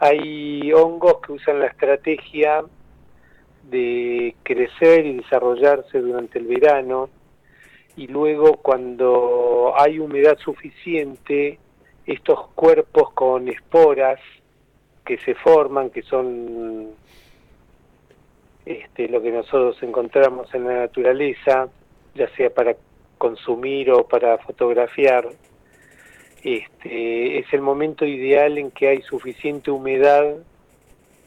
Hay 0.00 0.72
hongos 0.72 1.20
que 1.20 1.32
usan 1.32 1.60
la 1.60 1.66
estrategia 1.66 2.62
de 3.64 4.34
crecer 4.42 5.06
y 5.06 5.16
desarrollarse 5.16 6.00
durante 6.00 6.38
el 6.38 6.46
verano 6.46 7.10
y 7.96 8.06
luego 8.06 8.58
cuando 8.58 9.74
hay 9.76 9.98
humedad 9.98 10.38
suficiente, 10.38 11.58
estos 12.06 12.48
cuerpos 12.54 13.12
con 13.12 13.48
esporas 13.48 14.20
que 15.04 15.18
se 15.18 15.34
forman, 15.34 15.90
que 15.90 16.02
son 16.02 16.90
este, 18.64 19.08
lo 19.08 19.20
que 19.20 19.32
nosotros 19.32 19.82
encontramos 19.82 20.54
en 20.54 20.64
la 20.64 20.74
naturaleza, 20.80 21.68
ya 22.14 22.28
sea 22.36 22.50
para 22.50 22.76
consumir 23.18 23.90
o 23.90 24.06
para 24.06 24.38
fotografiar, 24.38 25.28
este, 26.42 27.38
es 27.38 27.46
el 27.52 27.60
momento 27.60 28.04
ideal 28.04 28.58
en 28.58 28.70
que 28.70 28.88
hay 28.88 29.02
suficiente 29.02 29.70
humedad 29.70 30.36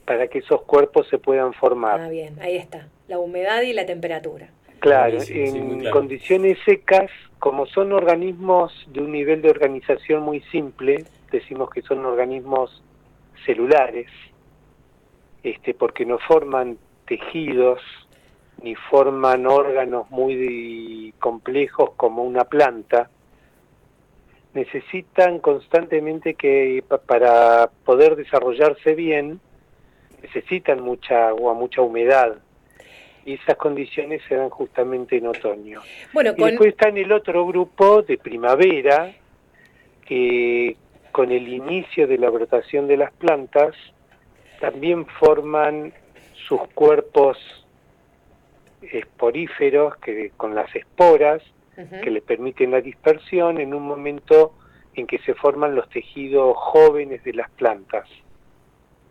para 0.05 0.27
que 0.27 0.39
esos 0.39 0.61
cuerpos 0.63 1.07
se 1.09 1.17
puedan 1.17 1.53
formar. 1.53 2.01
Ah, 2.01 2.09
bien, 2.09 2.37
ahí 2.41 2.57
está. 2.57 2.87
La 3.07 3.19
humedad 3.19 3.61
y 3.61 3.73
la 3.73 3.85
temperatura. 3.85 4.49
Claro, 4.79 5.19
sí, 5.19 5.39
en 5.39 5.79
claro. 5.79 5.95
condiciones 5.95 6.57
secas, 6.65 7.11
como 7.39 7.67
son 7.67 7.93
organismos 7.93 8.73
de 8.91 9.01
un 9.01 9.11
nivel 9.11 9.41
de 9.41 9.49
organización 9.49 10.23
muy 10.23 10.41
simple, 10.51 11.05
decimos 11.31 11.69
que 11.69 11.81
son 11.83 12.03
organismos 12.05 12.83
celulares, 13.45 14.07
este, 15.43 15.73
porque 15.73 16.05
no 16.05 16.17
forman 16.19 16.77
tejidos 17.05 17.79
ni 18.63 18.75
forman 18.75 19.47
órganos 19.47 20.09
muy 20.11 21.13
complejos 21.19 21.91
como 21.97 22.23
una 22.23 22.43
planta, 22.45 23.09
necesitan 24.53 25.39
constantemente 25.39 26.33
que 26.33 26.83
pa- 26.87 26.97
para 26.97 27.69
poder 27.85 28.15
desarrollarse 28.15 28.93
bien, 28.95 29.39
necesitan 30.21 30.81
mucha 30.81 31.29
agua, 31.29 31.53
mucha 31.53 31.81
humedad. 31.81 32.35
Y 33.25 33.35
esas 33.35 33.55
condiciones 33.57 34.21
se 34.27 34.35
dan 34.35 34.49
justamente 34.49 35.17
en 35.17 35.27
otoño. 35.27 35.81
Bueno, 36.11 36.33
Y 36.37 36.43
después 36.43 36.69
está 36.69 36.89
en 36.89 36.97
el 36.97 37.11
otro 37.11 37.45
grupo 37.45 38.01
de 38.01 38.17
primavera, 38.17 39.13
que 40.05 40.75
con 41.11 41.31
el 41.31 41.47
inicio 41.47 42.07
de 42.07 42.17
la 42.17 42.29
brotación 42.29 42.87
de 42.87 42.97
las 42.97 43.11
plantas, 43.13 43.75
también 44.59 45.05
forman 45.05 45.93
sus 46.47 46.61
cuerpos 46.73 47.37
esporíferos 48.81 49.95
que 49.97 50.31
con 50.37 50.55
las 50.55 50.73
esporas 50.75 51.41
Que 52.03 52.11
le 52.11 52.21
permiten 52.21 52.71
la 52.71 52.81
dispersión 52.81 53.59
en 53.59 53.73
un 53.73 53.83
momento 53.83 54.53
en 54.93 55.07
que 55.07 55.19
se 55.19 55.33
forman 55.33 55.75
los 55.75 55.89
tejidos 55.89 56.55
jóvenes 56.57 57.23
de 57.23 57.33
las 57.33 57.49
plantas. 57.51 58.07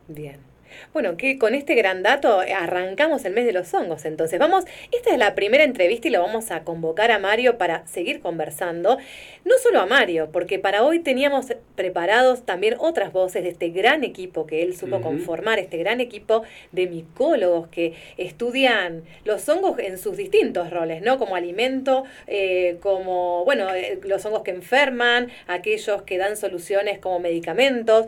Bien. 0.08 0.49
Bueno, 0.92 1.16
que 1.16 1.38
con 1.38 1.54
este 1.54 1.74
gran 1.74 2.02
dato 2.02 2.42
eh, 2.42 2.52
arrancamos 2.52 3.24
el 3.24 3.32
mes 3.32 3.46
de 3.46 3.52
los 3.52 3.72
hongos. 3.74 4.04
Entonces, 4.04 4.38
vamos, 4.38 4.64
esta 4.92 5.10
es 5.10 5.18
la 5.18 5.34
primera 5.34 5.64
entrevista 5.64 6.08
y 6.08 6.10
lo 6.10 6.20
vamos 6.20 6.50
a 6.50 6.64
convocar 6.64 7.10
a 7.10 7.18
Mario 7.18 7.58
para 7.58 7.86
seguir 7.86 8.20
conversando. 8.20 8.98
No 9.44 9.54
solo 9.62 9.80
a 9.80 9.86
Mario, 9.86 10.30
porque 10.32 10.58
para 10.58 10.84
hoy 10.84 11.00
teníamos 11.00 11.46
preparados 11.74 12.44
también 12.44 12.76
otras 12.78 13.12
voces 13.12 13.42
de 13.42 13.50
este 13.50 13.70
gran 13.70 14.04
equipo 14.04 14.46
que 14.46 14.62
él 14.62 14.76
supo 14.76 15.00
conformar, 15.00 15.58
este 15.58 15.78
gran 15.78 16.00
equipo 16.00 16.42
de 16.72 16.86
micólogos 16.86 17.68
que 17.68 17.94
estudian 18.16 19.02
los 19.24 19.48
hongos 19.48 19.78
en 19.78 19.98
sus 19.98 20.16
distintos 20.16 20.70
roles, 20.70 21.02
¿no? 21.02 21.18
Como 21.18 21.36
alimento, 21.36 22.04
eh, 22.26 22.78
como, 22.80 23.44
bueno, 23.44 23.74
eh, 23.74 23.98
los 24.04 24.24
hongos 24.24 24.42
que 24.42 24.50
enferman, 24.50 25.30
aquellos 25.46 26.02
que 26.02 26.18
dan 26.18 26.36
soluciones 26.36 26.98
como 26.98 27.18
medicamentos. 27.18 28.06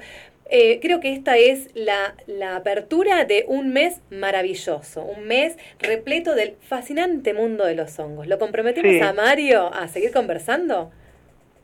Eh, 0.55 0.80
creo 0.82 1.00
que 1.00 1.14
esta 1.14 1.38
es 1.38 1.70
la, 1.74 2.14
la 2.26 2.57
apertura 2.57 3.24
de 3.24 3.46
un 3.48 3.72
mes 3.72 4.03
maravilloso, 4.11 5.03
un 5.03 5.26
mes 5.26 5.57
repleto 5.78 6.34
del 6.34 6.57
fascinante 6.61 7.32
mundo 7.32 7.64
de 7.64 7.74
los 7.74 7.98
hongos. 7.98 8.26
¿Lo 8.26 8.38
comprometemos 8.38 8.92
Sí. 8.92 9.00
a 9.00 9.14
Mario 9.14 9.72
a 9.72 9.88
seguir 9.88 10.12
conversando? 10.12 10.90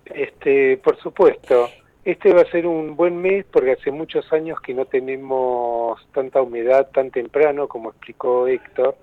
Este, 0.06 0.78
por 0.78 0.98
supuesto. 1.02 1.68
Este 2.02 2.32
va 2.32 2.40
a 2.40 2.50
ser 2.50 2.66
un 2.66 2.96
buen 2.96 3.20
mes 3.20 3.44
porque 3.52 3.72
hace 3.72 3.90
muchos 3.90 4.32
años 4.32 4.58
que 4.62 4.72
no 4.72 4.86
tenemos 4.86 6.00
tanta 6.14 6.40
humedad 6.40 6.88
tan 6.90 7.10
temprano, 7.10 7.68
como 7.68 7.90
explicó 7.90 8.48
Héctor. 8.48 8.96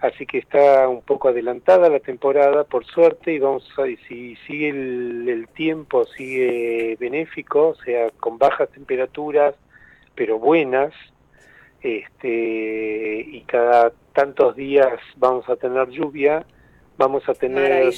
Así 0.00 0.24
que 0.24 0.38
está 0.38 0.88
un 0.88 1.02
poco 1.02 1.28
adelantada 1.28 1.90
la 1.90 2.00
temporada, 2.00 2.64
por 2.64 2.86
suerte, 2.86 3.34
y 3.34 3.38
vamos 3.38 3.68
a, 3.78 3.86
y 3.86 3.96
si 4.08 4.36
sigue 4.46 4.70
el, 4.70 5.28
el 5.28 5.48
tiempo, 5.48 6.06
sigue 6.06 6.96
benéfico, 6.98 7.68
o 7.68 7.74
sea, 7.76 8.08
con 8.18 8.38
bajas 8.38 8.70
temperaturas, 8.70 9.54
pero 10.14 10.38
buenas, 10.38 10.94
este, 11.82 13.26
y 13.26 13.42
cada 13.46 13.92
tantos 14.14 14.56
días 14.56 14.98
vamos 15.16 15.48
a 15.48 15.56
tener 15.56 15.88
lluvia, 15.88 16.44
vamos 16.96 17.28
a 17.28 17.34
tener 17.34 17.90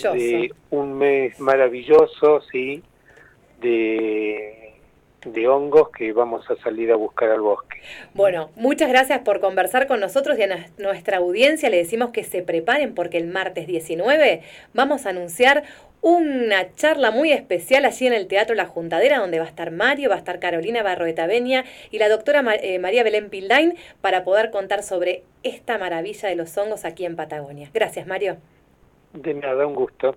un 0.71 0.99
mes 0.99 1.39
maravilloso, 1.41 2.41
sí, 2.51 2.83
de, 3.61 4.62
de 5.25 5.49
hongos 5.49 5.91
que 5.91 6.13
vamos 6.13 6.49
a 6.51 6.57
salir 6.57 6.91
a 6.93 6.97
buscar 6.97 7.31
al 7.31 7.41
bosque. 7.41 7.81
Bueno, 8.15 8.51
muchas 8.57 8.89
gracias 8.89 9.21
por 9.21 9.41
conversar 9.41 9.87
con 9.87 10.01
nosotros 10.01 10.39
y 10.39 10.43
a 10.43 10.49
nues- 10.49 10.71
nuestra 10.79 11.19
audiencia 11.19 11.71
le 11.71 11.77
decimos 11.79 12.11
que 12.11 12.25
se 12.25 12.43
preparen 12.43 12.95
porque 12.95 13.19
el 13.19 13.27
martes 13.27 13.67
19 13.67 14.43
vamos 14.75 15.07
a 15.07 15.11
anunciar 15.11 15.63
una 16.01 16.75
charla 16.75 17.13
muy 17.13 17.31
especial 17.31 17.85
allí 17.85 18.09
en 18.09 18.13
el 18.13 18.27
Teatro 18.27 18.57
La 18.57 18.67
Juntadera 18.67 19.19
donde 19.19 19.39
va 19.39 19.45
a 19.45 19.49
estar 19.49 19.71
Mario, 19.71 20.09
va 20.09 20.17
a 20.17 20.19
estar 20.19 20.41
Carolina 20.41 20.83
Barroeta 20.83 21.27
Beña 21.29 21.65
y 21.93 21.99
la 21.99 22.09
doctora 22.09 22.43
eh, 22.61 22.81
María 22.81 23.05
Belén 23.05 23.31
Pildain 23.31 23.77
para 24.01 24.25
poder 24.25 24.51
contar 24.51 24.83
sobre 24.83 25.23
esta 25.45 25.79
maravilla 25.79 26.29
de 26.29 26.35
los 26.35 26.57
hongos 26.59 26.85
aquí 26.85 27.05
en 27.05 27.15
Patagonia. 27.15 27.71
Gracias, 27.73 28.07
Mario. 28.09 28.39
De 29.15 29.35
nada, 29.35 29.67
un 29.67 29.75
gusto. 29.75 30.17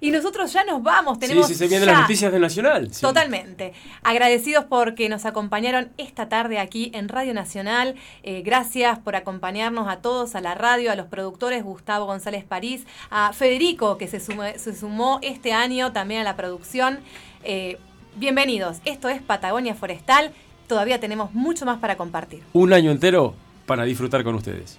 Y 0.00 0.10
nosotros 0.10 0.52
ya 0.52 0.62
nos 0.64 0.82
vamos, 0.82 1.14
Sí, 1.14 1.20
tenemos 1.20 1.46
sí, 1.48 1.54
se 1.54 1.68
vienen 1.68 1.86
las 1.86 2.02
noticias 2.02 2.30
de 2.30 2.38
Nacional. 2.38 2.92
sí. 2.92 3.00
Totalmente. 3.00 3.72
Agradecidos 4.02 4.64
porque 4.66 5.08
nos 5.08 5.24
acompañaron 5.24 5.90
esta 5.96 6.28
tarde 6.28 6.58
aquí 6.58 6.90
en 6.94 7.08
Radio 7.08 7.32
Nacional. 7.32 7.94
Eh, 8.22 8.42
gracias 8.42 8.98
por 8.98 9.16
acompañarnos 9.16 9.88
a 9.88 10.02
todos, 10.02 10.34
a 10.34 10.42
la 10.42 10.54
radio, 10.54 10.92
a 10.92 10.96
los 10.96 11.06
productores 11.06 11.64
Gustavo 11.64 12.04
González 12.04 12.44
París, 12.44 12.86
a 13.08 13.32
Federico 13.32 13.96
que 13.96 14.06
se, 14.06 14.18
sume- 14.20 14.58
se 14.58 14.74
sumó 14.76 15.18
este 15.22 15.54
año 15.54 15.92
también 15.92 16.20
a 16.20 16.24
la 16.24 16.36
producción. 16.36 16.98
Eh, 17.42 17.78
bienvenidos. 18.16 18.78
Esto 18.84 19.08
es 19.08 19.22
Patagonia 19.22 19.74
Forestal. 19.74 20.32
Todavía 20.68 21.00
tenemos 21.00 21.32
mucho 21.32 21.64
más 21.64 21.78
para 21.78 21.96
compartir. 21.96 22.42
Un 22.52 22.74
año 22.74 22.90
entero 22.90 23.34
para 23.64 23.84
disfrutar 23.84 24.24
con 24.24 24.34
ustedes. 24.34 24.78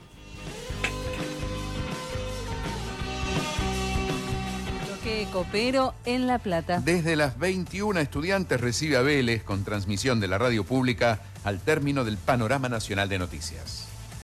Copero 5.31 5.93
en 6.05 6.27
La 6.27 6.39
Plata. 6.39 6.79
Desde 6.79 7.15
las 7.15 7.37
21 7.37 7.99
estudiantes 7.99 8.59
recibe 8.59 8.97
a 8.97 9.01
Vélez 9.01 9.43
con 9.43 9.63
transmisión 9.63 10.19
de 10.19 10.27
la 10.27 10.37
radio 10.37 10.63
pública 10.63 11.21
al 11.43 11.59
término 11.59 12.03
del 12.03 12.17
panorama 12.17 12.69
nacional 12.69 13.09
de 13.09 13.19
noticias. 13.19 13.86